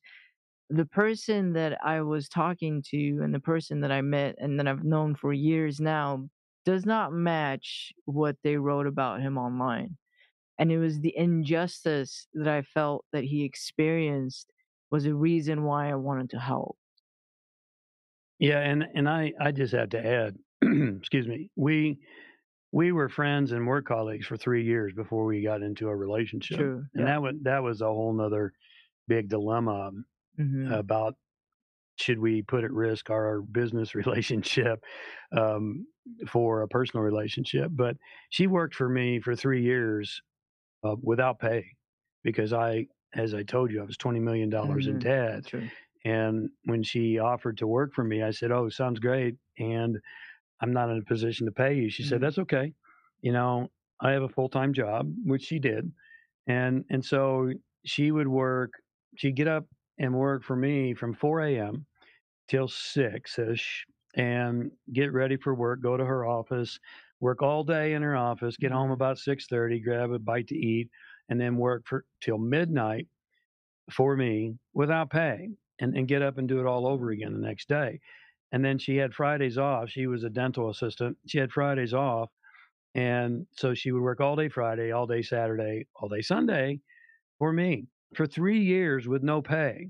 the 0.69 0.85
person 0.85 1.53
that 1.53 1.79
I 1.85 2.01
was 2.01 2.29
talking 2.29 2.83
to 2.91 3.21
and 3.23 3.35
the 3.35 3.41
person 3.41 3.81
that 3.81 3.91
I 3.93 4.01
met 4.01 4.35
and 4.39 4.59
that 4.59 4.67
I've 4.67 4.85
known 4.85 5.15
for 5.15 5.33
years 5.33 5.81
now 5.81 6.29
does 6.65 6.85
not 6.85 7.13
match 7.13 7.93
what 8.05 8.37
they 8.43 8.57
wrote 8.57 8.87
about 8.87 9.21
him 9.21 9.37
online. 9.39 9.98
And 10.59 10.71
it 10.71 10.79
was 10.79 11.01
the 11.01 11.17
injustice 11.17 12.27
that 12.33 12.47
I 12.49 12.61
felt 12.63 13.05
that 13.13 13.25
he 13.25 13.45
experienced 13.45 14.51
was 14.91 15.05
a 15.07 15.15
reason 15.15 15.63
why 15.63 15.91
I 15.91 15.95
wanted 15.95 16.29
to 16.31 16.39
help. 16.39 16.77
Yeah, 18.39 18.59
and 18.59 18.83
and 18.93 19.09
I 19.09 19.33
I 19.39 19.51
just 19.51 19.73
have 19.73 19.89
to 19.89 20.05
add, 20.05 20.37
excuse 20.61 21.27
me, 21.27 21.49
we 21.55 21.99
we 22.71 22.91
were 22.91 23.09
friends 23.09 23.51
and 23.53 23.67
work 23.67 23.85
colleagues 23.87 24.27
for 24.27 24.37
three 24.37 24.65
years 24.65 24.93
before 24.93 25.25
we 25.25 25.43
got 25.43 25.63
into 25.63 25.89
a 25.89 25.95
relationship, 25.95 26.67
True. 26.67 26.89
and 26.95 27.07
that 27.07 27.21
was 27.21 27.35
that 27.43 27.63
was 27.63 27.81
a 27.81 27.87
whole 27.87 28.13
nother 28.13 28.53
big 29.07 29.29
dilemma 29.29 29.91
hmm 30.37 30.71
about 30.71 31.15
should 31.97 32.19
we 32.19 32.41
put 32.43 32.63
at 32.63 32.71
risk 32.71 33.09
our 33.09 33.41
business 33.41 33.95
relationship 33.95 34.83
um, 35.37 35.85
for 36.27 36.61
a 36.61 36.67
personal 36.67 37.03
relationship. 37.03 37.71
But 37.73 37.97
she 38.29 38.47
worked 38.47 38.75
for 38.75 38.89
me 38.89 39.19
for 39.21 39.35
three 39.35 39.63
years 39.63 40.21
uh, 40.83 40.95
without 41.01 41.39
pay 41.39 41.65
because 42.23 42.53
I, 42.53 42.87
as 43.13 43.33
I 43.33 43.43
told 43.43 43.71
you, 43.71 43.81
I 43.81 43.85
was 43.85 43.97
twenty 43.97 44.19
million 44.19 44.49
dollars 44.49 44.87
in 44.87 44.97
debt. 44.99 45.45
True. 45.45 45.71
And 46.05 46.49
when 46.63 46.83
she 46.83 47.19
offered 47.19 47.57
to 47.57 47.67
work 47.67 47.93
for 47.93 48.03
me, 48.03 48.23
I 48.23 48.31
said, 48.31 48.51
"Oh, 48.51 48.69
sounds 48.69 48.99
great." 48.99 49.37
And 49.57 49.99
I'm 50.61 50.73
not 50.73 50.89
in 50.89 50.97
a 50.99 51.03
position 51.03 51.45
to 51.45 51.51
pay 51.51 51.75
you. 51.75 51.89
She 51.89 52.03
said, 52.03 52.21
Mhm. 52.21 52.21
"That's 52.21 52.37
okay. 52.39 52.73
You 53.21 53.31
know, 53.31 53.71
I 54.01 54.11
have 54.11 54.23
a 54.23 54.29
full 54.29 54.49
time 54.49 54.73
job," 54.73 55.13
which 55.25 55.43
she 55.43 55.59
did, 55.59 55.91
and 56.47 56.85
and 56.89 57.05
so 57.05 57.53
she 57.85 58.11
would 58.11 58.27
work. 58.29 58.73
She'd 59.17 59.35
get 59.35 59.47
up 59.47 59.67
and 59.97 60.15
work 60.15 60.43
for 60.43 60.55
me 60.55 60.93
from 60.93 61.13
4 61.13 61.57
a.m. 61.57 61.87
till 62.47 62.67
six 62.67 63.39
ish, 63.39 63.85
and 64.15 64.71
get 64.93 65.13
ready 65.13 65.37
for 65.37 65.55
work. 65.55 65.81
Go 65.81 65.97
to 65.97 66.05
her 66.05 66.25
office, 66.25 66.79
work 67.19 67.41
all 67.41 67.63
day 67.63 67.93
in 67.93 68.01
her 68.01 68.15
office. 68.15 68.57
Get 68.57 68.71
home 68.71 68.91
Mhm. 68.91 68.93
about 68.93 69.17
6:30, 69.19 69.79
grab 69.79 70.11
a 70.11 70.19
bite 70.19 70.47
to 70.47 70.55
eat, 70.57 70.89
and 71.29 71.39
then 71.39 71.57
work 71.57 71.87
for 71.87 72.05
till 72.21 72.37
midnight 72.37 73.07
for 73.91 74.15
me 74.15 74.57
without 74.73 75.09
pay 75.09 75.49
and, 75.79 75.95
and 75.97 76.07
get 76.07 76.21
up 76.21 76.37
and 76.37 76.47
do 76.47 76.59
it 76.59 76.65
all 76.65 76.87
over 76.87 77.09
again 77.09 77.33
the 77.33 77.39
next 77.47 77.67
day. 77.67 77.99
And 78.51 78.65
then 78.65 78.77
she 78.79 78.97
had 78.97 79.13
Fridays 79.13 79.57
off. 79.57 79.89
She 79.89 80.07
was 80.07 80.23
a 80.23 80.29
dental 80.29 80.69
assistant. 80.69 81.17
She 81.27 81.37
had 81.37 81.51
Fridays 81.51 81.93
off. 81.93 82.31
And 82.95 83.47
so 83.53 83.73
she 83.75 83.91
would 83.91 84.03
work 84.03 84.21
all 84.21 84.35
day 84.35 84.49
Friday, 84.49 84.91
all 84.91 85.07
day 85.07 85.21
Saturday, 85.21 85.87
all 85.95 86.09
day 86.09 86.21
Sunday 86.21 86.81
for 87.39 87.53
me 87.53 87.87
for 88.15 88.27
three 88.27 88.61
years 88.61 89.07
with 89.07 89.23
no 89.23 89.41
pay. 89.41 89.89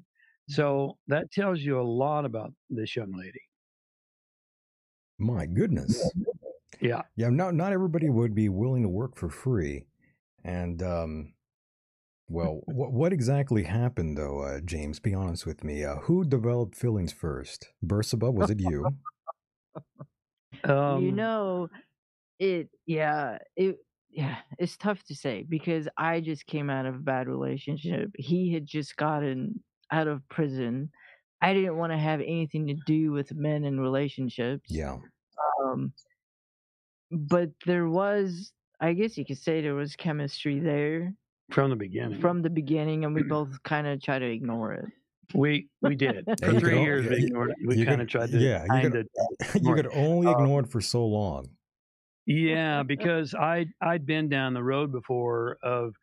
So 0.50 1.00
that 1.08 1.32
tells 1.32 1.62
you 1.62 1.80
a 1.80 1.84
lot 1.84 2.26
about 2.26 2.54
this 2.70 2.96
young 2.96 3.12
lady. 3.14 3.42
My 5.20 5.46
goodness. 5.46 6.16
Yeah. 6.80 7.02
Yeah, 7.16 7.30
not 7.30 7.56
not 7.56 7.74
everybody 7.74 8.10
would 8.10 8.36
be 8.36 8.50
willing 8.50 8.84
to 8.84 8.90
work 8.90 9.16
for 9.16 9.30
free. 9.30 9.86
And 10.44 10.82
um 10.82 11.34
well, 12.28 12.62
what 12.66 12.92
what 12.94 13.14
exactly 13.14 13.64
happened 13.64 14.18
though, 14.18 14.42
uh, 14.42 14.60
James? 14.62 15.00
Be 15.00 15.14
honest 15.14 15.46
with 15.46 15.64
me. 15.64 15.84
Uh, 15.84 15.98
who 15.98 16.24
developed 16.24 16.76
feelings 16.76 17.12
first? 17.12 17.70
Bersabeh, 17.86 18.34
was 18.34 18.50
it 18.50 18.60
you? 18.60 18.86
Um, 20.64 21.04
you 21.04 21.12
know, 21.14 21.70
it 22.40 22.70
yeah, 22.86 23.38
it 23.56 23.78
yeah, 24.10 24.38
it's 24.58 24.76
tough 24.78 25.02
to 25.04 25.16
say 25.16 25.46
because 25.48 25.88
I 25.98 26.20
just 26.20 26.46
came 26.48 26.70
out 26.70 26.86
of 26.86 26.96
a 26.96 27.00
bad 27.00 27.28
relationship. 27.28 28.12
He 28.18 28.52
had 28.52 28.66
just 28.66 28.98
gotten 28.98 29.64
out 29.92 30.08
of 30.08 30.28
prison. 30.28 30.90
I 31.42 31.54
didn't 31.54 31.78
want 31.78 31.94
to 31.94 31.98
have 31.98 32.20
anything 32.20 32.68
to 32.68 32.76
do 32.86 33.12
with 33.12 33.34
men 33.34 33.64
and 33.64 33.80
relationships. 33.80 34.70
Yeah. 34.70 34.98
Um, 35.64 35.94
but 37.12 37.50
there 37.66 37.88
was, 37.88 38.52
I 38.80 38.94
guess 38.94 39.18
you 39.18 39.26
could 39.26 39.38
say, 39.38 39.62
there 39.62 39.76
was 39.76 39.96
chemistry 39.96 40.60
there 40.60 41.14
from 41.52 41.70
the 41.70 41.76
beginning. 41.76 42.20
from 42.22 42.42
the 42.42 42.50
beginning, 42.50 43.06
and 43.06 43.14
we 43.14 43.24
both 43.38 43.62
kind 43.64 43.88
of 43.88 44.02
try 44.02 44.20
to 44.20 44.26
ignore 44.26 44.74
it. 44.74 44.86
we 45.34 45.68
we 45.82 45.96
did 45.96 46.24
Yeah, 46.28 46.36
for 46.42 46.52
you 46.54 46.60
three 46.60 46.70
could 46.74 46.82
years. 46.82 47.06
yeah, 47.06 47.12
We 47.12 47.26
ignored 47.26 47.50
it. 47.52 47.58
We 47.68 47.86
kind 47.86 48.02
of 48.02 48.08
tried 48.08 48.32
to 48.32 48.38
yeah, 48.40 48.64
you 48.64 48.70
kind 48.70 48.92
could- 48.92 49.08
of 49.56 49.56
you 49.64 49.74
could 49.76 49.88
only 49.94 50.28
Um, 50.28 50.34
ignore 50.42 50.62
it 50.62 50.70
for 50.70 50.82
so 50.82 51.06
long. 51.06 51.50
Yeah, 52.26 52.84
because 52.84 53.34
I 53.34 53.66
I'd 53.82 54.06
been 54.06 54.30
down 54.30 54.54
the 54.54 54.64
road 54.64 54.92
before 54.92 55.58
of 55.64 55.96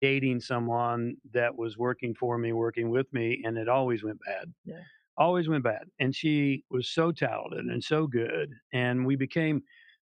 dating 0.00 0.40
someone 0.40 1.16
that 1.32 1.56
was 1.56 1.76
working 1.76 2.14
for 2.14 2.38
me, 2.38 2.52
working 2.52 2.90
with 2.90 3.12
me, 3.12 3.42
and 3.44 3.56
it 3.56 3.68
always 3.68 4.02
went 4.04 4.18
bad. 4.26 4.52
Yeah. 4.64 4.80
Always 5.16 5.48
went 5.48 5.64
bad. 5.64 5.82
And 5.98 6.14
she 6.14 6.62
was 6.70 6.88
so 6.90 7.10
talented 7.10 7.64
and 7.66 7.82
so 7.82 8.06
good, 8.06 8.50
and 8.72 9.04
we 9.06 9.14
became 9.16 9.60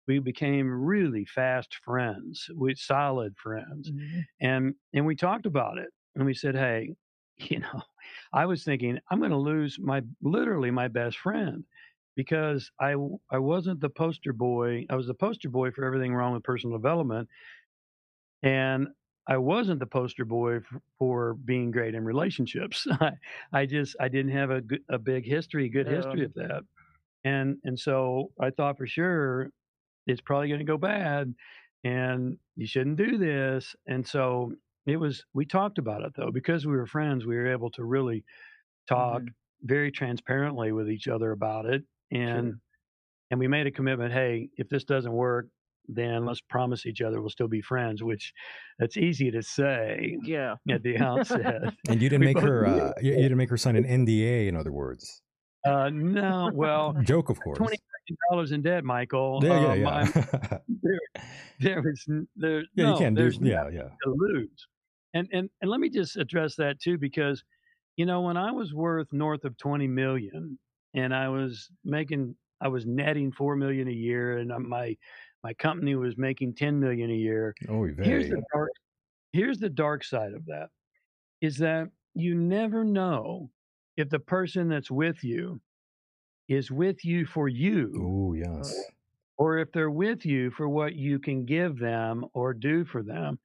we 0.08 0.20
became 0.20 0.70
really 0.70 1.26
fast 1.26 1.76
friends, 1.84 2.50
we 2.56 2.76
solid 2.76 3.36
friends, 3.38 3.92
mm-hmm. 3.92 4.20
and 4.42 4.76
and 4.94 5.06
we 5.06 5.16
talked 5.16 5.46
about 5.46 5.78
it, 5.78 5.90
and 6.16 6.26
we 6.26 6.34
said, 6.34 6.56
hey, 6.56 6.96
you 7.38 7.60
know, 7.60 7.82
I 8.34 8.46
was 8.46 8.64
thinking 8.64 9.00
I'm 9.10 9.20
going 9.20 9.32
to 9.32 9.38
lose 9.38 9.78
my 9.80 10.02
literally 10.22 10.72
my 10.72 10.88
best 10.88 11.18
friend 11.18 11.64
because 12.16 12.72
I 12.80 12.96
I 13.30 13.40
wasn't 13.40 13.82
the 13.82 13.90
poster 13.90 14.34
boy. 14.34 14.86
I 14.90 14.96
was 14.96 15.08
the 15.08 15.14
poster 15.14 15.50
boy 15.50 15.72
for 15.72 15.84
everything 15.86 16.14
wrong 16.14 16.34
with 16.34 16.44
personal 16.44 16.78
development, 16.78 17.28
and 18.44 18.88
I 19.28 19.38
wasn't 19.38 19.80
the 19.80 19.88
poster 19.88 20.24
boy 20.24 20.60
for 21.00 21.34
being 21.34 21.72
great 21.72 21.96
in 21.96 22.06
relationships. 22.06 22.88
I, 23.02 23.12
I 23.52 23.66
just 23.66 23.96
I 24.00 24.08
didn't 24.08 24.32
have 24.32 24.52
a 24.52 24.62
good, 24.62 24.82
a 24.90 24.98
big 24.98 25.26
history, 25.26 25.68
good 25.68 25.88
history 25.88 26.24
of 26.24 26.34
that, 26.36 26.62
and 27.24 27.58
and 27.64 27.78
so 27.78 28.32
I 28.40 28.52
thought 28.52 28.78
for 28.78 28.88
sure 28.88 29.50
it's 30.08 30.22
probably 30.22 30.48
going 30.48 30.60
to 30.60 30.66
go 30.66 30.78
bad, 30.78 31.34
and 31.84 32.38
you 32.56 32.68
shouldn't 32.68 32.98
do 32.98 33.18
this. 33.18 33.76
And 33.88 34.06
so 34.08 34.54
it 34.86 34.98
was, 34.98 35.24
we 35.34 35.46
talked 35.46 35.78
about 35.78 36.02
it 36.04 36.14
though, 36.16 36.32
because 36.32 36.66
we 36.66 36.74
were 36.76 36.86
friends, 36.88 37.26
we 37.26 37.36
were 37.36 37.52
able 37.52 37.72
to 37.72 37.84
really 37.84 38.24
talk 38.88 39.22
Mhm. 39.24 39.34
very 39.64 39.92
transparently 39.92 40.72
with 40.72 40.90
each 40.90 41.08
other 41.08 41.32
about 41.32 41.66
it. 41.66 41.84
And, 42.12 42.56
and 43.32 43.40
we 43.40 43.48
made 43.48 43.68
a 43.68 43.72
commitment 43.72 44.14
hey, 44.14 44.50
if 44.58 44.70
this 44.70 44.84
doesn't 44.84 45.12
work, 45.12 45.48
then 45.88 46.26
let's 46.26 46.42
promise 46.42 46.86
each 46.88 47.02
other 47.02 47.20
we'll 47.22 47.30
still 47.30 47.48
be 47.48 47.62
friends, 47.62 48.04
which 48.04 48.34
that's 48.80 48.98
easy 48.98 49.30
to 49.32 49.42
say 49.44 50.18
Yeah. 50.24 50.56
at 50.70 50.82
the 50.84 50.98
outset. 50.98 51.62
And 51.90 52.02
you 52.02 52.10
didn't 52.10 52.22
We 52.22 52.26
make 52.28 52.36
both 52.36 52.44
her. 52.46 52.66
Uh, 52.66 52.94
you, 53.02 53.12
you 53.12 53.22
didn't 53.22 53.38
make 53.38 53.50
her 53.52 53.58
sign 53.58 53.76
an 53.76 53.84
NDA. 53.86 54.48
In 54.48 54.56
other 54.56 54.72
words, 54.72 55.22
Uh, 55.66 55.90
no, 55.90 56.52
well, 56.54 56.94
joke, 57.04 57.30
of 57.30 57.40
course. 57.40 57.58
twenty 57.58 57.78
million 57.78 58.18
dollars 58.30 58.52
in 58.52 58.62
debt, 58.62 58.84
Michael. 58.84 59.40
Yeah, 59.44 59.74
yeah, 59.76 59.88
Um, 59.90 60.14
yeah. 60.16 60.58
There, 60.84 61.00
there 61.60 61.82
was 61.82 62.06
there. 62.36 62.60
yeah, 62.76 62.84
no, 62.86 62.92
you 62.94 62.98
can't 63.00 63.16
do. 63.16 63.22
there's 63.24 63.38
Yeah, 63.40 63.70
yeah. 63.70 63.90
to 64.04 64.10
lose. 64.16 64.68
And 65.14 65.28
and 65.32 65.50
and 65.62 65.72
let 65.72 65.80
me 65.80 65.90
just 65.90 66.18
address 66.18 66.56
that 66.58 66.80
too, 66.80 66.98
because 66.98 67.44
you 67.98 68.06
know 68.06 68.22
when 68.22 68.38
I 68.38 68.52
was 68.52 68.74
worth 68.74 69.12
north 69.14 69.46
of 69.46 69.58
twenty 69.58 69.88
million, 69.88 70.60
and 70.94 71.16
I 71.16 71.30
was 71.30 71.70
making, 71.84 72.36
I 72.62 72.68
was 72.68 72.86
netting 72.86 73.32
four 73.32 73.56
million 73.56 73.88
a 73.88 73.92
year, 73.92 74.38
and 74.40 74.52
uh, 74.52 74.60
my 74.60 74.96
my 75.44 75.54
company 75.54 75.96
was 75.96 76.18
making 76.18 76.56
ten 76.56 76.80
million 76.80 77.10
a 77.10 77.16
year. 77.16 77.56
Oh, 77.70 77.88
very. 77.88 78.06
Here's 78.06 78.30
the 78.30 78.44
dark. 78.54 78.70
Here's 79.32 79.58
the 79.60 79.70
dark 79.70 80.04
side 80.04 80.34
of 80.34 80.46
that, 80.48 80.68
is 81.42 81.58
that 81.60 81.90
you 82.14 82.36
never 82.36 82.84
know 82.84 83.50
if 83.98 84.10
the 84.10 84.20
person 84.20 84.70
that's 84.70 84.92
with 84.92 85.24
you 85.24 85.62
is 86.48 86.72
with 86.72 87.04
you 87.06 87.26
for 87.26 87.48
you 87.48 87.92
Oh, 88.04 88.34
yes. 88.34 88.74
or 89.38 89.58
if 89.60 89.72
they're 89.72 89.92
with 89.92 90.26
you 90.26 90.52
for 90.52 90.70
what 90.70 90.96
you 90.96 91.20
can 91.20 91.46
give 91.46 91.78
them 91.80 92.26
or 92.34 92.54
do 92.54 92.86
for 92.86 93.04
them 93.04 93.40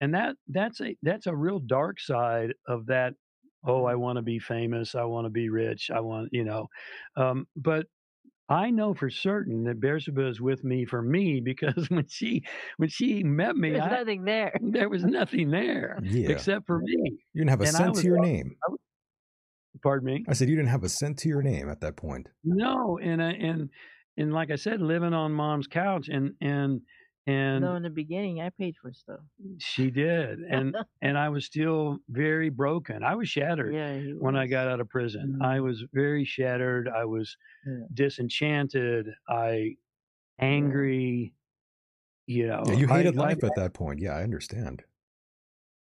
and 0.00 0.14
that 0.14 0.36
that's 0.48 0.80
a 0.80 0.96
that's 1.02 1.26
a 1.26 1.36
real 1.36 1.58
dark 1.60 2.00
side 2.00 2.52
of 2.66 2.86
that 2.86 3.14
oh 3.64 3.84
i 3.84 3.94
want 3.94 4.16
to 4.16 4.22
be 4.22 4.38
famous 4.38 4.94
i 4.94 5.04
want 5.04 5.24
to 5.24 5.30
be 5.30 5.48
rich 5.48 5.90
i 5.90 6.00
want 6.00 6.28
you 6.32 6.44
know 6.44 6.68
um, 7.16 7.46
but 7.56 7.86
i 8.48 8.70
know 8.70 8.94
for 8.94 9.10
certain 9.10 9.64
that 9.64 9.80
Bersabeh 9.80 10.30
is 10.30 10.40
with 10.40 10.64
me 10.64 10.84
for 10.84 11.02
me 11.02 11.40
because 11.44 11.88
when 11.90 12.06
she 12.08 12.42
when 12.78 12.88
she 12.88 13.22
met 13.24 13.56
me 13.56 13.72
There's 13.72 13.84
I, 13.84 13.90
nothing 13.90 14.24
there. 14.24 14.52
there 14.60 14.88
was 14.88 15.04
nothing 15.04 15.50
there 15.50 16.00
Yeah. 16.02 16.30
except 16.30 16.66
for 16.66 16.80
me 16.80 16.96
You 17.32 17.42
didn't 17.44 17.50
have 17.50 17.60
a 17.60 17.66
and 17.66 17.76
I 17.76 17.88
was 17.90 18.00
to 18.02 18.06
your 18.08 18.18
name. 18.18 18.56
Pardon 19.82 20.06
me 20.06 20.24
I 20.28 20.32
said 20.34 20.48
you 20.48 20.56
didn't 20.56 20.70
have 20.70 20.84
a 20.84 20.88
cent 20.88 21.18
to 21.20 21.28
your 21.28 21.42
name 21.42 21.68
at 21.68 21.80
that 21.80 21.96
point. 21.96 22.28
no 22.44 22.98
and 22.98 23.22
I, 23.22 23.30
and 23.32 23.70
and 24.16 24.32
like 24.32 24.50
i 24.50 24.56
said 24.56 24.80
living 24.80 25.12
on 25.12 25.32
mom's 25.32 25.66
couch 25.66 26.08
and 26.08 26.34
and 26.40 26.80
and 27.28 27.62
No, 27.62 27.74
in 27.74 27.82
the 27.82 27.90
beginning, 27.90 28.40
I 28.40 28.50
paid 28.50 28.76
for 28.80 28.92
stuff. 28.92 29.18
She 29.58 29.90
did, 29.90 30.38
and 30.48 30.76
and 31.02 31.18
I 31.18 31.28
was 31.28 31.44
still 31.44 31.98
very 32.08 32.50
broken. 32.50 33.02
I 33.02 33.16
was 33.16 33.28
shattered 33.28 33.74
yeah, 33.74 33.98
he 33.98 34.12
when 34.16 34.36
I 34.36 34.46
got 34.46 34.68
out 34.68 34.78
of 34.78 34.88
prison. 34.88 35.40
Mhm. 35.40 35.44
I 35.44 35.58
was 35.58 35.82
very 35.92 36.24
shattered. 36.24 36.88
I 36.88 37.04
was 37.04 37.36
Yeah. 37.66 37.86
disenchanted. 37.92 39.08
I 39.28 39.74
angry. 40.38 41.32
You 42.28 42.46
know, 42.46 42.62
Yeah, 42.68 42.74
you 42.74 42.86
hated 42.86 43.18
I- 43.18 43.22
life 43.22 43.42
at 43.42 43.56
that 43.56 43.74
point. 43.74 43.98
Yeah, 44.00 44.12
I 44.14 44.22
understand. 44.22 44.84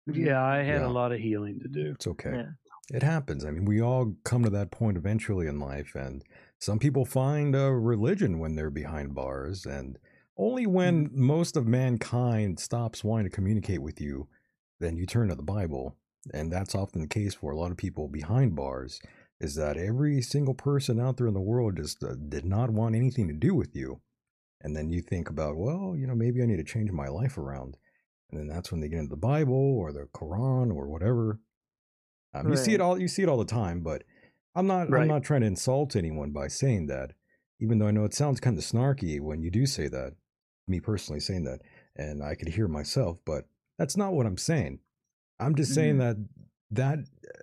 yeah, 0.08 0.42
I 0.44 0.58
had 0.64 0.82
Yeah. 0.82 0.88
a 0.88 0.90
lot 0.90 1.12
of 1.12 1.20
healing 1.20 1.60
to 1.60 1.68
do. 1.68 1.92
It's 1.96 2.08
okay. 2.08 2.46
It 2.94 3.04
happens. 3.04 3.44
I 3.44 3.52
mean, 3.52 3.66
we 3.66 3.82
all 3.82 4.14
come 4.24 4.44
to 4.44 4.50
that 4.52 4.72
point 4.72 4.98
eventually 4.98 5.48
in 5.48 5.60
life, 5.60 5.94
and 5.94 6.24
some 6.60 6.80
people 6.80 7.06
find 7.06 7.56
a 7.56 7.72
religion 7.72 8.40
when 8.40 8.56
they're 8.56 8.70
behind 8.70 9.14
bars, 9.14 9.66
and 9.66 9.98
only 10.38 10.66
when 10.66 11.10
most 11.12 11.58
of 11.58 11.68
mankind 11.68 12.60
stops 12.60 13.04
wanting 13.04 13.30
to 13.30 13.36
communicate 13.36 13.82
with 13.82 14.00
you, 14.00 14.28
then 14.80 14.96
you 14.96 15.06
turn 15.06 15.30
to 15.30 15.36
the 15.36 15.44
Bible. 15.44 15.98
And 16.34 16.52
that's 16.52 16.76
often 16.76 17.02
the 17.02 17.08
case 17.08 17.34
for 17.34 17.52
a 17.52 17.58
lot 17.58 17.72
of 17.72 17.78
people 17.78 18.08
behind 18.08 18.56
bars, 18.56 19.02
is 19.40 19.56
that 19.56 19.78
every 19.78 20.22
single 20.22 20.54
person 20.54 21.00
out 21.00 21.18
there 21.18 21.28
in 21.28 21.34
the 21.34 21.42
world 21.42 21.78
just 21.78 22.04
uh, 22.04 22.16
did 22.30 22.46
not 22.46 22.70
want 22.70 22.96
anything 22.96 23.28
to 23.28 23.34
do 23.34 23.54
with 23.54 23.76
you. 23.76 24.02
And 24.62 24.76
then 24.76 24.90
you 24.90 25.02
think 25.02 25.30
about, 25.30 25.58
well, 25.58 25.96
you 25.98 26.08
know, 26.08 26.16
maybe 26.16 26.42
I 26.42 26.46
need 26.46 26.58
to 26.58 26.64
change 26.64 26.92
my 26.92 27.08
life 27.08 27.38
around. 27.38 27.78
And 28.32 28.40
then 28.40 28.48
that's 28.48 28.72
when 28.72 28.82
they 28.82 28.90
get 28.90 29.00
into 29.00 29.10
the 29.10 29.18
Bible 29.18 29.78
or 29.78 29.92
the 29.92 30.08
Quran 30.14 30.74
or 30.74 30.88
whatever. 30.88 31.40
Um, 32.34 32.50
You 32.50 32.58
see 32.58 32.74
it 32.74 32.82
all. 32.82 33.00
You 33.00 33.08
see 33.08 33.24
it 33.24 33.30
all 33.30 33.38
the 33.38 33.46
time. 33.46 33.82
But 33.82 34.04
I'm 34.56 34.68
not. 34.68 34.94
I'm 34.94 35.08
not 35.08 35.24
trying 35.24 35.42
to 35.42 35.48
insult 35.48 35.96
anyone 35.96 36.32
by 36.32 36.48
saying 36.48 36.88
that. 36.88 37.14
Even 37.60 37.80
though 37.80 37.88
I 37.88 37.92
know 37.92 38.06
it 38.06 38.14
sounds 38.14 38.40
kind 38.40 38.58
of 38.58 38.64
snarky 38.64 39.20
when 39.20 39.42
you 39.42 39.50
do 39.52 39.66
say 39.66 39.88
that. 39.88 40.14
Me 40.68 40.80
personally 40.82 41.20
saying 41.22 41.46
that, 41.46 41.62
and 41.96 42.22
I 42.22 42.36
could 42.36 42.50
hear 42.50 42.68
myself, 42.68 43.20
but 43.26 43.46
that's 43.80 43.96
not 43.96 44.12
what 44.14 44.26
I'm 44.26 44.38
saying. 44.38 44.80
I'm 45.40 45.56
just 45.56 45.74
saying 45.74 45.98
Mm-hmm. 45.98 46.24
that 46.72 47.00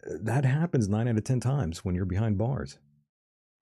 that 0.06 0.22
that 0.24 0.44
happens 0.44 0.88
nine 0.88 1.08
out 1.08 1.16
of 1.16 1.24
ten 1.24 1.40
times 1.40 1.84
when 1.84 1.94
you're 1.94 2.04
behind 2.04 2.36
bars. 2.38 2.78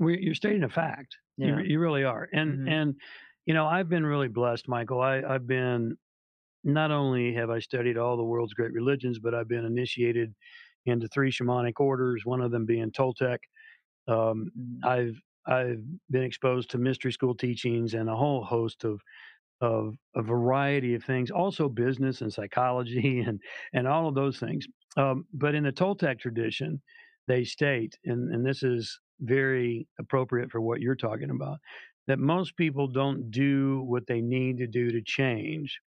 we 0.00 0.18
you're 0.20 0.34
stating 0.34 0.64
a 0.64 0.68
fact. 0.68 1.16
You, 1.36 1.46
Yeah. 1.46 1.54
re- 1.54 1.68
you 1.70 1.78
really 1.78 2.02
are. 2.04 2.28
And 2.32 2.66
Mhm. 2.66 2.70
and 2.72 2.94
you 3.46 3.54
know, 3.54 3.66
I've 3.66 3.88
been 3.88 4.04
really 4.04 4.28
blessed, 4.28 4.68
Michael. 4.68 5.00
I, 5.00 5.22
I've 5.22 5.46
been 5.46 5.96
not 6.64 6.90
only 6.90 7.34
have 7.34 7.50
I 7.50 7.60
studied 7.60 7.96
all 7.98 8.16
the 8.16 8.24
world's 8.24 8.54
great 8.54 8.72
religions, 8.72 9.18
but 9.20 9.32
I've 9.34 9.48
been 9.48 9.64
initiated 9.64 10.34
into 10.86 11.08
three 11.08 11.32
shamanic 11.32 11.74
orders. 11.80 12.22
One 12.24 12.40
of 12.42 12.50
them 12.52 12.66
being 12.66 12.90
Toltec. 12.92 13.38
Um. 14.08 14.50
I've 14.84 15.20
I've 15.46 15.82
been 16.10 16.24
exposed 16.24 16.70
to 16.72 16.78
mystery 16.78 17.12
school 17.12 17.34
teachings 17.34 17.94
and 17.94 18.08
a 18.10 18.16
whole 18.16 18.44
host 18.44 18.84
of 18.84 19.00
of 19.62 19.96
a 20.16 20.22
variety 20.22 20.94
of 20.94 21.04
things, 21.04 21.30
also 21.32 21.68
business 21.68 22.22
and 22.22 22.32
psychology 22.32 23.20
and 23.28 23.40
and 23.74 23.88
all 23.88 24.08
of 24.08 24.16
those 24.16 24.38
things. 24.40 24.66
Um, 24.96 25.26
but 25.34 25.54
in 25.56 25.64
the 25.64 25.72
Toltec 25.72 26.20
tradition, 26.20 26.82
they 27.28 27.44
state, 27.44 27.98
and, 28.06 28.34
and 28.34 28.46
this 28.46 28.64
is 28.64 29.00
very 29.20 29.88
appropriate 30.00 30.50
for 30.52 30.60
what 30.62 30.80
you're 30.80 30.96
talking 30.96 31.30
about, 31.30 31.58
that 32.08 32.20
most 32.20 32.56
people 32.56 32.88
don't 32.88 33.30
do 33.30 33.82
what 33.82 34.06
they 34.08 34.22
need 34.22 34.58
to 34.58 34.68
do 34.68 34.90
to 34.92 35.02
change 35.02 35.80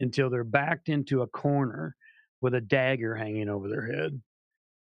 until 0.00 0.30
they're 0.30 0.44
backed 0.44 0.88
into 0.90 1.22
a 1.22 1.28
corner 1.28 1.96
with 2.42 2.54
a 2.54 2.62
dagger 2.62 3.16
hanging 3.16 3.50
over 3.50 3.68
their 3.68 3.86
head. 3.86 4.20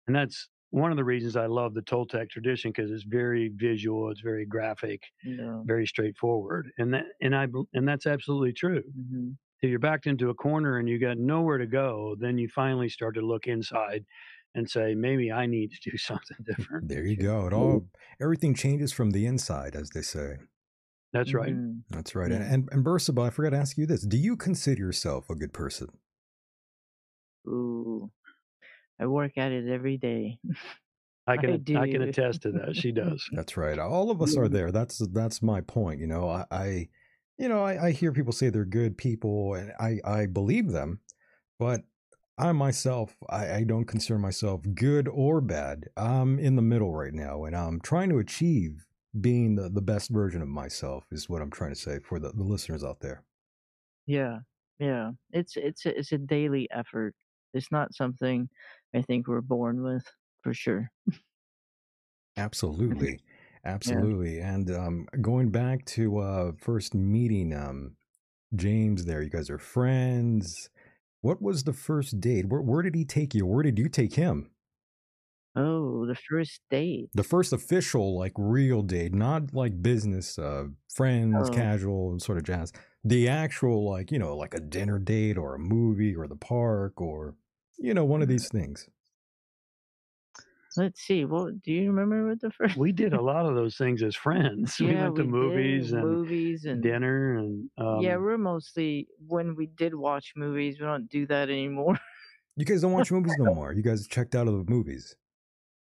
And 0.06 0.16
that's 0.16 0.48
one 0.70 0.90
of 0.90 0.96
the 0.96 1.04
reasons 1.04 1.36
I 1.36 1.46
love 1.46 1.74
the 1.74 1.82
Toltec 1.82 2.30
tradition 2.30 2.70
because 2.72 2.90
it's 2.90 3.04
very 3.04 3.48
visual, 3.54 4.10
it's 4.10 4.20
very 4.20 4.46
graphic, 4.46 5.02
Yeah. 5.22 5.64
very 5.64 5.86
straightforward, 5.86 6.70
and 6.78 6.94
that 6.94 7.06
and 7.20 7.34
I 7.36 7.46
and 7.74 7.88
that's 7.88 8.06
absolutely 8.06 8.52
true. 8.52 8.82
hmm 8.82 9.30
If 9.62 9.70
you're 9.70 9.78
backed 9.78 10.06
into 10.06 10.30
a 10.30 10.34
corner 10.34 10.78
and 10.78 10.88
you 10.88 10.98
got 10.98 11.18
nowhere 11.18 11.58
to 11.58 11.66
go, 11.66 12.16
then 12.18 12.38
you 12.38 12.48
finally 12.48 12.88
start 12.88 13.14
to 13.16 13.22
look 13.22 13.46
inside 13.46 14.04
and 14.54 14.68
say, 14.70 14.94
maybe 14.94 15.32
I 15.32 15.46
need 15.46 15.72
to 15.72 15.90
do 15.90 15.96
something 16.10 16.38
different. 16.44 16.86
There 16.88 17.04
you 17.04 17.16
go. 17.16 17.46
It 17.46 17.52
all 17.52 17.88
everything 18.20 18.54
changes 18.54 18.92
from 18.92 19.10
the 19.10 19.26
inside, 19.26 19.74
as 19.76 19.90
they 19.90 20.02
say. 20.02 20.38
That's 21.12 21.34
right. 21.34 21.56
Mhm. 21.56 21.82
That's 21.90 22.14
right. 22.14 22.30
Yeah. 22.30 22.42
And 22.44 22.44
and, 22.44 22.68
and 22.72 22.84
Bersabeh, 22.84 23.26
I 23.26 23.30
forgot 23.30 23.50
to 23.50 23.58
ask 23.58 23.78
you 23.78 23.86
this: 23.86 24.02
Do 24.06 24.16
you 24.18 24.36
consider 24.36 24.80
yourself 24.82 25.30
a 25.30 25.34
good 25.36 25.52
person? 25.54 25.98
Ooh, 27.48 28.10
I 29.00 29.06
work 29.06 29.32
at 29.36 29.52
it 29.52 29.68
every 29.68 29.96
day. 29.96 30.38
I 31.26 31.36
can 31.36 31.50
I 31.76 31.80
I, 31.80 31.90
can 31.90 32.02
attest 32.02 32.42
to 32.42 32.52
that. 32.52 32.76
She 32.76 32.92
does. 32.92 33.28
That's 33.32 33.56
right. 33.56 33.78
All 33.78 34.10
of 34.10 34.22
us 34.22 34.36
are 34.36 34.44
mm-hmm. 34.44 34.54
there. 34.54 34.72
That's 34.72 34.98
that's 35.12 35.42
my 35.42 35.60
point. 35.60 36.00
You 36.00 36.06
know, 36.06 36.28
I, 36.28 36.44
I 36.50 36.88
you 37.38 37.48
know, 37.48 37.62
I, 37.62 37.86
I 37.86 37.90
hear 37.90 38.12
people 38.12 38.32
say 38.32 38.48
they're 38.48 38.64
good 38.64 38.96
people, 38.96 39.54
and 39.54 39.72
I 39.78 39.98
I 40.04 40.26
believe 40.26 40.72
them, 40.72 41.00
but 41.58 41.82
I 42.38 42.52
myself, 42.52 43.16
I, 43.30 43.54
I 43.54 43.64
don't 43.64 43.86
consider 43.86 44.18
myself 44.18 44.60
good 44.74 45.08
or 45.08 45.40
bad. 45.40 45.88
I'm 45.96 46.38
in 46.38 46.56
the 46.56 46.62
middle 46.62 46.94
right 46.94 47.14
now, 47.14 47.44
and 47.44 47.56
I'm 47.56 47.80
trying 47.80 48.10
to 48.10 48.18
achieve 48.18 48.84
being 49.18 49.54
the, 49.54 49.70
the 49.70 49.80
best 49.80 50.10
version 50.10 50.42
of 50.42 50.48
myself. 50.48 51.04
Is 51.10 51.28
what 51.28 51.40
I'm 51.40 51.50
trying 51.50 51.72
to 51.72 51.80
say 51.80 51.98
for 51.98 52.18
the, 52.18 52.30
the 52.30 52.42
listeners 52.42 52.84
out 52.84 53.00
there. 53.00 53.22
Yeah, 54.06 54.40
yeah. 54.78 55.12
It's 55.32 55.56
it's 55.56 55.86
a, 55.86 55.98
it's 55.98 56.12
a 56.12 56.18
daily 56.18 56.68
effort. 56.70 57.14
It's 57.54 57.72
not 57.72 57.94
something 57.94 58.48
I 58.96 59.02
think 59.02 59.28
we're 59.28 59.42
born 59.42 59.82
with 59.84 60.06
for 60.42 60.52
sure. 60.54 60.90
Absolutely. 62.36 63.20
Absolutely. 63.64 64.40
And 64.40 64.70
um, 64.70 65.08
going 65.20 65.50
back 65.50 65.84
to 65.86 66.18
uh, 66.18 66.52
first 66.56 66.94
meeting 66.94 67.52
um, 67.52 67.96
James 68.54 69.06
there, 69.06 69.22
you 69.22 69.30
guys 69.30 69.50
are 69.50 69.58
friends. 69.58 70.70
What 71.22 71.42
was 71.42 71.64
the 71.64 71.72
first 71.72 72.20
date? 72.20 72.46
Where, 72.48 72.62
where 72.62 72.82
did 72.82 72.94
he 72.94 73.04
take 73.04 73.34
you? 73.34 73.46
Where 73.46 73.62
did 73.64 73.78
you 73.78 73.88
take 73.88 74.14
him? 74.14 74.52
Oh, 75.56 76.06
the 76.06 76.14
first 76.14 76.60
date. 76.70 77.10
The 77.14 77.22
first 77.24 77.52
official, 77.52 78.16
like 78.16 78.32
real 78.36 78.82
date, 78.82 79.14
not 79.14 79.54
like 79.54 79.82
business, 79.82 80.38
uh, 80.38 80.66
friends, 80.94 81.48
Oh. 81.48 81.50
casual, 81.50 82.10
and 82.10 82.20
sort 82.20 82.38
of 82.38 82.44
jazz. 82.44 82.72
The 83.04 83.28
actual, 83.28 83.88
like, 83.88 84.10
you 84.12 84.18
know, 84.18 84.36
like 84.36 84.52
a 84.54 84.60
dinner 84.60 84.98
date 84.98 85.38
or 85.38 85.54
a 85.54 85.58
movie 85.58 86.14
or 86.14 86.26
the 86.26 86.36
park 86.36 87.00
or, 87.00 87.36
you 87.78 87.94
know, 87.94 88.04
one 88.04 88.22
of 88.22 88.28
these 88.28 88.48
things. 88.48 88.88
let's 90.76 91.00
see. 91.00 91.24
Well, 91.24 91.50
do 91.64 91.72
you 91.72 91.90
remember 91.90 92.28
what 92.28 92.40
the 92.40 92.50
first? 92.58 92.76
We 92.76 92.92
did 92.92 93.12
a 93.14 93.20
lot 93.20 93.46
of 93.46 93.54
those 93.54 93.76
things 93.76 94.02
as 94.02 94.14
friends. 94.14 94.78
we 94.78 94.94
went 94.94 95.16
to 95.16 95.22
we 95.22 95.28
movies 95.28 95.90
did 95.90 95.98
and 96.00 96.02
movies 96.10 96.64
and 96.66 96.82
dinner 96.82 97.36
and 97.38 97.70
um, 97.78 98.00
yeah, 98.00 98.16
we're 98.16 98.38
mostly 98.38 99.08
when 99.26 99.54
we 99.56 99.66
did 99.66 99.94
watch 99.94 100.32
movies. 100.36 100.78
We 100.80 100.86
don't 100.86 101.08
do 101.08 101.26
that 101.26 101.48
anymore. 101.48 101.98
You 102.56 102.64
guys 102.64 102.80
don't 102.82 102.92
watch 102.92 103.10
movies 103.12 103.34
no 103.38 103.54
more. 103.54 103.72
You 103.72 103.82
guys 103.82 104.06
checked 104.06 104.34
out 104.34 104.48
of 104.48 104.54
the 104.66 104.70
movies. 104.70 105.14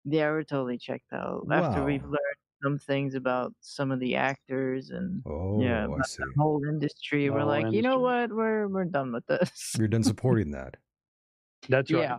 yeah, 0.04 0.30
we're 0.30 0.42
totally 0.42 0.78
checked 0.78 1.12
out 1.12 1.46
after 1.50 1.84
we've 1.84 2.02
learned 2.04 2.18
some 2.62 2.78
things 2.78 3.14
about 3.14 3.52
some 3.60 3.90
of 3.90 3.98
the 3.98 4.14
actors 4.14 4.90
and 4.90 5.20
yeah, 5.60 5.86
Oh, 5.88 5.98
see. 6.06 6.22
the 6.22 6.32
whole 6.40 6.62
industry. 6.68 7.26
the 7.26 7.32
We're 7.32 7.40
whole 7.40 7.48
like, 7.48 7.72
you 7.72 7.82
know 7.82 7.98
what? 7.98 8.30
We're 8.32 8.68
we're 8.68 8.84
done 8.84 9.12
with 9.12 9.26
this. 9.26 9.74
You're 9.78 9.88
done 9.88 10.02
supporting 10.12 10.50
that. 10.52 10.76
That's 11.68 11.90
right. 11.92 12.02
yeah, 12.02 12.18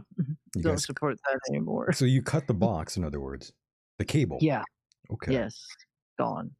You 0.55 0.61
don't 0.61 0.73
guys. 0.73 0.85
support 0.85 1.17
that 1.25 1.39
anymore. 1.51 1.91
So 1.93 2.05
you 2.05 2.21
cut 2.21 2.47
the 2.47 2.53
box, 2.67 2.97
in 2.97 3.03
other 3.03 3.19
words, 3.19 3.51
the 3.99 4.05
cable. 4.05 4.37
Yeah. 4.41 4.63
Okay. 5.11 5.33
Yes. 5.33 5.65
Gone. 6.17 6.51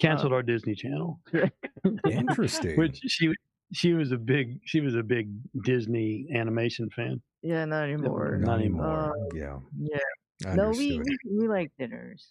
Canceled 0.00 0.32
our 0.32 0.42
Disney 0.42 0.74
Channel, 0.74 1.20
Interesting. 2.10 2.76
which 2.76 3.00
she 3.06 3.32
she 3.72 3.94
was 3.94 4.12
a 4.12 4.16
big 4.18 4.60
she 4.64 4.80
was 4.80 4.94
a 4.94 5.02
big 5.02 5.30
Disney 5.64 6.26
animation 6.34 6.90
fan. 6.90 7.20
Yeah, 7.42 7.64
not 7.64 7.84
anymore. 7.84 8.36
Not 8.38 8.46
Not 8.46 8.60
anymore. 8.60 9.12
Uh, 9.16 9.28
yeah. 9.34 9.58
yeah. 9.78 10.54
No, 10.54 10.70
we, 10.70 10.98
we 10.98 11.16
we 11.30 11.48
like 11.48 11.70
dinners. 11.78 12.28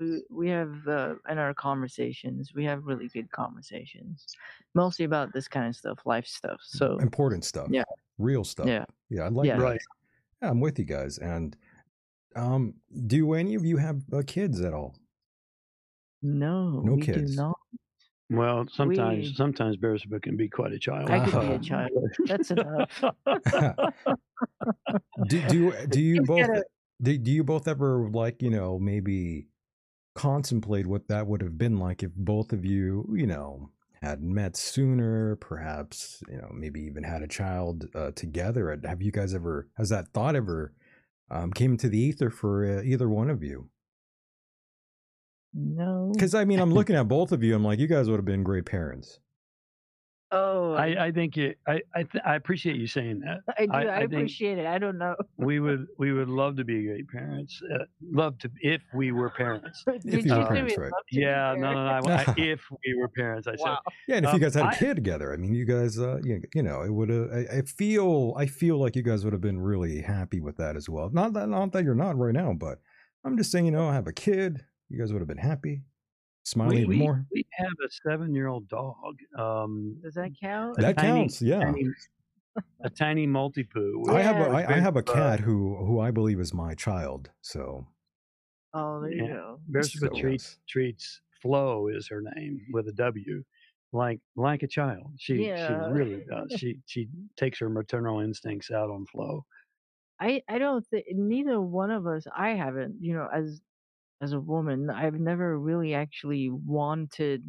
We 0.00 0.22
we 0.30 0.48
have 0.50 0.74
uh, 0.88 1.14
in 1.28 1.38
our 1.38 1.54
conversations. 1.54 2.52
We 2.54 2.64
have 2.64 2.84
really 2.84 3.08
good 3.08 3.30
conversations, 3.30 4.26
mostly 4.74 5.04
about 5.04 5.32
this 5.32 5.46
kind 5.48 5.68
of 5.68 5.76
stuff, 5.76 6.00
life 6.04 6.26
stuff. 6.26 6.60
So 6.62 6.98
Important 6.98 7.44
stuff. 7.44 7.68
Yeah. 7.70 7.84
Real 8.22 8.44
stuff. 8.44 8.66
yeah, 8.66 8.84
Yeah, 9.10 9.22
I 9.24 9.28
like 9.28 9.46
Yeah. 9.48 9.56
Right. 9.58 9.80
Yeah, 10.40 10.50
I'm 10.50 10.60
with 10.60 10.78
you 10.78 10.84
guys. 10.84 11.18
And 11.18 11.56
um, 12.36 12.74
do 13.06 13.32
any 13.34 13.54
of 13.54 13.64
you 13.64 13.76
have 13.78 14.02
uh, 14.12 14.22
kids 14.26 14.60
at 14.60 14.72
all? 14.72 14.96
no, 16.22 16.80
No 16.80 16.94
we 16.94 17.02
kids. 17.02 17.32
do 17.32 17.36
not. 17.42 17.58
Well, 18.30 18.64
sometimes 18.72 19.28
We- 19.28 19.34
sometimes 19.34 19.76
Bersabeh 19.76 20.22
can 20.22 20.36
be 20.36 20.48
quite 20.48 20.72
a 20.72 20.78
child. 20.78 21.10
I 21.10 21.28
could 21.28 21.40
be 21.40 21.46
a 21.54 21.58
child. 21.72 21.90
That's 22.26 22.50
enough. 22.50 23.04
do 25.28 25.40
do 25.48 25.72
do 25.88 26.00
you 26.00 26.16
Just 26.16 26.26
both 26.28 26.46
gotta- 26.46 26.64
do, 27.02 27.18
do 27.18 27.30
you 27.30 27.44
both 27.44 27.68
ever 27.68 28.08
like 28.10 28.40
you 28.42 28.50
know 28.50 28.78
maybe 28.78 29.48
contemplate 30.14 30.86
what 30.86 31.08
that 31.08 31.26
would 31.26 31.40
have 31.42 31.58
been 31.58 31.76
like 31.78 32.02
if 32.02 32.14
both 32.14 32.52
of 32.52 32.64
you 32.64 33.06
you 33.14 33.26
know 33.26 33.70
had 34.02 34.22
met 34.22 34.56
sooner 34.56 35.36
perhaps 35.36 36.22
you 36.28 36.36
know 36.36 36.50
maybe 36.52 36.80
even 36.80 37.04
had 37.04 37.22
a 37.22 37.28
child 37.28 37.86
uh, 37.94 38.10
together 38.10 38.78
have 38.84 39.00
you 39.00 39.12
guys 39.12 39.32
ever 39.34 39.68
has 39.76 39.88
that 39.90 40.08
thought 40.12 40.36
ever 40.36 40.74
um, 41.30 41.52
came 41.52 41.72
into 41.72 41.88
the 41.88 41.98
ether 41.98 42.28
for 42.28 42.64
uh, 42.66 42.82
either 42.82 43.08
one 43.08 43.30
of 43.30 43.42
you 43.42 43.68
No. 45.54 46.10
because 46.12 46.34
i 46.34 46.44
mean 46.44 46.58
i'm 46.60 46.72
looking 46.78 46.96
at 46.96 47.08
both 47.08 47.32
of 47.32 47.42
you 47.42 47.54
i'm 47.54 47.64
like 47.64 47.78
you 47.78 47.86
guys 47.86 48.08
would 48.10 48.16
have 48.16 48.24
been 48.24 48.42
great 48.42 48.66
parents 48.66 49.18
Oh, 50.32 50.72
I, 50.74 50.94
I, 50.94 51.04
I 51.06 51.12
think 51.12 51.36
it, 51.36 51.58
I 51.68 51.80
I, 51.94 52.02
th- 52.04 52.24
I 52.24 52.36
appreciate 52.36 52.76
you 52.76 52.86
saying 52.86 53.20
that. 53.20 53.40
I 53.58 53.66
do. 53.66 53.72
I- 53.72 53.82
I, 53.82 53.96
I 53.96 54.00
appreciate 54.00 54.58
it. 54.58 54.66
I 54.66 54.78
don't 54.78 54.96
know. 54.98 55.14
We 55.36 55.60
would 55.60 55.86
we 55.98 56.12
would 56.12 56.28
love 56.28 56.56
to 56.56 56.64
be 56.64 56.84
great 56.86 57.06
parents. 57.08 57.60
Uh, 57.72 57.84
love 58.10 58.38
to 58.38 58.50
if 58.60 58.80
we 58.94 59.12
were 59.12 59.30
parents. 59.30 59.84
Did 60.02 60.04
you 60.04 60.10
you 60.10 60.38
were 60.38 60.44
say 60.44 60.48
parents, 60.48 60.78
right. 60.78 60.90
love 60.92 61.02
to 61.10 61.16
be 61.16 61.20
Yeah, 61.22 61.54
no, 61.58 61.72
no, 61.72 61.84
no. 62.00 62.12
I. 62.14 62.24
I, 62.26 62.34
if 62.38 62.60
we 62.70 62.94
were 62.94 63.08
parents, 63.08 63.46
I 63.46 63.52
said. 63.56 63.60
Wow. 63.64 63.78
yeah 64.08 64.16
and 64.16 64.24
if 64.26 64.32
you 64.32 64.36
Um, 64.36 64.40
guys 64.40 64.54
had 64.54 64.72
a 64.72 64.76
kid 64.76 64.94
together 64.94 65.32
i 65.32 65.36
mean 65.36 65.52
you 65.54 65.64
guys 65.64 65.98
uh 65.98 66.18
you, 66.24 66.40
you 66.54 66.62
know 66.62 66.82
it 66.82 66.90
would 66.92 67.08
have 67.10 67.28
I, 67.32 67.58
I 67.58 67.62
feel 67.62 68.34
i 68.36 68.46
feel 68.46 68.78
like 68.78 68.96
you 68.96 69.02
guys 69.02 69.24
would 69.24 69.32
have 69.32 69.40
been 69.42 69.60
really 69.60 70.00
happy 70.00 70.40
with 70.40 70.56
that 70.56 70.76
as 70.76 70.88
well 70.88 71.10
not 71.12 71.32
that 71.34 71.48
not 71.48 71.72
that 71.72 71.84
you're 71.84 71.94
not 71.94 72.16
right 72.16 72.32
now 72.34 72.52
but 72.52 72.78
i'm 73.24 73.36
just 73.36 73.50
saying 73.52 73.66
you 73.66 73.70
know 73.72 73.88
i 73.88 73.94
have 73.94 74.06
a 74.06 74.12
kid 74.12 74.64
you 74.88 74.98
guys 74.98 75.12
would 75.12 75.20
have 75.20 75.28
been 75.28 75.36
happy 75.38 75.82
smiling 76.44 76.76
We, 76.76 76.78
even 76.82 76.90
we, 76.90 76.96
more 76.98 77.24
we 77.32 77.46
have 77.52 77.72
a 77.86 77.90
seven-year-old 78.08 78.68
dog. 78.68 79.16
Um, 79.38 79.96
Does 80.02 80.14
that 80.14 80.30
count? 80.40 80.76
that 80.78 80.96
tiny- 80.96 81.20
counts 81.20 81.40
yeah 81.42 81.60
tiny- 81.64 81.88
a 82.84 82.90
tiny 82.90 83.26
Maltipoo. 83.26 84.08
i 84.10 84.20
have 84.22 84.36
a 84.36 84.50
Yeah. 84.50 84.56
I, 84.68 84.74
I 84.76 84.78
have 84.80 84.96
a 84.96 85.02
cat 85.02 85.40
who 85.40 85.76
who 85.76 86.00
i 86.00 86.10
believe 86.10 86.38
is 86.40 86.52
my 86.52 86.74
child 86.74 87.30
so 87.40 87.86
Oh, 88.74 89.02
there 89.02 89.12
you 89.12 89.24
Yeah. 89.24 89.34
go. 89.34 89.60
Bersabeh 89.70 89.98
So, 89.98 90.08
treats 90.20 90.44
yes. 90.44 90.58
treats 90.66 91.20
Flo 91.42 91.88
is 91.88 92.08
her 92.08 92.22
name 92.34 92.58
with 92.72 92.88
a 92.88 92.92
W, 92.92 93.44
like 93.92 94.18
like 94.34 94.62
a 94.62 94.66
child. 94.66 95.12
She 95.18 95.46
Yeah. 95.46 95.66
she 95.66 95.74
really 95.92 96.24
does. 96.30 96.48
She 96.58 96.78
she 96.86 97.08
takes 97.36 97.58
her 97.58 97.68
maternal 97.68 98.20
instincts 98.20 98.70
out 98.70 98.88
on 98.90 99.04
Flo. 99.04 99.44
I 100.20 100.42
I 100.48 100.56
don't 100.56 100.86
think 100.86 101.04
neither 101.12 101.60
one 101.60 101.90
of 101.90 102.06
us. 102.06 102.26
I 102.34 102.50
haven't. 102.50 102.94
You 103.00 103.12
know, 103.14 103.28
as 103.30 103.60
as 104.22 104.32
a 104.32 104.40
woman, 104.40 104.90
I've 104.90 105.20
never 105.20 105.58
really 105.58 105.94
actually 105.94 106.50
wanted 106.50 107.44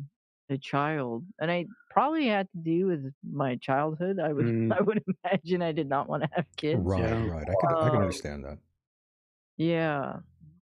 a 0.49 0.57
child, 0.57 1.25
and 1.39 1.49
I 1.51 1.65
probably 1.91 2.27
had 2.27 2.49
to 2.51 2.57
do 2.59 2.87
with 2.87 3.13
my 3.23 3.55
childhood. 3.57 4.19
I 4.19 4.33
would 4.33 4.45
Mm. 4.53 4.73
I 4.77 4.81
would 4.81 5.03
imagine 5.23 5.61
I 5.61 5.71
did 5.71 5.87
not 5.89 6.09
want 6.09 6.23
to 6.23 6.29
have 6.33 6.47
kids. 6.57 6.81
right 6.83 6.99
Yeah. 7.01 7.25
right 7.27 7.47
i 7.49 7.53
could 7.61 7.69
i 7.77 7.83
can 7.89 7.95
Um, 7.97 8.01
understand 8.03 8.43
that 8.45 8.57
Yeah, 9.57 10.19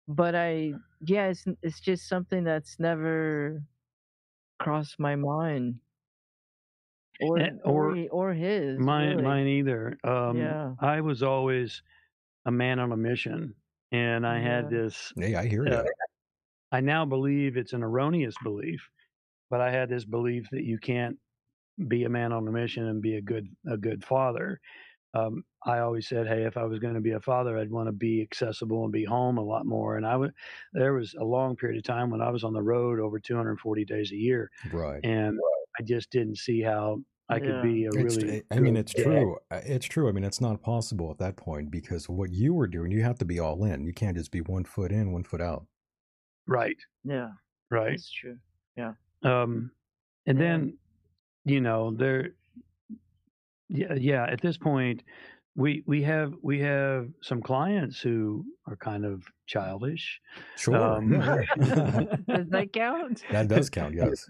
but 0.09 0.35
I 0.35 0.73
yeah, 1.01 1.29
it's 1.29 1.45
it's 1.63 1.81
just 1.81 2.09
something 2.09 2.45
that's 2.45 2.79
never 2.81 3.63
crossed 4.59 4.99
my 5.01 5.17
mind, 5.17 5.81
or 7.21 7.39
And- 7.39 7.61
or 7.65 7.91
or 7.97 8.09
or 8.11 8.35
his. 8.35 8.79
Mine 8.79 9.11
really. 9.11 9.23
mine 9.23 9.47
either. 9.47 9.99
Um, 10.05 10.37
Yeah. 10.39 10.75
I 10.81 11.01
was 11.01 11.23
always 11.23 11.83
a 12.47 12.51
man 12.51 12.79
on 12.79 12.93
a 12.93 12.97
mission, 12.97 13.55
and 13.93 14.27
I 14.27 14.39
had 14.39 14.69
this. 14.71 15.13
hey 15.17 15.35
i 15.35 15.47
hear 15.47 15.67
you 15.67 15.73
Uh, 15.73 15.85
I 16.73 16.81
now 16.81 17.05
believe 17.05 17.57
it's 17.57 17.73
an 17.73 17.83
erroneous 17.83 18.35
belief, 18.43 18.81
but 19.51 19.61
I 19.61 19.71
had 19.71 19.89
this 19.89 20.05
belief 20.05 20.49
that 20.53 20.65
you 20.65 20.79
can't 20.79 21.19
be 21.89 22.05
a 22.05 22.09
man 22.09 22.33
on 22.33 22.47
a 22.47 22.53
mission 22.53 22.87
and 22.87 23.03
be 23.03 23.17
a 23.17 23.23
good 23.23 23.49
a 23.69 23.77
good 23.77 24.05
father. 24.05 24.61
Um, 25.15 25.45
I 25.67 25.81
always 25.81 26.09
said, 26.09 26.29
hey, 26.29 26.45
if 26.45 26.57
I 26.57 26.65
was 26.65 26.79
going 26.79 26.95
to 26.95 27.01
be 27.01 27.13
a 27.13 27.21
father, 27.21 27.59
I'd 27.59 27.71
want 27.71 27.89
to 27.89 27.93
be 27.93 28.23
accessible 28.23 28.85
and 28.85 28.93
be 28.93 29.05
home 29.05 29.39
a 29.39 29.43
lot 29.45 29.67
more. 29.67 29.97
And 29.97 30.07
I 30.07 30.17
would. 30.17 30.35
There 30.75 30.95
was 30.95 31.15
a 31.15 31.25
long 31.25 31.57
period 31.57 31.79
of 31.79 31.85
time 31.85 32.11
when 32.11 32.23
I 32.23 32.31
was 32.31 32.45
on 32.45 32.55
the 32.55 32.63
road 32.63 33.01
over 33.01 33.19
240 33.21 33.85
days 33.85 34.13
a 34.13 34.17
year, 34.17 34.51
right 34.73 35.01
and 35.05 35.39
I 35.79 35.83
just 35.83 36.11
didn't 36.11 36.39
see 36.39 36.61
how 36.63 37.03
I 37.31 37.39
could 37.39 37.49
Yeah. 37.57 37.63
be 37.63 37.85
a 37.85 37.91
It's, 37.93 38.17
really. 38.17 38.43
I 38.51 38.59
mean, 38.61 38.77
it's 38.77 38.93
dad. 38.93 39.05
true. 39.05 39.37
Uh, 39.51 39.61
It's 39.65 39.87
true. 39.87 40.09
I 40.09 40.13
mean, 40.13 40.25
it's 40.25 40.41
not 40.41 40.63
possible 40.63 41.11
at 41.11 41.19
that 41.19 41.37
point 41.37 41.71
because 41.71 42.09
what 42.09 42.31
you 42.33 42.53
were 42.53 42.67
doing, 42.67 42.91
you 42.91 43.03
have 43.03 43.19
to 43.19 43.25
be 43.25 43.39
all 43.39 43.65
in. 43.65 43.85
You 43.85 43.93
can't 43.93 44.17
just 44.17 44.31
be 44.33 44.41
one 44.41 44.65
foot 44.65 44.91
in, 44.93 45.13
one 45.13 45.23
foot 45.25 45.41
out. 45.41 45.67
Right. 46.47 46.77
Yeah, 47.05 47.31
Right. 47.71 47.91
that's 47.91 48.11
true. 48.11 48.39
Yeah. 48.77 48.95
Um, 49.23 49.71
and 50.27 50.39
Yeah. 50.39 50.45
then, 50.45 50.79
you 51.45 51.61
know, 51.61 51.93
there, 51.93 52.31
yeah, 53.69 53.95
yeah. 53.95 54.27
At 54.29 54.41
this 54.41 54.59
point, 54.59 55.03
we 55.57 55.83
we 55.87 56.03
have 56.03 56.35
we 56.43 56.59
have 56.61 57.09
some 57.23 57.41
clients 57.43 58.01
who 58.01 58.45
are 58.67 58.77
kind 58.77 59.05
of 59.05 59.23
childish. 59.47 60.21
Sure. 60.57 60.77
Um, 60.77 61.13
yeah, 61.13 61.43
yeah. 61.57 62.17
Does 62.37 62.49
that 62.51 62.73
count? 62.73 63.23
that 63.31 63.49
does 63.49 63.71
count. 63.71 63.95
Yes. 64.01 64.27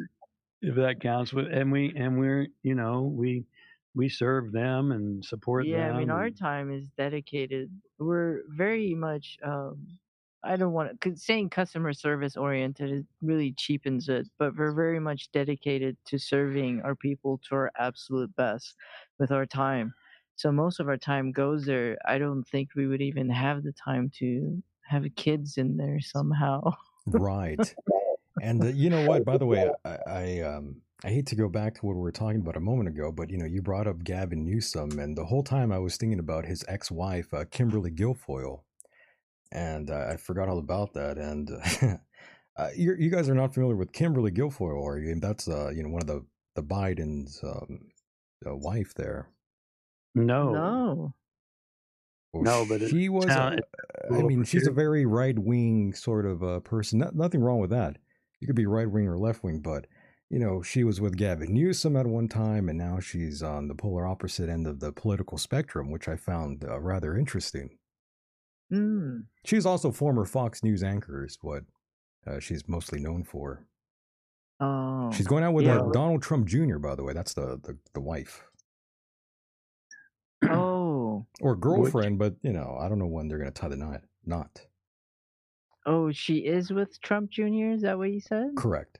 If 0.61 0.77
that 0.77 1.01
counts. 1.01 1.33
With 1.33 1.47
and 1.53 1.73
we 1.73 1.95
and 1.97 2.19
we're 2.19 2.49
you 2.63 2.75
know 2.75 3.03
we 3.03 3.47
we 3.95 4.09
serve 4.09 4.53
them 4.53 4.93
and 4.93 5.25
support 5.25 5.71
Yeah, 5.71 5.71
them. 5.71 5.97
Yeah, 5.97 5.97
I 5.97 6.05
mean, 6.07 6.11
our 6.11 6.31
time 6.31 6.71
is 6.71 6.91
dedicated. 6.97 7.71
We're 7.99 8.43
very 8.49 8.95
much. 8.95 9.39
um 9.43 9.99
I 10.43 10.57
don't 10.57 10.73
want 10.73 11.01
to. 11.03 11.17
Saying 11.17 11.51
customer 11.51 11.93
service 11.93 12.35
oriented 12.37 12.91
it 12.91 13.07
really 13.21 13.53
cheapens 13.53 14.09
it, 14.09 14.29
but 14.39 14.57
we're 14.57 14.73
very 14.75 14.99
much 15.01 15.31
dedicated 15.33 15.99
to 16.07 16.19
serving 16.19 16.81
our 16.83 16.97
people 16.97 17.39
to 17.49 17.55
our 17.57 17.73
absolute 17.79 18.35
best 18.37 18.75
with 19.19 19.31
our 19.33 19.45
time. 19.47 19.93
So 20.37 20.51
most 20.53 20.81
of 20.81 20.89
our 20.89 20.97
time 20.97 21.33
goes 21.33 21.67
there. 21.67 21.99
I 22.07 22.17
don't 22.19 22.45
think 22.45 22.71
we 22.75 22.87
would 22.87 23.03
even 23.03 23.29
have 23.31 23.63
the 23.65 23.73
time 23.73 24.09
to 24.19 24.63
have 24.83 25.05
kids 25.17 25.59
in 25.59 25.77
there 25.77 26.01
somehow. 26.01 26.73
right. 27.07 27.77
And 28.43 28.63
uh, 28.63 28.67
you 28.69 28.91
know 28.91 29.07
what? 29.07 29.25
By 29.25 29.37
the 29.39 29.47
way, 29.47 29.71
I, 29.85 29.99
I 30.07 30.41
um 30.41 30.77
I 31.05 31.09
hate 31.09 31.27
to 31.29 31.37
go 31.37 31.49
back 31.49 31.75
to 31.75 31.87
what 31.87 31.97
we 31.97 32.03
were 32.03 32.13
talking 32.13 32.41
about 32.41 32.57
a 32.57 32.61
moment 32.61 32.89
ago, 32.89 33.11
but 33.11 33.31
you 33.31 33.39
know, 33.39 33.47
you 33.47 33.63
brought 33.63 33.87
up 33.87 34.05
Gavin 34.05 34.45
Newsom, 34.45 34.99
and 34.99 35.17
the 35.17 35.25
whole 35.25 35.43
time 35.43 35.73
I 35.73 35.79
was 35.79 35.97
thinking 35.97 36.19
about 36.19 36.45
his 36.45 36.65
ex-wife, 36.69 37.33
uh, 37.33 37.45
Kimberly 37.51 37.91
Guilfoyle, 37.91 38.63
and 39.51 39.91
uh, 39.91 40.09
I 40.11 40.17
forgot 40.17 40.49
all 40.49 40.59
about 40.59 40.93
that. 40.95 41.17
And 41.17 41.51
uh, 42.57 42.69
you 42.77 42.95
you 42.99 43.11
guys 43.11 43.29
are 43.29 43.35
not 43.35 43.55
familiar 43.55 43.77
with 43.77 43.93
Kimberly 43.93 44.31
Guilfoyle, 44.31 44.85
are 44.87 44.99
you? 44.99 45.15
That's 45.19 45.49
uh 45.49 45.71
you 45.71 45.83
know 45.83 45.89
one 45.91 46.03
of 46.03 46.09
the 46.09 46.25
the 46.57 46.63
Biden's 46.63 47.41
um, 47.45 47.81
uh, 48.47 48.57
wife 48.57 48.93
there. 48.95 49.29
no, 50.15 50.53
No. 50.53 51.15
Well, 52.33 52.43
No, 52.43 52.67
but 52.69 52.89
she 52.89 53.09
was. 53.09 53.27
sound- 53.27 53.61
uh, 53.61 54.15
a 54.15 54.19
I 54.19 54.23
mean, 54.23 54.45
she's 54.45 54.67
a 54.67 54.73
very 54.73 55.05
right 55.07 55.39
wing 55.39 55.95
sort 55.95 56.27
of 56.27 56.43
uh, 56.43 56.61
person. 56.61 57.01
No, 57.01 57.11
nothing 57.13 57.41
wrong 57.41 57.61
with 57.61 57.71
that. 57.71 57.97
You 58.41 58.47
could 58.47 58.57
be 58.57 58.67
right 58.67 58.91
wing 58.91 59.07
or 59.07 59.19
left 59.19 59.43
wing, 59.45 59.61
but 59.61 59.87
you 60.31 60.39
know, 60.39 60.63
she 60.63 60.85
was 60.85 61.01
with 61.01 61.17
Gavin 61.17 61.53
Newsom 61.53 61.97
at 61.97 62.07
one 62.07 62.29
time, 62.29 62.69
and 62.69 62.79
now 62.79 63.01
she's 63.01 63.43
on 63.43 63.67
the 63.69 63.75
polar 63.75 64.07
opposite 64.07 64.49
end 64.49 64.67
of 64.67 64.79
the 64.79 64.93
political 64.93 65.37
spectrum, 65.39 65.91
which 65.91 66.09
I 66.09 66.17
found 66.17 66.65
uh, 66.65 66.79
rather 66.81 67.17
interesting. 67.17 67.71
Mm. 68.73 69.25
She's 69.45 69.67
also 69.67 69.91
former 69.91 70.25
Fox 70.25 70.63
News 70.63 70.85
anchor, 70.85 71.25
is 71.25 71.37
what 71.43 71.65
uh, 72.27 72.39
she's 72.39 72.69
mostly 72.69 73.01
known 73.01 73.25
for. 73.25 73.67
Oh. 74.61 75.11
She's 75.13 75.27
going 75.27 75.43
out 75.43 75.55
with 75.55 75.65
Yeah. 75.65 75.81
uh, 75.81 75.91
Donald 75.91 76.23
Trump 76.23 76.47
Jr. 76.47 76.79
By 76.79 76.95
the 76.95 77.03
way, 77.03 77.13
that's 77.13 77.35
the 77.35 77.59
the, 77.63 77.77
the 77.95 78.01
wife 78.01 78.45
oh. 80.49 81.27
or 81.41 81.57
girlfriend, 81.57 82.19
but 82.19 82.37
you 82.43 82.53
know 82.53 82.77
I 82.81 82.89
don't 82.89 82.99
know 82.99 83.07
when 83.07 83.27
they're 83.27 83.39
going 83.39 83.53
to 83.53 83.61
tie 83.61 83.69
the 83.69 83.77
knot. 83.77 84.03
Not 84.25 84.67
Oh, 85.87 86.13
she 86.13 86.39
is 86.39 86.71
with 86.71 87.01
Trump 87.01 87.31
Jr. 87.31 87.71
Is 87.73 87.83
that 87.83 87.99
what 87.99 88.11
you 88.11 88.21
said? 88.21 88.51
correct. 88.57 88.99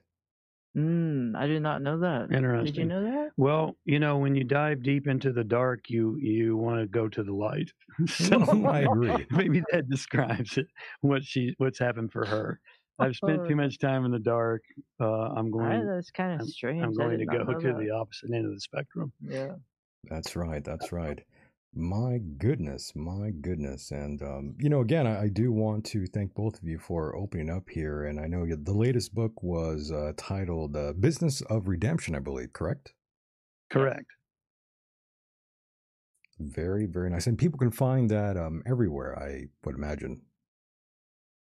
Mm, 0.75 1.35
I 1.35 1.47
did 1.47 1.61
not 1.61 1.81
know 1.81 1.99
that. 1.99 2.31
Interesting. 2.31 2.65
Did 2.65 2.77
you 2.77 2.85
know 2.85 3.03
that? 3.03 3.31
Well, 3.35 3.75
you 3.83 3.99
know, 3.99 4.17
when 4.17 4.35
you 4.35 4.45
dive 4.45 4.83
deep 4.83 5.05
into 5.05 5.33
the 5.33 5.43
dark, 5.43 5.89
you 5.89 6.17
you 6.17 6.55
want 6.55 6.79
to 6.79 6.87
go 6.87 7.09
to 7.09 7.23
the 7.23 7.33
light. 7.33 7.69
so 8.07 8.41
I 8.65 8.79
agree. 8.81 9.27
maybe 9.31 9.61
that 9.71 9.89
describes 9.89 10.57
it. 10.57 10.67
What 11.01 11.25
she 11.25 11.53
what's 11.57 11.77
happened 11.77 12.13
for 12.13 12.25
her. 12.25 12.61
I've 12.99 13.15
spent 13.15 13.47
too 13.47 13.55
much 13.57 13.79
time 13.79 14.05
in 14.05 14.11
the 14.11 14.19
dark. 14.19 14.61
Uh, 14.99 15.33
I'm 15.35 15.47
I, 15.47 15.49
going. 15.49 15.87
that's 15.87 16.11
kind 16.11 16.33
of 16.35 16.41
I'm, 16.41 16.47
strange. 16.47 16.83
I'm 16.83 16.93
going 16.93 17.17
to 17.17 17.25
go 17.25 17.39
to 17.39 17.67
that. 17.67 17.77
the 17.77 17.89
opposite 17.89 18.31
end 18.31 18.45
of 18.45 18.53
the 18.53 18.61
spectrum. 18.61 19.11
Yeah. 19.21 19.55
That's 20.09 20.35
right. 20.35 20.63
That's 20.63 20.91
right. 20.91 21.19
My 21.73 22.19
goodness, 22.37 22.91
my 22.95 23.31
goodness. 23.31 23.91
And, 23.91 24.21
um, 24.21 24.55
you 24.59 24.67
know, 24.67 24.81
again, 24.81 25.07
I, 25.07 25.23
I 25.23 25.27
do 25.29 25.53
want 25.53 25.85
to 25.87 26.05
thank 26.05 26.33
both 26.33 26.61
of 26.61 26.67
you 26.67 26.77
for 26.77 27.15
opening 27.15 27.49
up 27.49 27.69
here. 27.69 28.03
And 28.03 28.19
I 28.19 28.27
know 28.27 28.45
the 28.45 28.73
latest 28.73 29.15
book 29.15 29.41
was 29.41 29.89
uh, 29.89 30.11
titled 30.17 30.75
uh, 30.75 30.91
Business 30.93 31.41
of 31.41 31.69
Redemption, 31.69 32.13
I 32.13 32.19
believe, 32.19 32.51
correct? 32.51 32.93
Correct. 33.69 34.05
Very, 36.39 36.87
very 36.87 37.09
nice. 37.09 37.27
And 37.27 37.37
people 37.37 37.57
can 37.57 37.71
find 37.71 38.09
that 38.09 38.35
um, 38.35 38.63
everywhere, 38.65 39.17
I 39.17 39.45
would 39.63 39.75
imagine. 39.75 40.21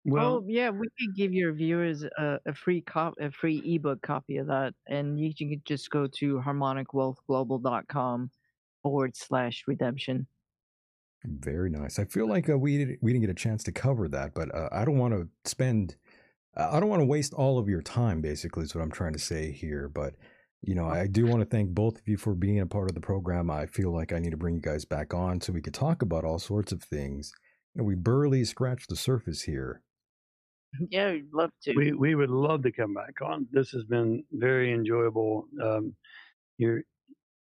Well, 0.04 0.36
oh 0.36 0.46
yeah, 0.48 0.70
we 0.70 0.88
could 1.00 1.16
give 1.16 1.34
your 1.34 1.54
viewers 1.54 2.04
a, 2.04 2.40
a 2.46 2.54
free 2.54 2.82
cop, 2.82 3.14
a 3.20 3.30
free 3.32 3.62
ebook 3.66 4.02
copy 4.02 4.38
of 4.38 4.48
that, 4.48 4.74
and 4.88 5.20
you 5.20 5.34
can 5.36 5.62
just 5.66 5.90
go 5.90 6.08
to 6.20 6.42
harmonicwealthglobal.com 6.46 8.32
forward 8.88 9.16
slash 9.16 9.64
redemption. 9.68 10.28
Very 11.26 11.70
nice. 11.70 12.00
I 12.00 12.06
feel 12.06 12.28
like 12.28 12.50
uh, 12.50 12.58
we 12.58 12.78
didn't, 12.78 13.00
we 13.02 13.12
didn't 13.12 13.26
get 13.26 13.32
a 13.32 13.34
chance 13.34 13.64
to 13.64 13.72
cover 13.72 14.08
that, 14.08 14.34
but 14.34 14.54
uh, 14.56 14.70
I 14.72 14.86
don't 14.86 14.98
want 14.98 15.14
to 15.14 15.28
spend, 15.44 15.96
uh, 16.56 16.70
I 16.72 16.80
don't 16.80 16.90
want 16.90 17.02
to 17.02 17.06
waste 17.06 17.34
all 17.34 17.58
of 17.60 17.68
your 17.68 17.82
time. 17.82 18.22
Basically, 18.22 18.64
is 18.64 18.74
what 18.74 18.82
I'm 18.82 18.92
trying 18.92 19.14
to 19.14 19.20
say 19.20 19.52
here. 19.52 19.90
But 19.90 20.14
you 20.62 20.74
know, 20.74 20.88
I 20.88 21.08
do 21.08 21.26
want 21.26 21.42
to 21.42 21.46
thank 21.46 21.72
both 21.72 21.98
of 21.98 22.08
you 22.08 22.18
for 22.18 22.34
being 22.34 22.62
a 22.62 22.66
part 22.66 22.90
of 22.90 22.96
the 22.96 23.02
program. 23.02 23.52
I 23.52 23.66
feel 23.66 23.92
like 23.92 24.14
I 24.14 24.20
need 24.20 24.32
to 24.32 24.38
bring 24.38 24.56
you 24.56 24.62
guys 24.62 24.86
back 24.86 25.14
on 25.14 25.42
so 25.42 25.52
we 25.52 25.62
could 25.62 25.74
talk 25.74 26.02
about 26.02 26.24
all 26.24 26.40
sorts 26.40 26.72
of 26.72 26.82
things. 26.82 27.34
You 27.76 27.82
know, 27.82 27.86
we 27.86 27.96
barely 27.96 28.46
scratched 28.46 28.90
the 28.90 28.96
surface 28.96 29.42
here. 29.42 29.82
Yeah, 30.90 31.12
we'd 31.12 31.34
love 31.34 31.52
to. 31.64 31.74
we 31.76 31.94
we 31.94 32.14
would 32.14 32.30
love 32.30 32.62
to 32.64 32.72
come 32.72 32.94
back 32.94 33.22
on. 33.24 33.48
This 33.52 33.72
has 33.72 33.84
been 33.86 34.24
very 34.32 34.74
enjoyable. 34.74 35.48
Um, 35.64 35.96
you're 36.58 36.84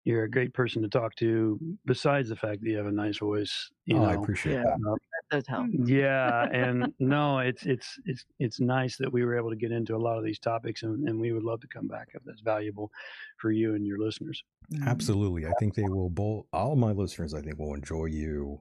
you're 0.05 0.25
a 0.25 0.31
great 0.31 0.53
person 0.53 0.83
to 0.83 0.89
talk 0.89 1.15
to. 1.17 1.59
Besides 1.87 2.29
the 2.29 2.37
fact 2.37 2.61
that 2.61 2.69
you 2.69 2.77
have 2.77 2.87
a 2.87 2.93
nice 2.93 3.19
voice, 3.19 3.71
you 3.87 3.97
oh, 3.97 4.01
know. 4.01 4.07
I 4.07 4.15
appreciate 4.15 4.55
yeah, 4.55 4.63
that. 4.63 4.99
That 5.31 5.37
does 5.37 5.47
help. 5.47 5.67
yeah, 5.85 6.49
and 6.53 6.93
no, 6.99 7.39
it's 7.39 7.65
it's 7.65 7.99
it's 8.05 8.25
it's 8.39 8.61
nice 8.61 8.97
that 8.99 9.13
we 9.13 9.25
were 9.25 9.37
able 9.37 9.51
to 9.51 9.57
get 9.57 9.73
into 9.73 9.97
a 9.97 9.99
lot 9.99 10.19
of 10.19 10.25
these 10.25 10.39
topics, 10.39 10.83
and, 10.83 11.09
and 11.09 11.19
we 11.19 11.33
would 11.33 11.45
love 11.45 11.61
to 11.61 11.69
come 11.69 11.89
back 11.89 12.09
if 12.15 12.23
that's 12.25 12.43
valuable 12.43 12.91
for 13.39 13.51
you 13.51 13.75
and 13.75 13.87
your 13.87 13.99
listeners. 13.99 14.45
Mhm. 14.73 14.87
Absolutely. 14.87 15.47
I 15.47 15.53
think 15.59 15.75
they 15.75 15.89
will 15.89 16.11
both, 16.11 16.47
all 16.53 16.77
my 16.77 16.93
listeners, 16.93 17.35
I 17.35 17.41
think, 17.41 17.59
will 17.59 17.75
enjoy 17.75 18.07
you 18.07 18.61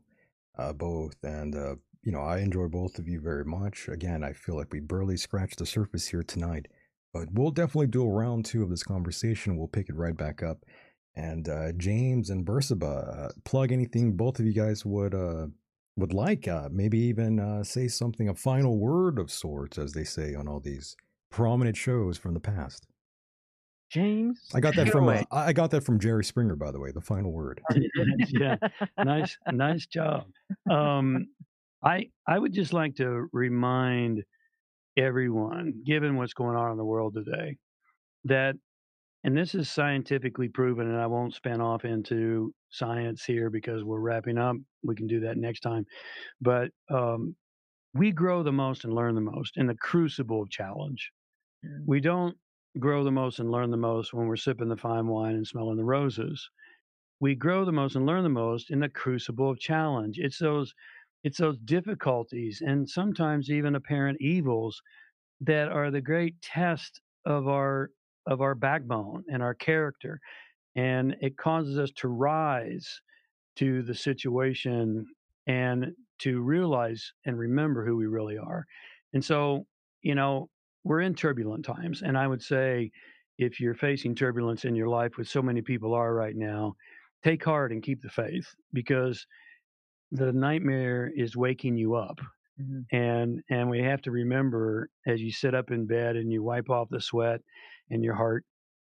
uh, 0.57 0.73
both. 0.73 1.15
And, 1.23 1.55
uh, 1.55 1.75
you 2.03 2.11
know, 2.11 2.21
I 2.21 2.39
enjoy 2.39 2.67
both 2.67 2.99
of 2.99 3.07
you 3.07 3.21
very 3.21 3.45
much. 3.45 3.87
Again, 3.87 4.23
I 4.23 4.33
feel 4.33 4.55
like 4.55 4.71
we 4.71 4.79
barely 4.79 5.17
scratched 5.17 5.59
the 5.59 5.65
surface 5.65 6.07
here 6.07 6.23
tonight, 6.23 6.67
but 7.13 7.31
we'll 7.31 7.51
definitely 7.51 7.87
do 7.87 8.03
a 8.03 8.09
round 8.09 8.45
two 8.45 8.63
of 8.63 8.69
this 8.69 8.83
conversation. 8.83 9.57
We'll 9.57 9.67
pick 9.67 9.89
it 9.89 9.95
right 9.95 10.15
back 10.15 10.43
up. 10.43 10.65
And 11.15 11.47
uh, 11.47 11.73
James 11.73 12.29
and 12.29 12.45
Bersabeh, 12.45 13.25
uh, 13.25 13.29
plug 13.43 13.71
anything 13.71 14.13
both 14.13 14.39
of 14.39 14.45
you 14.45 14.53
guys 14.53 14.83
would 14.83 15.13
uh, 15.13 15.47
would 15.95 16.13
like. 16.13 16.47
Uh, 16.47 16.69
maybe 16.71 16.97
even 16.99 17.39
uh, 17.39 17.63
say 17.63 17.87
something, 17.87 18.29
a 18.29 18.35
final 18.35 18.77
word 18.77 19.19
of 19.19 19.31
sorts, 19.31 19.77
as 19.77 19.93
they 19.93 20.03
say 20.03 20.33
on 20.33 20.47
all 20.47 20.59
these 20.59 20.95
prominent 21.29 21.77
shows 21.77 22.17
from 22.17 22.33
the 22.33 22.39
past. 22.39 22.87
James, 23.91 24.49
I 24.55 24.59
got 24.59 24.75
that 24.75 24.89
from 24.89 25.07
uh. 25.07 25.21
I 25.31 25.53
got 25.53 25.69
that 25.69 25.83
from 25.83 25.99
Jerry 25.99 26.23
Springer, 26.23 26.55
by 26.55 26.71
the 26.71 26.79
way. 26.79 26.91
The 26.91 27.01
final 27.01 27.31
word. 27.31 27.61
yeah, 28.29 28.55
nice 28.97 29.37
nice 29.51 29.85
job. 29.85 30.25
Um, 30.67 31.27
I 31.83 32.09
I 32.27 32.39
would 32.39 32.53
just 32.53 32.73
like 32.73 32.95
to 32.95 33.27
remind 33.31 34.23
everyone, 34.97 35.83
given 35.85 36.17
what's 36.17 36.33
going 36.33 36.57
on 36.57 36.71
in 36.71 36.77
the 36.77 36.83
world 36.83 37.13
today, 37.13 37.57
that 38.25 38.55
and 39.23 39.37
this 39.37 39.55
is 39.55 39.69
scientifically 39.69 40.49
proven, 40.49 40.89
and 40.89 40.99
I 40.99 41.07
won't 41.07 41.33
spin 41.33 41.61
off 41.61 41.85
into 41.85 42.53
science 42.69 43.23
here 43.23 43.49
because 43.49 43.83
we're 43.83 43.99
wrapping 43.99 44.37
up. 44.37 44.57
We 44.83 44.95
can 44.95 45.07
do 45.07 45.21
that 45.21 45.37
next 45.37 45.61
time. 45.61 45.85
But 46.41 46.71
um, 46.89 47.35
we 47.93 48.11
grow 48.11 48.43
the 48.43 48.51
most 48.51 48.83
and 48.83 48.93
learn 48.93 49.15
the 49.15 49.21
most 49.21 49.57
in 49.57 49.67
the 49.67 49.75
crucible 49.75 50.41
of 50.41 50.49
challenge. 50.49 51.11
Mm. 51.65 51.83
We 51.85 52.01
don't 52.01 52.35
grow 52.79 53.03
the 53.03 53.11
most 53.11 53.39
and 53.39 53.51
learn 53.51 53.71
the 53.71 53.77
most 53.77 54.13
when 54.13 54.27
we're 54.27 54.35
sipping 54.35 54.67
the 54.67 54.77
fine 54.77 55.07
wine 55.07 55.35
and 55.35 55.47
smelling 55.47 55.77
the 55.77 55.85
roses. 55.85 56.49
We 57.19 57.35
grow 57.35 57.63
the 57.63 57.71
most 57.71 57.95
and 57.95 58.05
learn 58.05 58.23
the 58.23 58.29
most 58.29 58.71
in 58.71 58.79
the 58.79 58.89
crucible 58.89 59.51
of 59.51 59.59
challenge. 59.59 60.19
It's 60.19 60.39
those 60.39 60.73
it's 61.23 61.37
those 61.37 61.57
difficulties 61.59 62.61
and 62.65 62.89
sometimes 62.89 63.49
even 63.49 63.75
apparent 63.75 64.19
evils 64.19 64.81
that 65.39 65.69
are 65.69 65.89
the 65.89 66.01
great 66.01 66.41
test 66.41 66.99
of 67.25 67.47
our 67.47 67.91
of 68.27 68.41
our 68.41 68.55
backbone 68.55 69.23
and 69.31 69.43
our 69.43 69.53
character 69.53 70.19
and 70.75 71.15
it 71.21 71.37
causes 71.37 71.77
us 71.79 71.91
to 71.91 72.07
rise 72.07 73.01
to 73.55 73.83
the 73.83 73.95
situation 73.95 75.07
and 75.47 75.95
to 76.19 76.41
realize 76.41 77.13
and 77.25 77.37
remember 77.37 77.85
who 77.85 77.95
we 77.97 78.07
really 78.07 78.37
are 78.37 78.65
and 79.13 79.23
so 79.25 79.65
you 80.01 80.15
know 80.15 80.49
we're 80.83 81.01
in 81.01 81.15
turbulent 81.15 81.65
times 81.65 82.01
and 82.01 82.17
i 82.17 82.27
would 82.27 82.41
say 82.41 82.91
if 83.37 83.59
you're 83.59 83.75
facing 83.75 84.15
turbulence 84.15 84.65
in 84.65 84.75
your 84.75 84.89
life 84.89 85.17
which 85.17 85.29
so 85.29 85.41
many 85.41 85.61
people 85.61 85.93
are 85.93 86.13
right 86.13 86.35
now 86.35 86.73
take 87.23 87.43
heart 87.43 87.71
and 87.71 87.83
keep 87.83 88.01
the 88.01 88.09
faith 88.09 88.55
because 88.73 89.25
the 90.11 90.31
nightmare 90.31 91.11
is 91.15 91.35
waking 91.35 91.77
you 91.77 91.95
up 91.95 92.19
Mhm. 92.59 92.85
and 92.91 93.43
and 93.49 93.69
we 93.69 93.81
have 93.81 94.01
to 94.03 94.11
remember 94.11 94.89
as 95.07 95.21
you 95.21 95.31
sit 95.31 95.55
up 95.55 95.71
in 95.71 95.87
bed 95.87 96.15
and 96.15 96.31
you 96.31 96.43
wipe 96.43 96.69
off 96.69 96.89
the 96.89 97.01
sweat 97.01 97.41
and 97.89 98.03
your 98.03 98.15
heart 98.15 98.45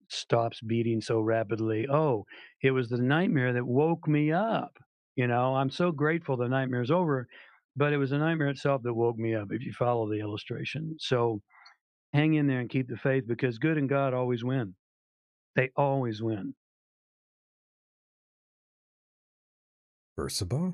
stops 0.09 0.61
beating 0.61 1.01
so 1.01 1.19
rapidly 1.19 1.85
oh 1.91 2.25
it 2.63 2.71
was 2.71 2.87
the 2.87 2.97
nightmare 2.97 3.53
that 3.53 3.65
woke 3.65 4.07
me 4.07 4.31
up 4.31 4.71
you 5.15 5.27
know 5.27 5.55
i'm 5.55 5.69
so 5.69 5.91
grateful 5.91 6.37
the 6.37 6.47
nightmare's 6.47 6.91
over 6.91 7.27
but 7.75 7.91
it 7.93 7.97
was 7.97 8.11
the 8.11 8.17
nightmare 8.17 8.47
itself 8.47 8.81
that 8.83 8.93
woke 8.93 9.17
me 9.17 9.35
up 9.35 9.47
if 9.51 9.65
you 9.65 9.73
follow 9.73 10.09
the 10.09 10.19
illustration 10.19 10.95
so 10.97 11.41
hang 12.13 12.35
in 12.35 12.47
there 12.47 12.61
and 12.61 12.69
keep 12.69 12.87
the 12.87 12.95
faith 12.95 13.25
because 13.27 13.57
good 13.57 13.77
and 13.77 13.89
god 13.89 14.13
always 14.13 14.43
win 14.43 14.73
they 15.55 15.69
always 15.75 16.21
win 16.21 16.53
Bersabeh? 20.17 20.73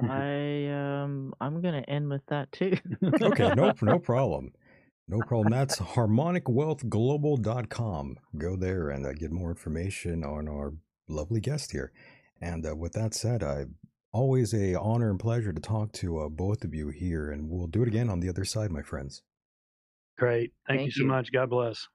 I 0.00 0.66
um 0.68 1.34
I'm 1.40 1.62
gonna 1.62 1.84
end 1.88 2.10
with 2.10 2.24
that 2.26 2.52
too. 2.52 2.76
Okay, 3.22 3.54
no, 3.54 3.72
no 3.80 3.98
problem. 4.00 4.52
No 5.06 5.18
problem. 5.26 5.52
That's 5.52 5.78
harmonicwealthglobal.com. 5.78 8.16
Go 8.38 8.56
there 8.56 8.88
and 8.88 9.06
uh, 9.06 9.12
get 9.12 9.30
more 9.30 9.50
information 9.50 10.24
on 10.24 10.48
our 10.48 10.72
lovely 11.08 11.40
guest 11.40 11.72
here. 11.72 11.92
And 12.40 12.66
uh, 12.66 12.74
with 12.74 12.94
that 12.94 13.12
said, 13.14 13.42
I 13.42 13.66
always 14.12 14.54
a 14.54 14.76
honor 14.76 15.10
and 15.10 15.18
pleasure 15.18 15.52
to 15.52 15.60
talk 15.60 15.92
to 15.92 16.20
uh, 16.20 16.28
both 16.28 16.64
of 16.64 16.74
you 16.74 16.88
here, 16.88 17.30
and 17.30 17.50
we'll 17.50 17.66
do 17.66 17.82
it 17.82 17.88
again 17.88 18.08
on 18.08 18.20
the 18.20 18.28
other 18.28 18.44
side, 18.44 18.70
my 18.70 18.82
friends. 18.82 19.22
great 20.16 20.52
thank, 20.68 20.82
you 20.82 20.90
so 20.90 21.02
you. 21.02 21.08
much 21.08 21.32
god 21.32 21.50
bless 21.50 21.88